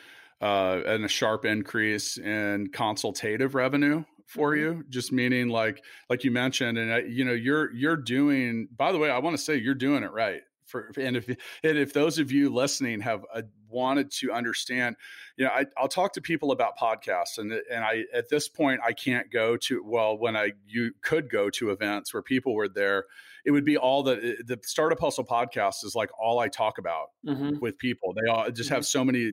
uh, 0.40 0.80
in 0.86 1.04
a 1.04 1.08
sharp 1.08 1.44
increase 1.44 2.16
in 2.16 2.68
consultative 2.68 3.54
revenue 3.54 4.04
for 4.26 4.52
mm-hmm. 4.52 4.78
you 4.78 4.84
just 4.88 5.12
meaning 5.12 5.48
like 5.48 5.84
like 6.08 6.24
you 6.24 6.30
mentioned 6.30 6.78
and 6.78 6.92
I, 6.92 6.98
you 7.00 7.24
know 7.24 7.32
you're 7.32 7.72
you're 7.74 7.96
doing 7.96 8.68
by 8.74 8.92
the 8.92 8.98
way 8.98 9.10
I 9.10 9.18
want 9.18 9.36
to 9.36 9.42
say 9.42 9.56
you're 9.56 9.74
doing 9.74 10.04
it 10.04 10.12
right 10.12 10.42
for 10.70 10.90
and 10.96 11.16
if 11.16 11.28
and 11.28 11.36
if 11.76 11.92
those 11.92 12.18
of 12.18 12.32
you 12.32 12.48
listening 12.48 13.00
have 13.00 13.26
a, 13.34 13.42
wanted 13.68 14.10
to 14.10 14.32
understand 14.32 14.96
you 15.36 15.44
know 15.44 15.50
I, 15.52 15.66
will 15.80 15.88
talk 15.88 16.12
to 16.14 16.20
people 16.20 16.50
about 16.50 16.76
podcasts 16.76 17.38
and 17.38 17.52
and 17.52 17.84
i 17.84 18.04
at 18.12 18.28
this 18.28 18.48
point 18.48 18.80
i 18.84 18.92
can't 18.92 19.30
go 19.30 19.56
to 19.58 19.82
well 19.84 20.18
when 20.18 20.36
i 20.36 20.52
you 20.66 20.92
could 21.02 21.30
go 21.30 21.50
to 21.50 21.70
events 21.70 22.12
where 22.12 22.22
people 22.22 22.54
were 22.54 22.68
there 22.68 23.04
it 23.44 23.50
would 23.50 23.64
be 23.64 23.76
all 23.76 24.02
the 24.02 24.36
the 24.44 24.58
startup 24.64 25.00
hustle 25.00 25.24
podcast 25.24 25.84
is 25.84 25.94
like 25.94 26.10
all 26.18 26.38
I 26.38 26.48
talk 26.48 26.78
about 26.78 27.10
mm-hmm. 27.26 27.58
with 27.60 27.78
people. 27.78 28.14
They 28.14 28.30
all 28.30 28.50
just 28.50 28.68
mm-hmm. 28.68 28.74
have 28.76 28.86
so 28.86 29.04
many 29.04 29.32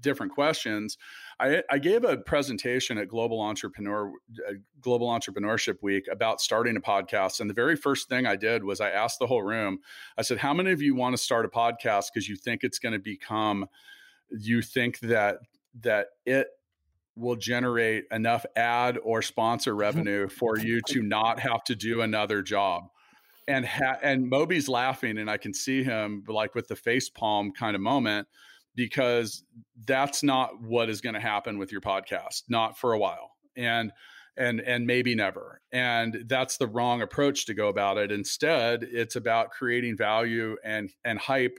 different 0.00 0.32
questions. 0.32 0.98
I, 1.38 1.62
I 1.70 1.78
gave 1.78 2.04
a 2.04 2.16
presentation 2.16 2.98
at 2.98 3.08
Global 3.08 3.40
Entrepreneur 3.40 4.12
uh, 4.48 4.54
Global 4.80 5.08
Entrepreneurship 5.08 5.82
Week 5.82 6.06
about 6.10 6.40
starting 6.40 6.76
a 6.76 6.80
podcast, 6.80 7.40
and 7.40 7.48
the 7.48 7.54
very 7.54 7.76
first 7.76 8.08
thing 8.08 8.26
I 8.26 8.36
did 8.36 8.64
was 8.64 8.80
I 8.80 8.90
asked 8.90 9.18
the 9.18 9.26
whole 9.26 9.42
room. 9.42 9.78
I 10.16 10.22
said, 10.22 10.38
"How 10.38 10.54
many 10.54 10.72
of 10.72 10.80
you 10.80 10.94
want 10.94 11.16
to 11.16 11.22
start 11.22 11.44
a 11.44 11.48
podcast 11.48 12.06
because 12.12 12.28
you 12.28 12.36
think 12.36 12.64
it's 12.64 12.78
going 12.78 12.94
to 12.94 12.98
become, 12.98 13.66
you 14.30 14.62
think 14.62 15.00
that 15.00 15.38
that 15.80 16.08
it 16.26 16.48
will 17.14 17.36
generate 17.36 18.04
enough 18.10 18.46
ad 18.56 18.98
or 19.02 19.20
sponsor 19.20 19.74
revenue 19.74 20.28
for 20.28 20.58
you 20.58 20.80
to 20.88 21.02
not 21.02 21.38
have 21.38 21.62
to 21.64 21.74
do 21.74 22.00
another 22.00 22.40
job 22.40 22.84
and 23.52 23.66
ha- 23.66 23.98
and 24.02 24.28
Moby's 24.28 24.68
laughing, 24.68 25.18
and 25.18 25.30
I 25.30 25.36
can 25.36 25.52
see 25.52 25.82
him 25.82 26.24
like 26.26 26.54
with 26.54 26.68
the 26.68 26.76
face 26.76 27.08
palm 27.10 27.52
kind 27.52 27.76
of 27.76 27.82
moment 27.82 28.26
because 28.74 29.44
that's 29.86 30.22
not 30.22 30.60
what 30.62 30.88
is 30.88 31.02
going 31.02 31.14
to 31.14 31.20
happen 31.20 31.58
with 31.58 31.70
your 31.70 31.82
podcast, 31.82 32.44
not 32.48 32.78
for 32.78 32.94
a 32.94 32.98
while, 32.98 33.36
and 33.56 33.92
and 34.36 34.60
and 34.60 34.86
maybe 34.86 35.14
never. 35.14 35.60
And 35.70 36.24
that's 36.26 36.56
the 36.56 36.66
wrong 36.66 37.02
approach 37.02 37.44
to 37.46 37.54
go 37.54 37.68
about 37.68 37.98
it. 37.98 38.10
Instead, 38.10 38.84
it's 38.84 39.16
about 39.16 39.50
creating 39.50 39.96
value 39.98 40.56
and 40.64 40.90
and 41.04 41.18
hype 41.18 41.58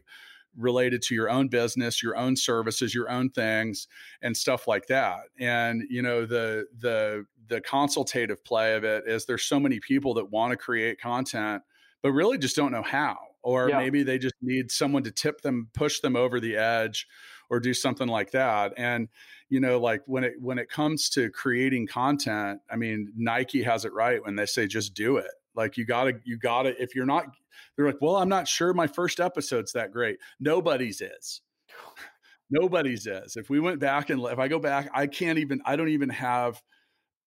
related 0.57 1.01
to 1.01 1.15
your 1.15 1.29
own 1.29 1.47
business, 1.47 2.01
your 2.01 2.15
own 2.15 2.35
services, 2.35 2.93
your 2.93 3.09
own 3.09 3.29
things 3.29 3.87
and 4.21 4.35
stuff 4.35 4.67
like 4.67 4.87
that. 4.87 5.21
And 5.39 5.83
you 5.89 6.01
know, 6.01 6.25
the 6.25 6.65
the 6.79 7.25
the 7.47 7.61
consultative 7.61 8.43
play 8.43 8.75
of 8.75 8.83
it 8.83 9.03
is 9.05 9.25
there's 9.25 9.45
so 9.45 9.59
many 9.59 9.79
people 9.79 10.15
that 10.15 10.31
want 10.31 10.51
to 10.51 10.57
create 10.57 10.99
content 10.99 11.61
but 12.03 12.11
really 12.11 12.37
just 12.37 12.55
don't 12.55 12.71
know 12.71 12.83
how. 12.83 13.17
Or 13.41 13.69
yeah. 13.69 13.79
maybe 13.79 14.03
they 14.03 14.19
just 14.19 14.35
need 14.41 14.71
someone 14.71 15.03
to 15.03 15.11
tip 15.11 15.41
them, 15.41 15.69
push 15.73 15.99
them 15.99 16.15
over 16.15 16.39
the 16.39 16.55
edge, 16.55 17.07
or 17.49 17.59
do 17.59 17.73
something 17.73 18.07
like 18.07 18.31
that. 18.31 18.73
And 18.77 19.09
you 19.49 19.59
know, 19.59 19.79
like 19.79 20.01
when 20.05 20.23
it 20.23 20.33
when 20.39 20.59
it 20.59 20.69
comes 20.69 21.09
to 21.11 21.29
creating 21.29 21.87
content, 21.87 22.61
I 22.69 22.75
mean, 22.75 23.11
Nike 23.17 23.63
has 23.63 23.85
it 23.85 23.93
right 23.93 24.23
when 24.23 24.35
they 24.35 24.45
say 24.45 24.67
just 24.67 24.93
do 24.93 25.17
it. 25.17 25.31
Like 25.55 25.77
you 25.77 25.85
gotta, 25.85 26.13
you 26.23 26.37
gotta. 26.37 26.81
If 26.81 26.95
you're 26.95 27.05
not, 27.05 27.25
they're 27.75 27.85
like, 27.85 28.01
well, 28.01 28.15
I'm 28.15 28.29
not 28.29 28.47
sure 28.47 28.73
my 28.73 28.87
first 28.87 29.19
episode's 29.19 29.73
that 29.73 29.91
great. 29.91 30.17
Nobody's 30.39 31.01
is. 31.01 31.41
Nobody's 32.49 33.07
is. 33.07 33.35
If 33.35 33.49
we 33.49 33.59
went 33.59 33.79
back 33.79 34.09
and 34.09 34.23
if 34.23 34.39
I 34.39 34.47
go 34.47 34.59
back, 34.59 34.89
I 34.93 35.07
can't 35.07 35.39
even. 35.39 35.61
I 35.65 35.75
don't 35.75 35.89
even 35.89 36.09
have 36.09 36.61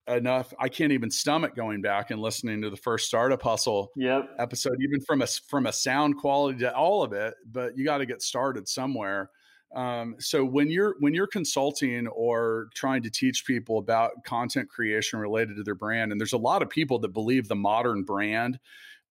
enough. 0.09 0.53
I 0.59 0.69
can't 0.69 0.92
even 0.92 1.11
stomach 1.11 1.55
going 1.55 1.81
back 1.81 2.11
and 2.11 2.21
listening 2.21 2.62
to 2.62 2.71
the 2.71 2.77
first 2.77 3.07
startup 3.07 3.42
hustle 3.42 3.90
yep. 3.97 4.31
episode, 4.38 4.77
even 4.81 5.01
from 5.01 5.23
a 5.23 5.27
from 5.27 5.66
a 5.66 5.73
sound 5.73 6.16
quality 6.16 6.61
to 6.61 6.75
all 6.75 7.03
of 7.03 7.12
it. 7.12 7.35
But 7.51 7.77
you 7.77 7.85
got 7.85 7.99
to 7.99 8.07
get 8.07 8.23
started 8.23 8.69
somewhere. 8.69 9.31
Um, 9.75 10.16
so 10.19 10.45
when 10.45 10.71
you're 10.71 10.97
when 11.01 11.12
you're 11.12 11.27
consulting 11.27 12.07
or 12.09 12.69
trying 12.75 13.03
to 13.03 13.11
teach 13.11 13.45
people 13.45 13.79
about 13.79 14.12
content 14.25 14.69
creation 14.69 15.19
related 15.19 15.57
to 15.57 15.62
their 15.62 15.75
brand, 15.75 16.12
and 16.12 16.21
there's 16.21 16.33
a 16.33 16.38
lot 16.38 16.62
of 16.62 16.71
people 16.71 16.99
that 17.01 17.12
believe 17.12 17.49
the 17.49 17.57
modern 17.57 18.03
brand 18.05 18.59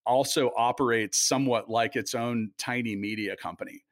also 0.06 0.52
operates 0.56 1.18
somewhat 1.18 1.70
like 1.70 1.96
its 1.96 2.16
own 2.16 2.52
tiny 2.58 2.96
media 2.96 3.36
company, 3.36 3.84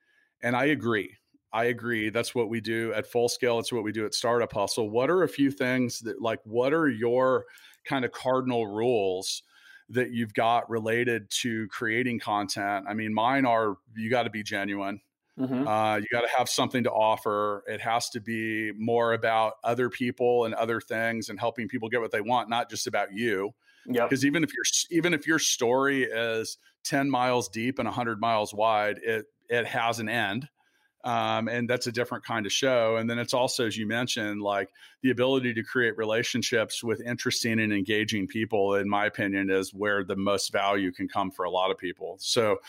and 0.41 0.55
I 0.55 0.65
agree. 0.65 1.17
I 1.53 1.65
agree. 1.65 2.09
That's 2.09 2.33
what 2.33 2.49
we 2.49 2.61
do 2.61 2.91
at 2.93 3.05
full 3.05 3.29
scale. 3.29 3.59
It's 3.59 3.71
what 3.71 3.83
we 3.83 3.91
do 3.91 4.05
at 4.05 4.15
Startup 4.15 4.51
Hustle. 4.51 4.89
What 4.89 5.11
are 5.11 5.21
a 5.21 5.29
few 5.29 5.51
things 5.51 5.99
that, 5.99 6.19
like, 6.19 6.39
what 6.43 6.73
are 6.73 6.89
your 6.89 7.45
kind 7.85 8.03
of 8.03 8.11
cardinal 8.11 8.65
rules 8.65 9.43
that 9.89 10.09
you've 10.11 10.33
got 10.33 10.67
related 10.69 11.29
to 11.41 11.67
creating 11.67 12.19
content? 12.19 12.87
I 12.89 12.95
mean, 12.95 13.13
mine 13.13 13.45
are 13.45 13.75
you 13.95 14.09
got 14.09 14.23
to 14.23 14.31
be 14.31 14.41
genuine. 14.41 15.01
Mm-hmm. 15.39 15.67
Uh, 15.67 15.97
you 15.97 16.05
got 16.11 16.21
to 16.21 16.29
have 16.35 16.49
something 16.49 16.83
to 16.85 16.91
offer. 16.91 17.63
It 17.67 17.81
has 17.81 18.09
to 18.11 18.19
be 18.19 18.71
more 18.77 19.13
about 19.13 19.53
other 19.63 19.89
people 19.89 20.45
and 20.45 20.53
other 20.55 20.81
things 20.81 21.29
and 21.29 21.39
helping 21.39 21.67
people 21.67 21.89
get 21.89 22.01
what 22.01 22.11
they 22.11 22.21
want, 22.21 22.49
not 22.49 22.69
just 22.69 22.87
about 22.87 23.13
you. 23.13 23.51
Yeah. 23.85 24.03
Because 24.03 24.25
even 24.25 24.43
if 24.43 24.51
your 24.53 24.63
even 24.89 25.13
if 25.13 25.27
your 25.27 25.39
story 25.39 26.03
is 26.03 26.57
ten 26.83 27.09
miles 27.09 27.49
deep 27.49 27.79
and 27.79 27.87
hundred 27.87 28.19
miles 28.19 28.53
wide, 28.53 28.99
it 29.03 29.25
it 29.49 29.67
has 29.67 29.99
an 29.99 30.09
end 30.09 30.49
um, 31.03 31.47
and 31.47 31.69
that's 31.69 31.87
a 31.87 31.91
different 31.91 32.23
kind 32.23 32.45
of 32.45 32.51
show. 32.51 32.97
And 32.97 33.09
then 33.09 33.19
it's 33.19 33.33
also, 33.33 33.65
as 33.67 33.77
you 33.77 33.87
mentioned, 33.87 34.41
like 34.41 34.69
the 35.01 35.11
ability 35.11 35.53
to 35.53 35.63
create 35.63 35.97
relationships 35.97 36.83
with 36.83 37.01
interesting 37.01 37.59
and 37.59 37.73
engaging 37.73 38.27
people, 38.27 38.75
in 38.75 38.89
my 38.89 39.05
opinion, 39.05 39.49
is 39.49 39.73
where 39.73 40.03
the 40.03 40.15
most 40.15 40.51
value 40.51 40.91
can 40.91 41.07
come 41.07 41.31
for 41.31 41.45
a 41.45 41.51
lot 41.51 41.71
of 41.71 41.77
people. 41.77 42.17
So, 42.19 42.59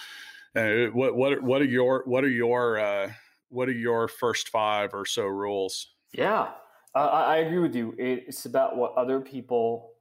Uh, 0.57 0.87
what 0.93 1.17
what 1.17 1.43
what 1.43 1.61
are 1.61 1.65
your 1.67 2.05
what 2.07 2.23
are 2.23 2.29
your 2.29 2.79
uh, 2.79 3.13
what 3.49 3.69
are 3.69 3.73
your 3.73 4.07
first 4.07 4.51
five 4.51 4.95
or 4.95 5.05
so 5.05 5.25
rules? 5.25 5.97
Yeah, 6.13 6.55
I 6.95 7.39
agree 7.39 7.59
with 7.59 7.75
you. 7.75 7.95
It's 7.99 8.47
about 8.47 8.77
what 8.77 8.95
other 8.95 9.21
people 9.21 9.95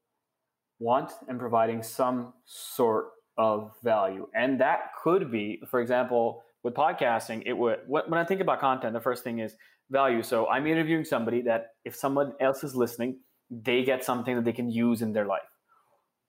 want 0.80 1.12
and 1.28 1.40
providing 1.40 1.82
some 1.82 2.34
sort 2.46 3.14
of 3.38 3.76
value, 3.82 4.30
and 4.36 4.60
that 4.62 4.92
could 5.02 5.32
be, 5.32 5.64
for 5.68 5.82
example, 5.82 6.44
with 6.64 6.74
podcasting. 6.74 7.43
It 7.45 7.53
would 7.53 7.80
when 7.88 8.14
I 8.14 8.26
think 8.26 8.41
about 8.41 8.59
content, 8.59 8.93
the 8.93 9.01
first 9.01 9.24
thing 9.24 9.39
is 9.39 9.55
value. 9.91 10.24
So 10.24 10.47
I'm 10.47 10.66
interviewing 10.66 11.05
somebody 11.05 11.41
that 11.43 11.72
if 11.86 11.95
someone 11.95 12.34
else 12.39 12.64
is 12.64 12.76
listening, 12.76 13.20
they 13.49 13.84
get 13.84 14.03
something 14.03 14.36
that 14.36 14.45
they 14.45 14.53
can 14.53 14.70
use 14.70 15.01
in 15.01 15.14
their 15.14 15.26
life. 15.26 15.41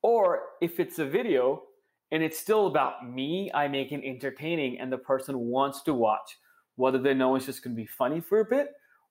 Or 0.03 0.43
if 0.61 0.81
it's 0.81 0.99
a 0.99 1.07
video 1.07 1.63
and 2.11 2.23
it's 2.23 2.39
still 2.39 2.67
about 2.67 3.09
me, 3.09 3.51
I 3.55 3.69
make 3.69 3.93
it 3.93 4.03
entertaining 4.05 4.79
and 4.79 4.93
the 4.93 4.99
person 4.99 5.39
wants 5.39 5.83
to 5.85 5.95
watch, 5.95 6.37
whether 6.77 6.99
they 6.99 7.15
know 7.15 7.37
it's 7.37 7.47
just 7.47 7.63
going 7.63 7.75
to 7.75 7.81
be 7.81 7.87
funny 7.87 8.21
for 8.21 8.41
a 8.41 8.45
bit 8.45 8.69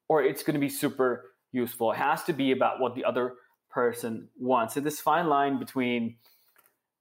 or 0.07 0.21
it's 0.21 0.43
going 0.43 0.53
to 0.53 0.59
be 0.59 0.69
super 0.69 1.31
useful. 1.51 1.91
It 1.91 1.97
has 1.97 2.23
to 2.25 2.33
be 2.33 2.51
about 2.51 2.79
what 2.79 2.93
the 2.93 3.05
other 3.05 3.33
person 3.71 4.29
wants. 4.37 4.75
So 4.75 4.81
this 4.81 4.99
fine 4.99 5.27
line 5.27 5.57
between 5.57 6.17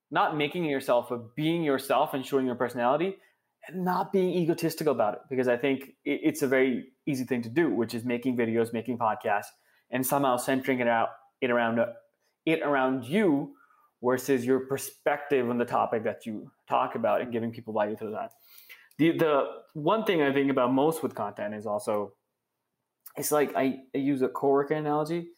not 0.09 0.37
making 0.37 0.65
yourself, 0.65 1.07
but 1.09 1.35
being 1.35 1.63
yourself 1.63 2.13
and 2.13 2.25
showing 2.25 2.45
your 2.45 2.55
personality 2.55 3.17
and 3.67 3.85
not 3.85 4.11
being 4.11 4.33
egotistical 4.33 4.93
about 4.93 5.13
it 5.15 5.19
because 5.29 5.47
I 5.47 5.57
think 5.57 5.93
it's 6.05 6.41
a 6.41 6.47
very 6.47 6.85
easy 7.05 7.23
thing 7.23 7.41
to 7.43 7.49
do, 7.49 7.73
which 7.73 7.93
is 7.93 8.03
making 8.03 8.37
videos, 8.37 8.73
making 8.73 8.97
podcasts, 8.97 9.47
and 9.91 10.05
somehow 10.05 10.37
centering 10.37 10.79
it 10.79 10.87
out 10.87 11.09
it 11.41 11.51
around 11.51 11.79
it 12.45 12.61
around 12.61 13.05
you 13.05 13.53
versus 14.03 14.45
your 14.45 14.61
perspective 14.61 15.49
on 15.49 15.57
the 15.57 15.65
topic 15.65 16.03
that 16.03 16.25
you 16.25 16.51
talk 16.67 16.95
about 16.95 17.21
and 17.21 17.31
giving 17.31 17.51
people 17.51 17.73
value 17.73 17.95
through 17.95 18.11
that. 18.11 18.31
The 18.97 19.17
the 19.17 19.43
one 19.73 20.03
thing 20.03 20.21
I 20.21 20.33
think 20.33 20.51
about 20.51 20.73
most 20.73 21.03
with 21.03 21.15
content 21.15 21.53
is 21.53 21.65
also 21.65 22.13
it's 23.15 23.31
like 23.31 23.55
I, 23.55 23.79
I 23.93 23.97
use 23.97 24.21
a 24.21 24.29
coworker 24.29 24.73
analogy. 24.73 25.29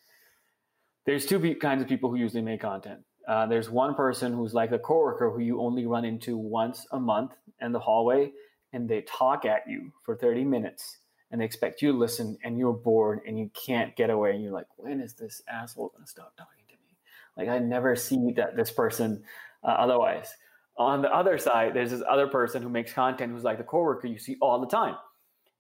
There's 1.06 1.26
two 1.26 1.56
kinds 1.56 1.82
of 1.82 1.88
people 1.88 2.10
who 2.10 2.16
usually 2.16 2.42
make 2.42 2.62
content. 2.62 3.02
Uh, 3.28 3.46
there's 3.48 3.70
one 3.70 3.96
person 3.96 4.34
who's 4.34 4.54
like 4.54 4.72
a 4.72 4.80
coworker 4.80 5.32
who 5.32 5.40
you 5.40 5.60
only 5.60 5.86
run 5.86 6.06
into 6.06 6.38
once 6.38 6.86
a 6.92 7.00
month 7.00 7.32
in 7.62 7.72
the 7.72 7.80
hallway, 7.80 8.32
and 8.74 8.90
they 8.90 9.02
talk 9.02 9.46
at 9.46 9.68
you 9.68 9.92
for 10.04 10.16
30 10.16 10.44
minutes, 10.44 10.98
and 11.32 11.40
they 11.40 11.46
expect 11.46 11.82
you 11.82 11.92
to 11.92 11.98
listen, 11.98 12.38
and 12.44 12.58
you're 12.58 12.74
bored, 12.74 13.22
and 13.28 13.40
you 13.40 13.50
can't 13.54 13.96
get 13.96 14.10
away, 14.10 14.32
and 14.32 14.44
you're 14.44 14.52
like, 14.52 14.68
when 14.78 15.00
is 15.00 15.14
this 15.14 15.42
asshole 15.48 15.92
gonna 15.94 16.08
stop 16.08 16.36
talking 16.36 16.64
to 16.70 16.76
me? 16.76 16.98
Like 17.38 17.50
I 17.50 17.60
never 17.60 17.96
see 17.96 18.32
that 18.36 18.56
this 18.56 18.72
person 18.72 19.24
uh, 19.64 19.68
otherwise. 19.68 20.34
On 20.78 21.02
the 21.02 21.14
other 21.14 21.38
side, 21.38 21.74
there's 21.74 21.92
this 21.92 22.04
other 22.08 22.28
person 22.28 22.62
who 22.62 22.70
makes 22.70 22.92
content 22.92 23.32
who's 23.32 23.44
like 23.44 23.58
the 23.58 23.64
coworker 23.64 24.08
you 24.08 24.20
see 24.20 24.38
all 24.42 24.60
the 24.60 24.68
time, 24.68 24.96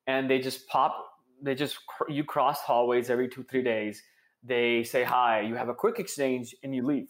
and 0.07 0.29
they 0.29 0.39
just 0.39 0.67
pop, 0.67 1.05
they 1.41 1.55
just 1.55 1.77
you 2.09 2.23
cross 2.23 2.59
hallways 2.61 3.09
every 3.09 3.29
two 3.29 3.43
three 3.43 3.63
days. 3.63 4.03
They 4.43 4.83
say 4.83 5.03
hi, 5.03 5.41
you 5.41 5.55
have 5.55 5.69
a 5.69 5.73
quick 5.73 5.99
exchange, 5.99 6.53
and 6.63 6.75
you 6.75 6.85
leave 6.85 7.07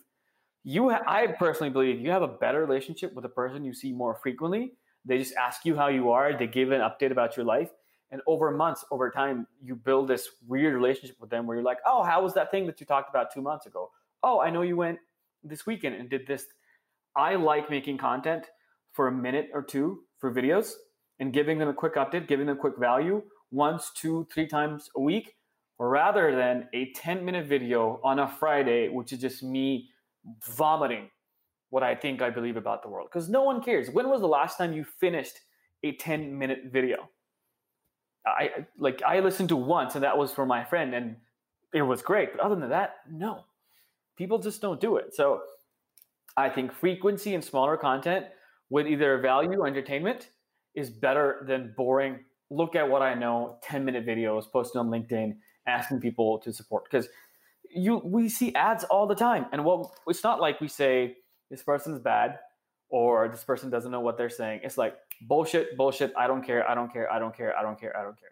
you 0.65 0.89
ha- 0.89 1.03
i 1.07 1.27
personally 1.27 1.69
believe 1.71 2.01
you 2.01 2.09
have 2.09 2.23
a 2.23 2.27
better 2.27 2.59
relationship 2.59 3.13
with 3.13 3.23
a 3.23 3.29
person 3.29 3.63
you 3.63 3.73
see 3.73 3.93
more 3.93 4.15
frequently 4.15 4.73
they 5.05 5.17
just 5.17 5.35
ask 5.35 5.63
you 5.63 5.75
how 5.75 5.87
you 5.87 6.11
are 6.11 6.37
they 6.37 6.47
give 6.47 6.71
an 6.71 6.81
update 6.81 7.11
about 7.11 7.37
your 7.37 7.45
life 7.45 7.69
and 8.11 8.21
over 8.27 8.51
months 8.51 8.83
over 8.91 9.09
time 9.09 9.47
you 9.61 9.75
build 9.75 10.07
this 10.07 10.27
weird 10.47 10.73
relationship 10.73 11.15
with 11.19 11.29
them 11.29 11.45
where 11.45 11.57
you're 11.57 11.65
like 11.65 11.77
oh 11.85 12.03
how 12.03 12.21
was 12.21 12.33
that 12.33 12.51
thing 12.51 12.65
that 12.65 12.79
you 12.79 12.85
talked 12.85 13.09
about 13.09 13.31
two 13.33 13.41
months 13.41 13.65
ago? 13.65 13.91
Oh 14.23 14.41
i 14.41 14.49
know 14.49 14.63
you 14.63 14.75
went 14.75 14.99
this 15.43 15.65
weekend 15.65 15.95
and 15.95 16.09
did 16.09 16.25
this. 16.25 16.45
I 17.15 17.35
like 17.35 17.69
making 17.69 17.97
content 17.97 18.45
for 18.91 19.07
a 19.07 19.11
minute 19.11 19.49
or 19.53 19.61
two 19.61 20.01
for 20.17 20.33
videos 20.33 20.73
and 21.19 21.31
giving 21.31 21.59
them 21.59 21.69
a 21.69 21.73
quick 21.73 21.95
update 21.95 22.27
giving 22.27 22.47
them 22.47 22.57
quick 22.57 22.77
value 22.77 23.21
once 23.51 23.91
two 23.95 24.27
three 24.33 24.47
times 24.47 24.89
a 24.95 25.01
week 25.01 25.35
rather 25.77 26.35
than 26.35 26.67
a 26.73 26.91
10 26.93 27.23
minute 27.23 27.45
video 27.45 27.99
on 28.03 28.19
a 28.19 28.27
friday 28.27 28.89
which 28.89 29.13
is 29.13 29.19
just 29.19 29.43
me 29.43 29.89
vomiting 30.43 31.09
what 31.69 31.83
I 31.83 31.95
think 31.95 32.21
I 32.21 32.29
believe 32.29 32.57
about 32.57 32.83
the 32.83 32.89
world 32.89 33.09
because 33.11 33.29
no 33.29 33.43
one 33.43 33.61
cares. 33.61 33.89
When 33.89 34.09
was 34.09 34.21
the 34.21 34.27
last 34.27 34.57
time 34.57 34.73
you 34.73 34.83
finished 34.83 35.39
a 35.83 35.93
10 35.93 36.37
minute 36.37 36.65
video? 36.71 37.09
I 38.25 38.65
like 38.77 39.01
I 39.05 39.19
listened 39.19 39.49
to 39.49 39.55
once 39.55 39.95
and 39.95 40.03
that 40.03 40.17
was 40.17 40.31
for 40.31 40.45
my 40.45 40.63
friend 40.63 40.93
and 40.95 41.15
it 41.73 41.81
was 41.81 42.01
great. 42.01 42.31
But 42.31 42.41
other 42.41 42.55
than 42.55 42.69
that, 42.69 42.95
no. 43.09 43.45
People 44.17 44.39
just 44.39 44.61
don't 44.61 44.79
do 44.79 44.95
it. 44.95 45.13
So 45.13 45.41
I 46.37 46.49
think 46.49 46.71
frequency 46.71 47.33
and 47.35 47.43
smaller 47.43 47.77
content 47.77 48.25
with 48.69 48.87
either 48.87 49.19
value 49.19 49.59
or 49.59 49.67
entertainment 49.67 50.29
is 50.73 50.89
better 50.89 51.45
than 51.47 51.73
boring. 51.77 52.19
Look 52.49 52.75
at 52.75 52.87
what 52.87 53.01
I 53.01 53.13
know, 53.13 53.57
10 53.63 53.83
minute 53.83 54.05
videos 54.05 54.49
posted 54.51 54.79
on 54.79 54.89
LinkedIn, 54.89 55.35
asking 55.67 55.99
people 55.99 56.39
to 56.39 56.53
support. 56.53 56.85
Because 56.85 57.07
you 57.75 58.01
we 58.03 58.29
see 58.29 58.53
ads 58.55 58.83
all 58.85 59.07
the 59.07 59.15
time. 59.15 59.45
And 59.51 59.63
what 59.63 59.91
it's 60.07 60.23
not 60.23 60.39
like 60.39 60.61
we 60.61 60.67
say 60.67 61.17
this 61.49 61.63
person's 61.63 61.99
bad 61.99 62.39
or 62.89 63.27
this 63.27 63.43
person 63.43 63.69
doesn't 63.69 63.91
know 63.91 63.99
what 63.99 64.17
they're 64.17 64.29
saying. 64.29 64.61
It's 64.63 64.77
like 64.77 64.95
bullshit 65.21 65.77
bullshit 65.77 66.13
i 66.17 66.27
don't 66.27 66.45
care 66.45 66.69
i 66.69 66.75
don't 66.75 66.91
care 66.91 67.11
i 67.11 67.19
don't 67.19 67.35
care 67.35 67.57
i 67.57 67.61
don't 67.61 67.79
care 67.79 67.95
i 67.97 68.03
don't 68.03 68.19
care. 68.19 68.29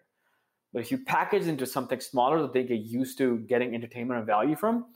But 0.72 0.82
if 0.82 0.90
you 0.90 0.98
package 0.98 1.46
into 1.46 1.66
something 1.66 2.00
smaller 2.00 2.42
that 2.42 2.52
they 2.52 2.64
get 2.64 2.80
used 2.80 3.16
to 3.18 3.38
getting 3.38 3.74
entertainment 3.74 4.18
and 4.18 4.26
value 4.26 4.56
from 4.56 4.86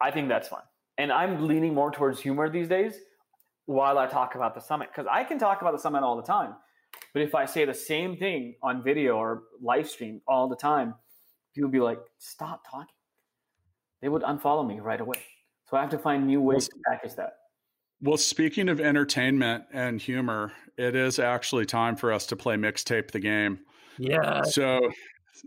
i 0.00 0.10
think 0.10 0.28
that's 0.28 0.48
fun 0.48 0.62
and 0.96 1.10
i'm 1.10 1.46
leaning 1.46 1.74
more 1.74 1.90
towards 1.90 2.20
humor 2.20 2.48
these 2.48 2.68
days 2.68 2.94
while 3.66 3.98
i 3.98 4.06
talk 4.06 4.34
about 4.36 4.54
the 4.54 4.60
summit 4.60 4.88
because 4.92 5.06
i 5.10 5.24
can 5.24 5.38
talk 5.38 5.60
about 5.60 5.72
the 5.72 5.78
summit 5.78 6.02
all 6.02 6.16
the 6.16 6.22
time. 6.22 6.54
But 7.12 7.22
if 7.22 7.34
i 7.34 7.44
say 7.46 7.64
the 7.64 7.74
same 7.74 8.16
thing 8.16 8.54
on 8.62 8.82
video 8.82 9.16
or 9.16 9.42
live 9.60 9.88
stream 9.88 10.20
all 10.28 10.48
the 10.48 10.56
time 10.56 10.94
people 11.54 11.70
be 11.70 11.80
like 11.80 11.98
stop 12.18 12.62
talking 12.70 12.97
they 14.02 14.08
would 14.08 14.22
unfollow 14.22 14.66
me 14.66 14.80
right 14.80 15.00
away. 15.00 15.22
So 15.68 15.76
I 15.76 15.80
have 15.82 15.90
to 15.90 15.98
find 15.98 16.26
new 16.26 16.40
ways 16.40 16.68
to 16.68 16.74
package 16.88 17.14
that. 17.16 17.34
Well, 18.00 18.16
speaking 18.16 18.68
of 18.68 18.80
entertainment 18.80 19.64
and 19.72 20.00
humor, 20.00 20.52
it 20.76 20.94
is 20.94 21.18
actually 21.18 21.66
time 21.66 21.96
for 21.96 22.12
us 22.12 22.26
to 22.26 22.36
play 22.36 22.54
mixtape 22.54 23.10
the 23.10 23.20
game. 23.20 23.60
Yeah. 23.98 24.42
So, 24.42 24.88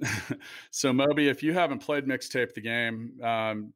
so 0.71 0.91
Moby, 0.91 1.29
if 1.29 1.41
you 1.41 1.53
haven't 1.53 1.79
played 1.79 2.05
mixtape 2.05 2.53
the 2.53 2.61
game, 2.61 3.13
um, 3.23 3.73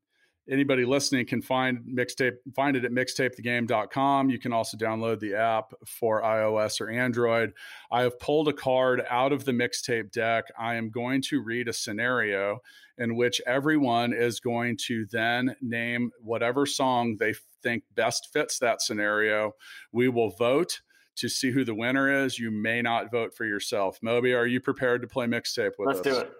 anybody 0.49 0.85
listening 0.85 1.25
can 1.25 1.41
find 1.41 1.79
mixtape 1.85 2.35
find 2.55 2.77
it 2.77 2.85
at 2.85 2.91
mixtapethegame.com 2.91 4.29
you 4.29 4.39
can 4.39 4.53
also 4.53 4.77
download 4.77 5.19
the 5.19 5.33
app 5.33 5.73
for 5.85 6.21
ios 6.21 6.79
or 6.79 6.89
android. 6.89 7.53
I 7.91 8.01
have 8.01 8.19
pulled 8.19 8.47
a 8.47 8.53
card 8.53 9.03
out 9.09 9.31
of 9.31 9.45
the 9.45 9.51
mixtape 9.51 10.11
deck. 10.11 10.45
I 10.57 10.75
am 10.75 10.89
going 10.89 11.21
to 11.23 11.41
read 11.41 11.67
a 11.67 11.73
scenario 11.73 12.59
in 12.97 13.15
which 13.15 13.41
everyone 13.45 14.13
is 14.13 14.39
going 14.39 14.77
to 14.87 15.05
then 15.11 15.55
name 15.61 16.11
whatever 16.19 16.65
song 16.65 17.17
they 17.19 17.33
think 17.61 17.83
best 17.95 18.29
fits 18.31 18.59
that 18.59 18.81
scenario. 18.81 19.53
We 19.91 20.09
will 20.09 20.29
vote 20.29 20.81
to 21.17 21.29
see 21.29 21.51
who 21.51 21.63
the 21.65 21.75
winner 21.75 22.23
is. 22.25 22.37
You 22.37 22.51
may 22.51 22.81
not 22.81 23.11
vote 23.11 23.35
for 23.35 23.45
yourself. 23.45 23.99
Moby 24.01 24.33
are 24.33 24.47
you 24.47 24.59
prepared 24.59 25.01
to 25.01 25.07
play 25.07 25.25
mixtape 25.25 25.71
with 25.77 25.89
us? 25.89 25.95
let's 25.95 26.07
us? 26.07 26.13
do 26.13 26.19
it. 26.19 26.31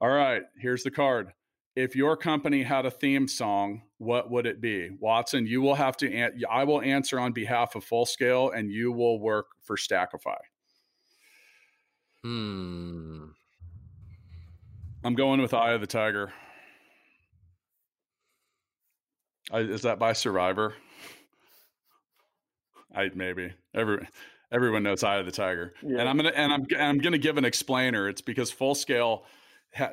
All 0.00 0.10
right 0.10 0.42
here's 0.58 0.82
the 0.82 0.90
card 0.90 1.32
if 1.76 1.96
your 1.96 2.16
company 2.16 2.62
had 2.62 2.86
a 2.86 2.90
theme 2.90 3.26
song, 3.28 3.82
what 3.98 4.30
would 4.30 4.46
it 4.46 4.60
be? 4.60 4.90
Watson, 5.00 5.46
you 5.46 5.60
will 5.60 5.74
have 5.74 5.96
to, 5.98 6.12
an- 6.12 6.40
I 6.50 6.64
will 6.64 6.80
answer 6.80 7.18
on 7.18 7.32
behalf 7.32 7.74
of 7.74 7.84
Full 7.84 8.06
Scale 8.06 8.50
and 8.50 8.70
you 8.70 8.92
will 8.92 9.18
work 9.18 9.46
for 9.62 9.76
Stackify. 9.76 10.36
Hmm. 12.22 13.24
I'm 15.02 15.14
going 15.14 15.40
with 15.42 15.52
Eye 15.52 15.72
of 15.72 15.80
the 15.80 15.86
Tiger. 15.86 16.32
I, 19.52 19.58
is 19.60 19.82
that 19.82 19.98
by 19.98 20.14
Survivor? 20.14 20.74
I 22.94 23.10
maybe 23.14 23.52
every 23.74 24.06
everyone 24.50 24.84
knows 24.84 25.02
Eye 25.04 25.16
of 25.16 25.26
the 25.26 25.32
Tiger, 25.32 25.74
Yeah. 25.82 25.98
and 26.00 26.08
I'm 26.08 26.16
gonna 26.16 26.32
and 26.34 26.52
I'm 26.52 26.64
and 26.72 26.82
I'm 26.82 26.98
gonna 26.98 27.18
give 27.18 27.36
an 27.36 27.44
explainer. 27.44 28.08
It's 28.08 28.22
because 28.22 28.50
Full 28.50 28.74
Scale 28.74 29.24
ha- 29.26 29.26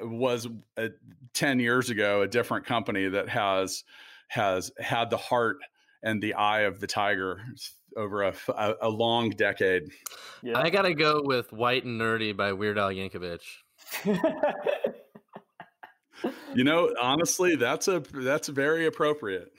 was 0.02 0.48
uh 0.78 0.88
10 1.34 1.60
years 1.60 1.90
ago 1.90 2.22
a 2.22 2.28
different 2.28 2.66
company 2.66 3.08
that 3.10 3.30
has 3.30 3.84
has 4.28 4.72
had 4.80 5.10
the 5.10 5.18
heart 5.18 5.58
and 6.04 6.22
the 6.22 6.34
eye 6.34 6.62
of 6.62 6.80
the 6.80 6.88
tiger 6.88 7.42
over 7.98 8.24
a, 8.24 8.34
a, 8.50 8.74
a 8.84 8.90
long 8.90 9.30
decade. 9.32 9.84
Yeah. 10.42 10.58
I 10.58 10.70
gotta 10.70 10.94
go 10.94 11.22
with 11.24 11.52
"White 11.52 11.84
and 11.84 12.00
Nerdy" 12.00 12.36
by 12.36 12.54
Weird 12.54 12.78
Al 12.78 12.90
Yankovic. 12.90 13.42
You 16.54 16.64
know, 16.64 16.94
honestly, 17.02 17.56
that's 17.56 17.88
a 17.88 18.00
that's 18.14 18.48
very 18.48 18.86
appropriate. 18.86 19.52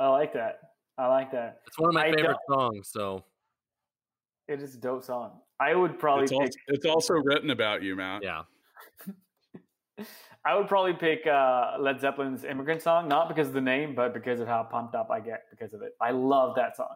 I 0.00 0.08
like 0.08 0.32
that. 0.32 0.58
I 0.98 1.06
like 1.06 1.30
that. 1.32 1.60
It's 1.68 1.78
one 1.78 1.90
of 1.90 1.94
my 1.94 2.06
I 2.06 2.12
favorite 2.12 2.36
songs. 2.48 2.88
So 2.90 3.24
It 4.48 4.60
is 4.60 4.74
a 4.74 4.78
dope 4.78 5.04
song. 5.04 5.38
I 5.60 5.74
would 5.74 5.98
probably 5.98 6.24
It's 6.24 6.32
pick. 6.32 6.40
also, 6.40 6.52
it's 6.68 6.84
also 6.86 7.14
written 7.14 7.50
about 7.50 7.82
you, 7.82 7.94
Matt. 7.94 8.22
yeah, 8.24 8.42
I 10.44 10.56
would 10.56 10.68
probably 10.68 10.92
pick 10.92 11.26
uh, 11.26 11.76
Led 11.78 12.00
Zeppelin's 12.00 12.44
"Immigrant 12.44 12.82
Song," 12.82 13.08
not 13.08 13.28
because 13.28 13.48
of 13.48 13.54
the 13.54 13.60
name, 13.60 13.94
but 13.94 14.12
because 14.12 14.40
of 14.40 14.48
how 14.48 14.62
pumped 14.64 14.94
up 14.94 15.10
I 15.10 15.20
get 15.20 15.44
because 15.50 15.72
of 15.72 15.82
it. 15.82 15.92
I 16.00 16.10
love 16.10 16.54
that 16.56 16.76
song. 16.76 16.94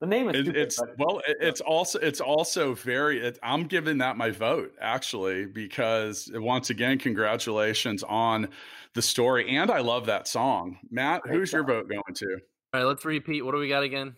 The 0.00 0.06
name 0.06 0.28
is 0.28 0.36
It, 0.36 0.42
stupid, 0.44 0.60
it's 0.60 0.78
but- 0.80 0.88
well, 0.98 1.18
it, 1.26 1.36
it's 1.40 1.60
also 1.60 1.98
it's 1.98 2.20
also 2.20 2.74
very. 2.74 3.20
It, 3.20 3.38
I'm 3.42 3.64
giving 3.64 3.98
that 3.98 4.16
my 4.16 4.30
vote 4.30 4.72
actually 4.80 5.46
because 5.46 6.30
once 6.34 6.70
again, 6.70 6.98
congratulations 6.98 8.02
on 8.04 8.48
the 8.94 9.02
story, 9.02 9.56
and 9.56 9.70
I 9.70 9.80
love 9.80 10.06
that 10.06 10.26
song. 10.26 10.78
Matt, 10.90 11.22
Great 11.22 11.34
who's 11.36 11.52
your 11.52 11.64
vote 11.64 11.88
going 11.88 12.02
to? 12.14 12.26
All 12.72 12.80
right, 12.80 12.84
let's 12.86 13.04
repeat. 13.04 13.42
What 13.44 13.52
do 13.52 13.58
we 13.58 13.68
got 13.68 13.82
again? 13.82 14.14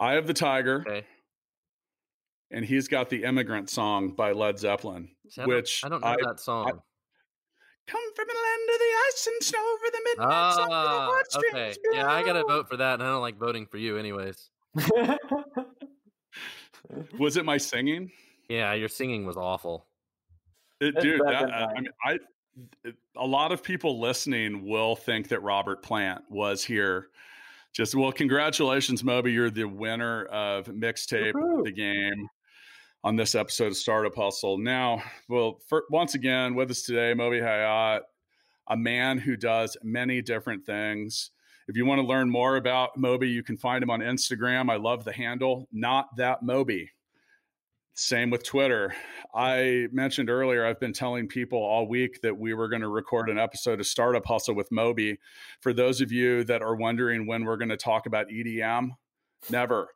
Eye 0.00 0.14
of 0.14 0.26
the 0.26 0.34
Tiger, 0.34 0.82
Okay. 0.86 1.06
and 2.50 2.64
he's 2.64 2.88
got 2.88 3.10
the 3.10 3.22
Immigrant 3.24 3.68
song 3.70 4.10
by 4.10 4.32
Led 4.32 4.58
Zeppelin, 4.58 5.10
See, 5.28 5.42
I 5.42 5.44
don't- 5.46 5.54
which 5.54 5.84
I 5.84 5.88
don't 5.90 6.00
know 6.00 6.06
I- 6.08 6.16
that 6.26 6.40
song. 6.40 6.80
Come 7.90 8.14
from 8.14 8.26
the 8.28 8.34
land 8.34 8.68
of 8.72 8.78
the 8.78 8.92
ice 9.08 9.26
and 9.26 9.42
snow 9.42 9.58
over 9.58 9.90
the 9.92 10.00
midnight 10.04 10.54
sun 10.54 10.68
with 10.68 10.70
the 10.70 11.38
Ah, 11.38 11.58
okay. 11.58 11.74
Yeah, 11.92 12.06
I 12.10 12.22
gotta 12.22 12.44
vote 12.44 12.68
for 12.68 12.76
that, 12.76 12.94
and 12.94 13.02
I 13.02 13.06
don't 13.06 13.20
like 13.20 13.36
voting 13.38 13.66
for 13.66 13.78
you, 13.78 13.96
anyways. 13.96 14.50
Was 17.18 17.36
it 17.36 17.44
my 17.44 17.56
singing? 17.56 18.10
Yeah, 18.48 18.72
your 18.72 18.88
singing 18.88 19.26
was 19.26 19.36
awful. 19.36 19.86
It, 20.80 20.94
It's 20.96 21.04
dude, 21.04 21.20
that, 21.20 21.50
uh, 21.50 21.68
I 21.76 21.80
mean, 21.80 21.88
I 22.04 22.18
it- 22.84 22.96
a 23.16 23.26
lot 23.26 23.52
of 23.52 23.62
people 23.62 24.00
listening 24.00 24.66
will 24.66 24.96
think 24.96 25.28
that 25.28 25.40
Robert 25.42 25.82
Plant 25.82 26.22
was 26.30 26.64
here. 26.64 27.08
Just 27.72 27.94
well, 27.94 28.10
congratulations, 28.12 29.04
Moby. 29.04 29.32
You're 29.32 29.50
the 29.50 29.64
winner 29.64 30.24
of 30.26 30.66
mixtape 30.66 31.32
Woohoo. 31.32 31.64
the 31.64 31.70
game 31.72 32.28
on 33.02 33.16
this 33.16 33.34
episode 33.34 33.68
of 33.68 33.76
Startup 33.76 34.14
Hustle. 34.14 34.58
Now, 34.58 35.02
well, 35.28 35.60
for, 35.68 35.84
once 35.90 36.14
again 36.14 36.54
with 36.54 36.70
us 36.70 36.82
today, 36.82 37.14
Moby 37.14 37.38
Hayat, 37.38 38.00
a 38.68 38.76
man 38.76 39.18
who 39.18 39.36
does 39.36 39.76
many 39.82 40.20
different 40.22 40.64
things. 40.66 41.30
If 41.66 41.76
you 41.76 41.86
want 41.86 42.00
to 42.00 42.06
learn 42.06 42.28
more 42.28 42.56
about 42.56 42.96
Moby, 42.96 43.28
you 43.28 43.42
can 43.42 43.56
find 43.56 43.82
him 43.82 43.90
on 43.90 44.00
Instagram. 44.00 44.70
I 44.70 44.76
love 44.76 45.04
the 45.04 45.12
handle, 45.12 45.68
not 45.72 46.16
that 46.16 46.42
Moby. 46.42 46.90
Same 47.94 48.30
with 48.30 48.44
Twitter. 48.44 48.94
I 49.34 49.88
mentioned 49.92 50.30
earlier, 50.30 50.64
I've 50.64 50.80
been 50.80 50.92
telling 50.92 51.28
people 51.28 51.58
all 51.58 51.86
week 51.86 52.20
that 52.22 52.36
we 52.36 52.54
were 52.54 52.68
going 52.68 52.82
to 52.82 52.88
record 52.88 53.28
an 53.28 53.38
episode 53.38 53.80
of 53.80 53.86
Startup 53.86 54.24
Hustle 54.24 54.54
with 54.54 54.70
Moby. 54.72 55.18
For 55.60 55.72
those 55.72 56.00
of 56.00 56.12
you 56.12 56.44
that 56.44 56.62
are 56.62 56.76
wondering 56.76 57.26
when 57.26 57.44
we're 57.44 57.56
going 57.56 57.68
to 57.68 57.76
talk 57.76 58.06
about 58.06 58.28
EDM, 58.28 58.90
never. 59.50 59.88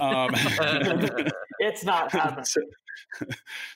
Um, 0.00 0.30
it's 1.58 1.84
not 1.84 2.12
happening. 2.12 2.44
so, 2.44 2.60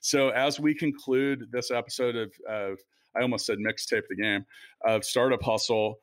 so 0.00 0.28
as 0.30 0.60
we 0.60 0.74
conclude 0.74 1.48
this 1.50 1.70
episode 1.70 2.16
of, 2.16 2.32
of 2.48 2.78
I 3.16 3.22
almost 3.22 3.46
said 3.46 3.58
mixtape 3.58 4.02
the 4.08 4.16
game 4.16 4.44
of 4.84 5.04
Startup 5.04 5.42
Hustle, 5.42 5.98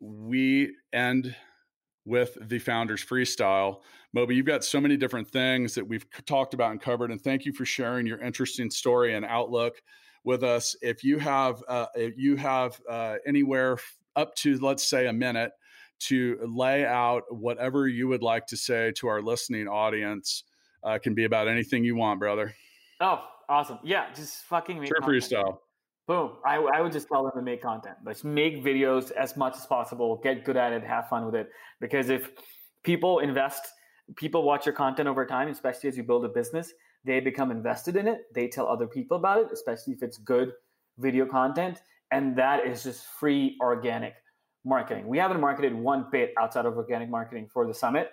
we 0.00 0.74
end 0.92 1.34
with 2.04 2.36
the 2.40 2.58
founders 2.58 3.04
freestyle. 3.04 3.80
Moby, 4.12 4.36
you've 4.36 4.46
got 4.46 4.64
so 4.64 4.80
many 4.80 4.96
different 4.96 5.28
things 5.28 5.74
that 5.74 5.86
we've 5.86 6.06
talked 6.26 6.54
about 6.54 6.70
and 6.70 6.80
covered, 6.80 7.10
and 7.10 7.20
thank 7.20 7.44
you 7.44 7.52
for 7.52 7.64
sharing 7.64 8.06
your 8.06 8.20
interesting 8.20 8.70
story 8.70 9.14
and 9.14 9.24
outlook 9.24 9.80
with 10.24 10.42
us. 10.42 10.76
If 10.82 11.02
you 11.02 11.18
have 11.18 11.62
uh, 11.68 11.86
if 11.94 12.16
you 12.16 12.36
have 12.36 12.80
uh, 12.88 13.16
anywhere 13.26 13.78
up 14.16 14.34
to 14.36 14.58
let's 14.58 14.84
say 14.84 15.06
a 15.06 15.12
minute 15.12 15.52
to 16.00 16.38
lay 16.46 16.84
out 16.84 17.22
whatever 17.30 17.88
you 17.88 18.08
would 18.08 18.22
like 18.22 18.46
to 18.46 18.56
say 18.56 18.92
to 18.96 19.08
our 19.08 19.22
listening 19.22 19.68
audience, 19.68 20.44
uh, 20.82 20.98
can 20.98 21.14
be 21.14 21.24
about 21.24 21.48
anything 21.48 21.84
you 21.84 21.96
want, 21.96 22.20
brother. 22.20 22.54
Oh, 23.00 23.24
awesome. 23.48 23.78
Yeah, 23.82 24.12
just 24.14 24.44
fucking 24.44 24.78
make 24.78 24.88
Sure 24.88 25.00
content. 25.00 25.22
freestyle. 25.24 25.58
Boom. 26.06 26.32
I, 26.44 26.56
I 26.56 26.82
would 26.82 26.92
just 26.92 27.08
tell 27.08 27.22
them 27.22 27.32
to 27.34 27.42
make 27.42 27.62
content. 27.62 27.96
Let's 28.04 28.24
make 28.24 28.62
videos 28.62 29.10
as 29.12 29.36
much 29.36 29.56
as 29.56 29.64
possible. 29.64 30.20
Get 30.22 30.44
good 30.44 30.56
at 30.56 30.72
it. 30.72 30.84
Have 30.84 31.08
fun 31.08 31.24
with 31.24 31.34
it. 31.34 31.48
Because 31.80 32.10
if 32.10 32.30
people 32.82 33.20
invest, 33.20 33.66
people 34.16 34.42
watch 34.42 34.66
your 34.66 34.74
content 34.74 35.08
over 35.08 35.24
time, 35.24 35.48
especially 35.48 35.88
as 35.88 35.96
you 35.96 36.02
build 36.02 36.26
a 36.26 36.28
business, 36.28 36.74
they 37.04 37.20
become 37.20 37.50
invested 37.50 37.96
in 37.96 38.06
it. 38.06 38.22
They 38.34 38.48
tell 38.48 38.68
other 38.68 38.86
people 38.86 39.16
about 39.16 39.40
it, 39.40 39.48
especially 39.52 39.94
if 39.94 40.02
it's 40.02 40.18
good 40.18 40.52
video 40.98 41.24
content. 41.24 41.80
And 42.10 42.36
that 42.36 42.66
is 42.66 42.82
just 42.82 43.06
free 43.06 43.56
organic 43.62 44.14
marketing. 44.64 45.06
We 45.06 45.18
haven't 45.18 45.40
marketed 45.40 45.74
one 45.74 46.06
bit 46.10 46.32
outside 46.38 46.66
of 46.66 46.76
organic 46.76 47.08
marketing 47.08 47.48
for 47.52 47.66
the 47.66 47.74
summit. 47.74 48.10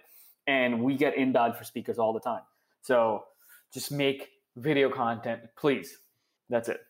And 0.47 0.83
we 0.83 0.95
get 0.95 1.15
inbound 1.15 1.55
for 1.55 1.63
speakers 1.63 1.99
all 1.99 2.13
the 2.13 2.19
time. 2.19 2.41
So 2.81 3.25
just 3.73 3.91
make 3.91 4.29
video 4.55 4.89
content, 4.89 5.41
please. 5.57 5.97
That's 6.49 6.67
it. 6.67 6.81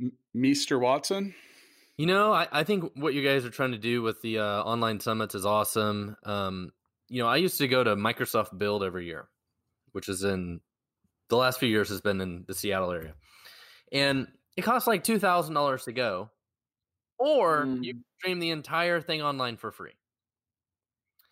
M- 0.00 0.12
Mr. 0.36 0.78
Watson. 0.78 1.34
You 1.96 2.06
know, 2.06 2.32
I, 2.32 2.48
I 2.50 2.64
think 2.64 2.92
what 2.96 3.14
you 3.14 3.22
guys 3.22 3.44
are 3.44 3.50
trying 3.50 3.72
to 3.72 3.78
do 3.78 4.02
with 4.02 4.20
the 4.20 4.38
uh, 4.38 4.62
online 4.62 5.00
summits 5.00 5.34
is 5.34 5.46
awesome. 5.46 6.16
Um, 6.24 6.72
you 7.08 7.22
know, 7.22 7.28
I 7.28 7.36
used 7.36 7.58
to 7.58 7.68
go 7.68 7.84
to 7.84 7.94
Microsoft 7.94 8.56
Build 8.58 8.82
every 8.82 9.06
year, 9.06 9.28
which 9.92 10.08
is 10.08 10.24
in 10.24 10.60
the 11.28 11.36
last 11.36 11.60
few 11.60 11.68
years 11.68 11.88
has 11.90 12.00
been 12.00 12.20
in 12.20 12.44
the 12.48 12.54
Seattle 12.54 12.90
area, 12.90 13.14
and 13.92 14.26
it 14.56 14.62
costs 14.62 14.88
like 14.88 15.04
two 15.04 15.18
thousand 15.18 15.54
dollars 15.54 15.84
to 15.84 15.92
go, 15.92 16.30
or 17.24 17.72
Mm. 17.78 17.82
you 17.82 17.94
stream 18.18 18.40
the 18.40 18.50
entire 18.50 19.00
thing 19.00 19.22
online 19.22 19.56
for 19.56 19.72
free. 19.72 19.94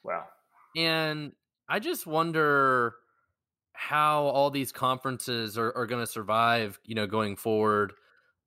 Wow. 0.02 0.28
And 0.76 1.32
I 1.68 1.78
just 1.78 2.06
wonder 2.06 2.96
how 3.74 4.24
all 4.24 4.50
these 4.50 4.72
conferences 4.72 5.58
are, 5.58 5.72
are 5.76 5.86
going 5.86 6.02
to 6.02 6.10
survive, 6.10 6.80
you 6.84 6.94
know, 6.94 7.06
going 7.06 7.36
forward 7.36 7.94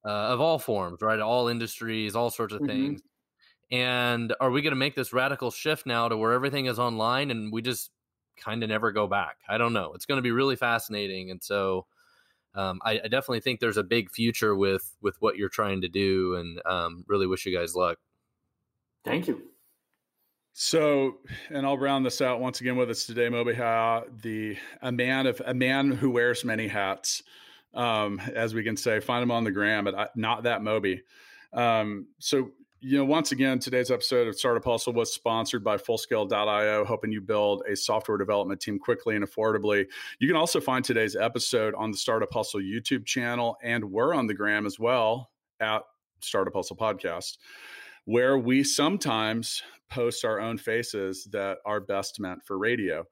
uh, 0.06 0.10
of 0.10 0.42
all 0.42 0.60
forms, 0.60 1.02
right? 1.02 1.20
All 1.20 1.48
industries, 1.48 2.16
all 2.16 2.32
sorts 2.32 2.54
of 2.54 2.64
Mhm. 2.64 2.66
things. 2.66 3.02
And 3.72 4.36
are 4.42 4.52
we 4.52 4.62
going 4.62 4.72
to 4.74 4.78
make 4.78 4.96
this 4.96 5.14
radical 5.14 5.52
shift 5.52 5.86
now 5.86 6.10
to 6.10 6.18
where 6.18 6.34
everything 6.34 6.68
is 6.68 6.80
online 6.80 7.32
and 7.32 7.52
we 7.54 7.62
just 7.62 7.92
kind 8.38 8.64
of 8.64 8.70
never 8.70 8.92
go 8.92 9.08
back? 9.08 9.40
I 9.50 9.58
don't 9.58 9.74
know. 9.74 9.94
It's 9.94 10.06
going 10.08 10.18
to 10.20 10.24
be 10.24 10.32
really 10.32 10.56
fascinating. 10.58 11.32
And 11.32 11.44
so 11.44 11.88
um, 12.56 12.80
I, 12.84 12.94
I 12.94 13.08
definitely 13.08 13.42
think 13.42 13.60
there's 13.60 13.78
a 13.78 13.84
big 13.84 14.10
future 14.12 14.56
with 14.56 14.96
with 15.02 15.16
what 15.22 15.38
you're 15.38 15.50
trying 15.50 15.82
to 15.82 15.90
do 15.90 16.36
and 16.36 16.62
um, 16.66 17.04
really 17.08 17.28
wish 17.28 17.46
you 17.46 17.56
guys 17.56 17.76
luck. 17.76 17.98
Thank 19.04 19.28
you. 19.28 19.42
So, 20.58 21.18
and 21.50 21.66
I'll 21.66 21.78
round 21.78 22.06
this 22.06 22.22
out 22.22 22.40
once 22.40 22.62
again 22.62 22.78
with 22.78 22.90
us 22.90 23.06
today, 23.06 23.28
Moby 23.28 23.54
Ha, 23.56 24.04
the 24.22 24.56
a 24.82 24.92
man 24.92 25.28
of 25.28 25.42
a 25.46 25.54
man 25.54 25.92
who 25.92 26.10
wears 26.10 26.46
many 26.46 26.66
hats, 26.66 27.22
um, 27.74 28.22
as 28.34 28.54
we 28.54 28.64
can 28.64 28.78
say. 28.78 29.02
Find 29.02 29.22
him 29.22 29.32
on 29.32 29.44
the 29.44 29.52
gram 29.52 29.86
at 29.86 29.94
uh, 29.94 30.08
not 30.16 30.44
that 30.44 30.64
Moby. 30.64 31.04
Um, 31.52 32.08
so, 32.20 32.52
you 32.86 33.00
know, 33.00 33.06
once 33.06 33.32
again, 33.32 33.58
today's 33.58 33.90
episode 33.90 34.28
of 34.28 34.38
Startup 34.38 34.64
Hustle 34.64 34.94
was 34.94 35.12
sponsored 35.12 35.64
by 35.64 35.76
Fullscale.io, 35.78 36.86
helping 36.86 37.12
you 37.12 37.20
build 37.20 37.64
a 37.68 37.76
software 37.76 38.16
development 38.16 38.62
team 38.62 38.78
quickly 38.78 39.16
and 39.16 39.26
affordably. 39.26 39.88
You 40.20 40.28
can 40.28 40.38
also 40.38 40.62
find 40.62 40.86
today's 40.86 41.16
episode 41.16 41.74
on 41.74 41.90
the 41.90 41.98
Startup 41.98 42.32
Hustle 42.32 42.60
YouTube 42.60 43.08
channel, 43.08 43.58
and 43.64 43.86
we're 43.86 44.14
on 44.14 44.28
the 44.28 44.36
gram 44.36 44.68
as 44.68 44.78
well 44.78 45.32
at 45.60 45.82
Startup 46.20 46.54
Hustle 46.54 46.78
Podcast 46.78 47.38
where 48.06 48.38
we 48.38 48.64
sometimes 48.64 49.64
post 49.90 50.26
our 50.26 50.40
own 50.40 50.58
faces 50.58 51.28
that 51.32 51.58
are 51.66 51.80
best 51.80 52.20
meant 52.20 52.44
for 52.44 52.58
radio. 52.58 53.04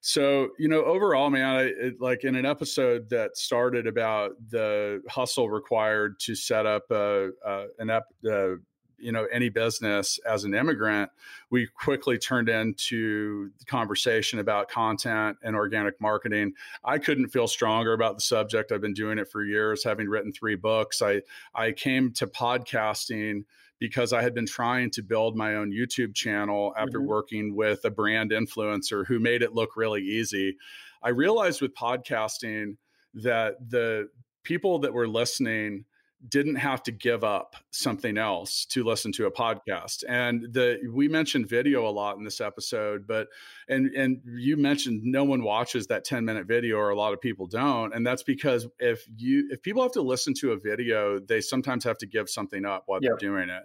So, 0.00 0.48
you 0.58 0.68
know, 0.68 0.84
overall, 0.84 1.28
man, 1.30 1.56
I, 1.56 1.62
it, 1.62 1.94
like 2.00 2.24
in 2.24 2.36
an 2.36 2.46
episode 2.46 3.10
that 3.10 3.36
started 3.36 3.86
about 3.86 4.32
the 4.48 5.02
hustle 5.08 5.50
required 5.50 6.18
to 6.20 6.34
set 6.34 6.66
up 6.66 6.84
a, 6.90 7.30
a 7.44 7.66
an 7.78 7.90
ep, 7.90 8.04
uh, 8.28 8.54
you 9.00 9.12
know 9.12 9.26
any 9.32 9.48
business 9.48 10.18
as 10.26 10.44
an 10.44 10.54
immigrant 10.54 11.10
we 11.50 11.66
quickly 11.66 12.18
turned 12.18 12.48
into 12.48 13.50
the 13.58 13.64
conversation 13.64 14.38
about 14.38 14.68
content 14.68 15.36
and 15.42 15.56
organic 15.56 16.00
marketing 16.00 16.52
i 16.84 16.98
couldn't 16.98 17.28
feel 17.28 17.48
stronger 17.48 17.92
about 17.92 18.14
the 18.16 18.20
subject 18.20 18.72
i've 18.72 18.80
been 18.80 18.94
doing 18.94 19.18
it 19.18 19.28
for 19.28 19.44
years 19.44 19.84
having 19.84 20.08
written 20.08 20.32
three 20.32 20.56
books 20.56 21.02
i 21.02 21.20
i 21.54 21.72
came 21.72 22.12
to 22.12 22.26
podcasting 22.26 23.44
because 23.78 24.12
I 24.12 24.20
had 24.20 24.34
been 24.34 24.46
trying 24.46 24.90
to 24.90 25.02
build 25.02 25.36
my 25.36 25.54
own 25.54 25.72
YouTube 25.72 26.14
channel 26.14 26.74
after 26.76 27.00
Mhm. 27.00 27.06
working 27.06 27.54
with 27.56 27.82
a 27.86 27.90
brand 27.90 28.30
influencer 28.30 29.06
who 29.06 29.18
made 29.18 29.40
it 29.40 29.54
look 29.54 29.74
really 29.74 30.02
easy. 30.02 30.58
I 31.02 31.08
realized 31.08 31.62
with 31.62 31.74
podcasting 31.74 32.76
that 33.14 33.56
the 33.70 34.10
people 34.44 34.80
that 34.80 34.92
were 34.92 35.08
listening 35.08 35.86
didn't 36.28 36.56
have 36.56 36.82
to 36.82 36.92
give 36.92 37.24
up 37.24 37.56
something 37.70 38.18
else 38.18 38.66
to 38.66 38.84
listen 38.84 39.10
to 39.12 39.26
a 39.26 39.30
podcast. 39.30 40.04
And 40.08 40.52
the 40.52 40.78
we 40.92 41.08
mentioned 41.08 41.48
video 41.48 41.88
a 41.88 41.90
lot 41.90 42.16
in 42.18 42.24
this 42.24 42.40
episode, 42.40 43.06
but 43.06 43.28
and 43.68 43.94
and 43.94 44.20
you 44.36 44.56
mentioned 44.56 45.02
no 45.04 45.24
one 45.24 45.42
watches 45.42 45.86
that 45.86 46.04
10 46.04 46.24
minute 46.24 46.46
video 46.46 46.76
or 46.76 46.90
a 46.90 46.96
lot 46.96 47.12
of 47.12 47.20
people 47.20 47.46
don't. 47.46 47.94
And 47.94 48.06
that's 48.06 48.22
because 48.22 48.66
if 48.78 49.04
you 49.16 49.48
if 49.50 49.62
people 49.62 49.82
have 49.82 49.92
to 49.92 50.02
listen 50.02 50.34
to 50.40 50.52
a 50.52 50.58
video, 50.58 51.18
they 51.18 51.40
sometimes 51.40 51.84
have 51.84 51.98
to 51.98 52.06
give 52.06 52.28
something 52.28 52.64
up 52.64 52.82
while 52.86 53.00
Yeah. 53.02 53.10
they're 53.10 53.30
doing 53.30 53.48
it. 53.48 53.62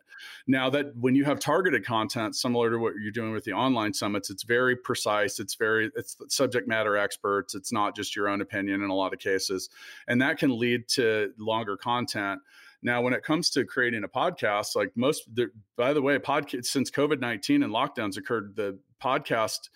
Now 0.47 0.69
that 0.69 0.95
when 0.95 1.15
you 1.15 1.25
have 1.25 1.39
targeted 1.39 1.85
content 1.85 2.35
similar 2.35 2.69
to 2.71 2.77
what 2.77 2.93
you're 3.01 3.11
doing 3.11 3.33
with 3.33 3.43
the 3.43 3.53
online 3.53 3.93
summits, 3.93 4.29
it's 4.29 4.43
very 4.43 4.75
precise. 4.75 5.39
It's 5.39 5.55
very 5.55 5.91
it's 5.95 6.15
subject 6.29 6.67
matter 6.67 6.95
experts. 6.95 7.53
It's 7.53 7.73
not 7.73 7.95
just 7.95 8.15
your 8.15 8.29
own 8.29 8.41
opinion 8.41 8.81
in 8.81 8.89
a 8.89 8.95
lot 8.95 9.13
of 9.13 9.19
cases. 9.19 9.69
And 10.07 10.21
that 10.21 10.37
can 10.37 10.57
lead 10.57 10.87
to 10.89 11.33
longer 11.37 11.75
content. 11.75 12.41
Now, 12.85 13.01
when 13.01 13.13
it 13.13 13.23
comes 13.23 13.49
to 13.49 13.65
creating 13.65 14.03
a 14.03 14.07
podcast, 14.07 14.75
like 14.75 14.91
most, 14.95 15.23
the, 15.33 15.47
by 15.75 15.91
the 15.91 16.03
way, 16.03 16.19
podcast 16.19 16.65
since 16.65 16.91
COVID 16.91 17.19
nineteen 17.19 17.63
and 17.63 17.73
lockdowns 17.73 18.15
occurred, 18.15 18.55
the 18.55 18.77
podcast 19.03 19.69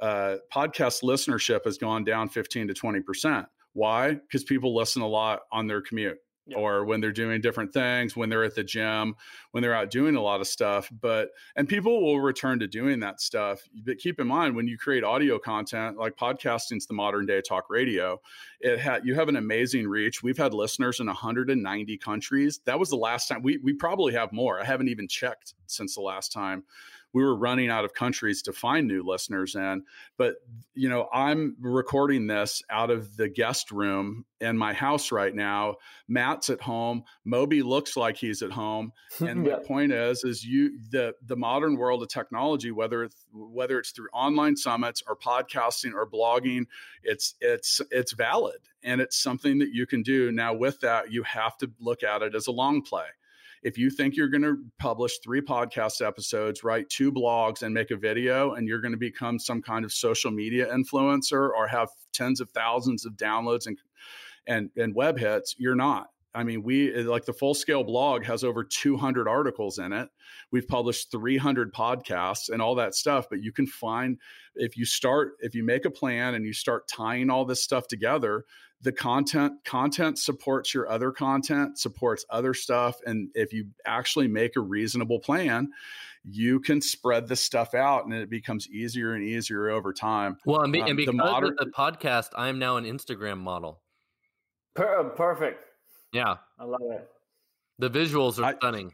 uh, 0.00 0.36
podcast 0.54 1.02
listenership 1.02 1.64
has 1.64 1.78
gone 1.78 2.04
down 2.04 2.28
15 2.28 2.68
to 2.68 2.74
20 2.74 3.00
percent. 3.00 3.46
Why? 3.72 4.12
Because 4.12 4.44
people 4.44 4.74
listen 4.74 5.00
a 5.00 5.08
lot 5.08 5.40
on 5.50 5.66
their 5.66 5.80
commute 5.80 6.18
yeah. 6.50 6.58
or 6.58 6.84
when 6.84 7.00
they're 7.00 7.12
doing 7.12 7.40
different 7.40 7.72
things, 7.72 8.16
when 8.16 8.28
they're 8.28 8.44
at 8.44 8.54
the 8.54 8.64
gym, 8.64 9.14
when 9.52 9.62
they're 9.62 9.74
out 9.74 9.90
doing 9.90 10.16
a 10.16 10.20
lot 10.20 10.40
of 10.40 10.46
stuff. 10.46 10.90
But, 11.00 11.30
and 11.56 11.68
people 11.68 12.02
will 12.02 12.20
return 12.20 12.58
to 12.60 12.66
doing 12.66 13.00
that 13.00 13.20
stuff. 13.20 13.62
But 13.84 13.98
keep 13.98 14.20
in 14.20 14.26
mind, 14.26 14.56
when 14.56 14.68
you 14.68 14.76
create 14.78 15.04
audio 15.04 15.38
content, 15.38 15.98
like 15.98 16.16
podcasting's 16.16 16.86
the 16.86 16.94
modern 16.94 17.26
day 17.26 17.40
talk 17.40 17.70
radio, 17.70 18.20
it 18.60 18.78
had, 18.78 19.04
you 19.04 19.14
have 19.14 19.28
an 19.28 19.36
amazing 19.36 19.88
reach. 19.88 20.22
We've 20.22 20.38
had 20.38 20.54
listeners 20.54 21.00
in 21.00 21.06
190 21.06 21.98
countries. 21.98 22.60
That 22.64 22.78
was 22.78 22.90
the 22.90 22.96
last 22.96 23.28
time 23.28 23.42
we, 23.42 23.58
we 23.58 23.72
probably 23.72 24.12
have 24.14 24.32
more. 24.32 24.60
I 24.60 24.64
haven't 24.64 24.88
even 24.88 25.08
checked 25.08 25.54
since 25.66 25.94
the 25.94 26.02
last 26.02 26.32
time 26.32 26.64
we 27.12 27.24
were 27.24 27.34
running 27.34 27.70
out 27.70 27.84
of 27.84 27.92
countries 27.92 28.42
to 28.42 28.52
find 28.52 28.86
new 28.86 29.02
listeners 29.02 29.54
in. 29.54 29.84
But, 30.16 30.36
you 30.74 30.88
know, 30.88 31.08
I'm 31.12 31.56
recording 31.60 32.26
this 32.26 32.62
out 32.70 32.90
of 32.90 33.16
the 33.16 33.28
guest 33.28 33.70
room 33.70 34.24
in 34.40 34.56
my 34.56 34.72
house 34.72 35.12
right 35.12 35.34
now. 35.34 35.76
Matt's 36.08 36.50
at 36.50 36.60
home. 36.60 37.04
Moby 37.24 37.62
looks 37.62 37.96
like 37.96 38.16
he's 38.16 38.42
at 38.42 38.52
home. 38.52 38.92
And 39.20 39.44
yeah. 39.44 39.56
the 39.56 39.62
point 39.62 39.92
is, 39.92 40.24
is 40.24 40.44
you 40.44 40.78
the 40.90 41.14
the 41.24 41.36
modern 41.36 41.76
world 41.76 42.02
of 42.02 42.08
technology, 42.08 42.70
whether 42.70 43.04
it's, 43.04 43.26
whether 43.32 43.78
it's 43.78 43.90
through 43.90 44.08
online 44.14 44.56
summits 44.56 45.02
or 45.06 45.14
podcasting 45.14 45.92
or 45.92 46.08
blogging, 46.08 46.66
it's 47.02 47.34
it's 47.40 47.80
it's 47.90 48.12
valid 48.12 48.60
and 48.82 49.00
it's 49.00 49.22
something 49.22 49.58
that 49.58 49.74
you 49.74 49.86
can 49.86 50.02
do. 50.02 50.32
Now, 50.32 50.54
with 50.54 50.80
that, 50.80 51.12
you 51.12 51.22
have 51.24 51.56
to 51.58 51.70
look 51.78 52.02
at 52.02 52.22
it 52.22 52.34
as 52.34 52.46
a 52.46 52.52
long 52.52 52.82
play 52.82 53.06
if 53.62 53.76
you 53.76 53.90
think 53.90 54.16
you're 54.16 54.28
going 54.28 54.42
to 54.42 54.56
publish 54.78 55.18
three 55.18 55.40
podcast 55.40 56.04
episodes, 56.04 56.64
write 56.64 56.88
two 56.88 57.12
blogs, 57.12 57.62
and 57.62 57.74
make 57.74 57.90
a 57.90 57.96
video, 57.96 58.54
and 58.54 58.66
you're 58.66 58.80
going 58.80 58.92
to 58.92 58.98
become 58.98 59.38
some 59.38 59.60
kind 59.60 59.84
of 59.84 59.92
social 59.92 60.30
media 60.30 60.66
influencer 60.72 61.50
or 61.50 61.66
have 61.66 61.88
tens 62.12 62.40
of 62.40 62.50
thousands 62.50 63.04
of 63.04 63.14
downloads 63.14 63.66
and 63.66 63.78
and 64.46 64.70
and 64.76 64.94
web 64.94 65.18
hits, 65.18 65.54
you're 65.58 65.74
not. 65.74 66.08
I 66.34 66.44
mean, 66.44 66.62
we 66.62 66.94
like 67.02 67.24
the 67.24 67.32
full 67.32 67.54
scale 67.54 67.82
blog 67.82 68.24
has 68.24 68.44
over 68.44 68.62
200 68.62 69.26
articles 69.26 69.78
in 69.78 69.92
it. 69.92 70.08
We've 70.52 70.66
published 70.66 71.10
300 71.10 71.72
podcasts 71.74 72.50
and 72.50 72.62
all 72.62 72.76
that 72.76 72.94
stuff. 72.94 73.26
But 73.28 73.42
you 73.42 73.52
can 73.52 73.66
find 73.66 74.18
if 74.54 74.76
you 74.76 74.84
start, 74.84 75.32
if 75.40 75.54
you 75.54 75.64
make 75.64 75.84
a 75.84 75.90
plan 75.90 76.34
and 76.34 76.44
you 76.44 76.52
start 76.52 76.86
tying 76.88 77.30
all 77.30 77.44
this 77.44 77.64
stuff 77.64 77.88
together, 77.88 78.44
the 78.82 78.92
content 78.92 79.52
content 79.64 80.18
supports 80.18 80.72
your 80.72 80.88
other 80.88 81.10
content 81.10 81.78
supports 81.78 82.24
other 82.30 82.54
stuff 82.54 82.96
and 83.04 83.28
if 83.34 83.52
you 83.52 83.66
actually 83.84 84.26
make 84.26 84.56
a 84.56 84.60
reasonable 84.60 85.20
plan 85.20 85.68
you 86.24 86.60
can 86.60 86.80
spread 86.80 87.28
this 87.28 87.42
stuff 87.42 87.74
out 87.74 88.04
and 88.04 88.14
it 88.14 88.30
becomes 88.30 88.68
easier 88.70 89.12
and 89.12 89.22
easier 89.22 89.68
over 89.68 89.92
time 89.92 90.38
well 90.46 90.62
and, 90.62 90.72
be, 90.72 90.80
and 90.80 90.90
um, 90.90 90.96
because 90.96 91.12
the 91.12 91.16
modern, 91.16 91.56
of 91.58 91.66
the 91.66 91.72
podcast 91.72 92.28
i 92.36 92.48
am 92.48 92.58
now 92.58 92.76
an 92.76 92.84
instagram 92.84 93.38
model 93.38 93.80
per- 94.74 95.10
perfect 95.10 95.69
yeah 96.12 96.36
i 96.58 96.64
love 96.64 96.80
it 96.90 97.08
the 97.78 97.90
visuals 97.90 98.38
are 98.38 98.44
I, 98.44 98.54
stunning 98.56 98.92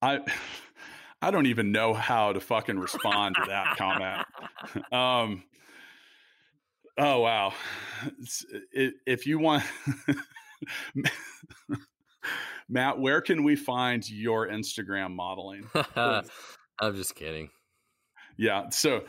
i 0.00 0.20
i 1.20 1.30
don't 1.30 1.46
even 1.46 1.72
know 1.72 1.94
how 1.94 2.32
to 2.32 2.40
fucking 2.40 2.78
respond 2.78 3.36
to 3.36 3.44
that 3.48 3.76
comment 3.76 4.26
um 4.92 5.42
Oh 6.98 7.20
wow! 7.20 7.54
If 8.72 9.26
you 9.26 9.38
want, 9.38 9.64
Matt, 12.68 12.98
where 12.98 13.22
can 13.22 13.44
we 13.44 13.56
find 13.56 14.08
your 14.08 14.48
Instagram 14.48 15.12
modeling? 15.12 15.68
I'm 15.96 16.24
just 16.94 17.14
kidding. 17.14 17.48
Yeah, 18.36 18.68
so 18.68 19.04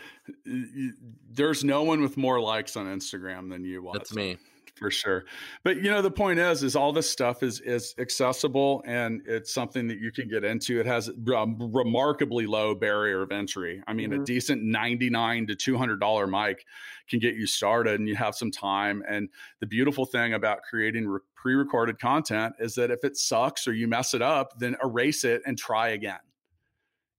there's 1.29 1.63
no 1.65 1.83
one 1.83 2.01
with 2.01 2.15
more 2.15 2.39
likes 2.39 2.77
on 2.77 2.85
Instagram 2.85 3.49
than 3.49 3.65
you. 3.65 3.83
Watson. 3.83 3.99
That's 3.99 4.15
me 4.15 4.37
for 4.83 4.91
sure. 4.91 5.23
But 5.63 5.77
you 5.77 5.89
know, 5.89 6.01
the 6.01 6.11
point 6.11 6.39
is, 6.39 6.61
is 6.61 6.75
all 6.75 6.91
this 6.91 7.09
stuff 7.09 7.41
is 7.41 7.61
is 7.61 7.95
accessible 7.97 8.83
and 8.85 9.21
it's 9.25 9.53
something 9.53 9.87
that 9.87 9.99
you 9.99 10.11
can 10.11 10.27
get 10.27 10.43
into. 10.43 10.77
It 10.77 10.85
has 10.85 11.07
a 11.07 11.13
remarkably 11.23 12.45
low 12.45 12.75
barrier 12.75 13.21
of 13.21 13.31
entry. 13.31 13.81
I 13.87 13.93
mean, 13.93 14.11
mm-hmm. 14.11 14.23
a 14.23 14.25
decent 14.25 14.61
ninety 14.61 15.09
nine 15.09 15.47
to 15.47 15.55
two 15.55 15.77
hundred 15.77 16.01
dollar 16.01 16.27
mic 16.27 16.65
can 17.09 17.19
get 17.19 17.35
you 17.35 17.47
started, 17.47 18.01
and 18.01 18.09
you 18.09 18.15
have 18.17 18.35
some 18.35 18.51
time. 18.51 19.03
And 19.07 19.29
the 19.61 19.67
beautiful 19.67 20.05
thing 20.05 20.33
about 20.33 20.63
creating 20.69 21.07
re- 21.07 21.21
pre 21.33 21.53
recorded 21.53 21.97
content 21.97 22.55
is 22.59 22.75
that 22.75 22.91
if 22.91 23.05
it 23.05 23.15
sucks 23.15 23.65
or 23.69 23.73
you 23.73 23.87
mess 23.87 24.13
it 24.13 24.21
up, 24.21 24.59
then 24.59 24.75
erase 24.83 25.23
it 25.23 25.43
and 25.45 25.57
try 25.57 25.89
again. 25.89 26.19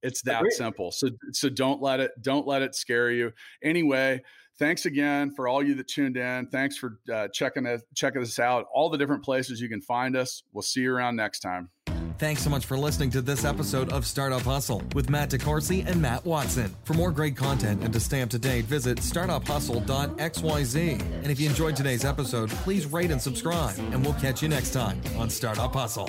It's 0.03 0.21
that 0.23 0.41
Agreed. 0.41 0.53
simple. 0.53 0.93
So 0.93 1.09
so 1.33 1.49
don't 1.49 1.81
let 1.81 2.01
it 2.01 2.11
don't 2.21 2.47
let 2.47 2.61
it 2.61 2.75
scare 2.75 3.11
you. 3.11 3.33
Anyway 3.63 4.21
thanks 4.59 4.87
again 4.87 5.33
for 5.35 5.49
all 5.49 5.63
you 5.63 5.75
that 5.75 5.89
tuned 5.89 6.17
in. 6.17 6.47
Thanks 6.49 6.77
for 6.77 6.99
uh, 7.13 7.29
checking 7.29 7.67
us 7.67 7.83
checking 7.95 8.23
us 8.23 8.39
out. 8.39 8.67
All 8.73 8.91
the 8.91 8.99
different 8.99 9.25
places 9.25 9.61
you 9.61 9.69
can 9.69 9.81
find 9.81 10.17
us. 10.17 10.43
We'll 10.53 10.63
see 10.63 10.83
you 10.83 10.95
around 10.95 11.17
next 11.17 11.41
time. 11.41 11.71
Thanks 12.19 12.43
so 12.43 12.51
much 12.51 12.65
for 12.65 12.79
listening 12.79 13.11
to 13.11 13.21
this 13.21 13.45
episode 13.45 13.93
of 13.93 14.07
Startup 14.07 14.41
Hustle 14.41 14.85
with 14.95 15.11
Matt 15.11 15.31
DeCoursey 15.31 15.85
and 15.85 16.01
Matt 16.01 16.25
Watson. 16.25 16.73
For 16.85 16.95
more 16.95 17.11
great 17.11 17.37
content 17.37 17.83
and 17.83 17.93
to 17.93 17.99
stay 17.99 18.23
up 18.23 18.31
to 18.31 18.39
date, 18.39 18.67
visit 18.67 18.99
startuphustle.xyz. 18.99 21.01
And 21.01 21.27
if 21.27 21.41
you 21.41 21.49
enjoyed 21.49 21.75
today's 21.75 22.05
episode, 22.05 22.51
please 22.51 22.87
rate 22.87 23.11
and 23.11 23.21
subscribe, 23.21 23.77
and 23.91 24.05
we'll 24.05 24.15
catch 24.15 24.43
you 24.43 24.49
next 24.49 24.73
time 24.73 25.01
on 25.19 25.29
Startup 25.29 25.73
Hustle. 25.73 26.09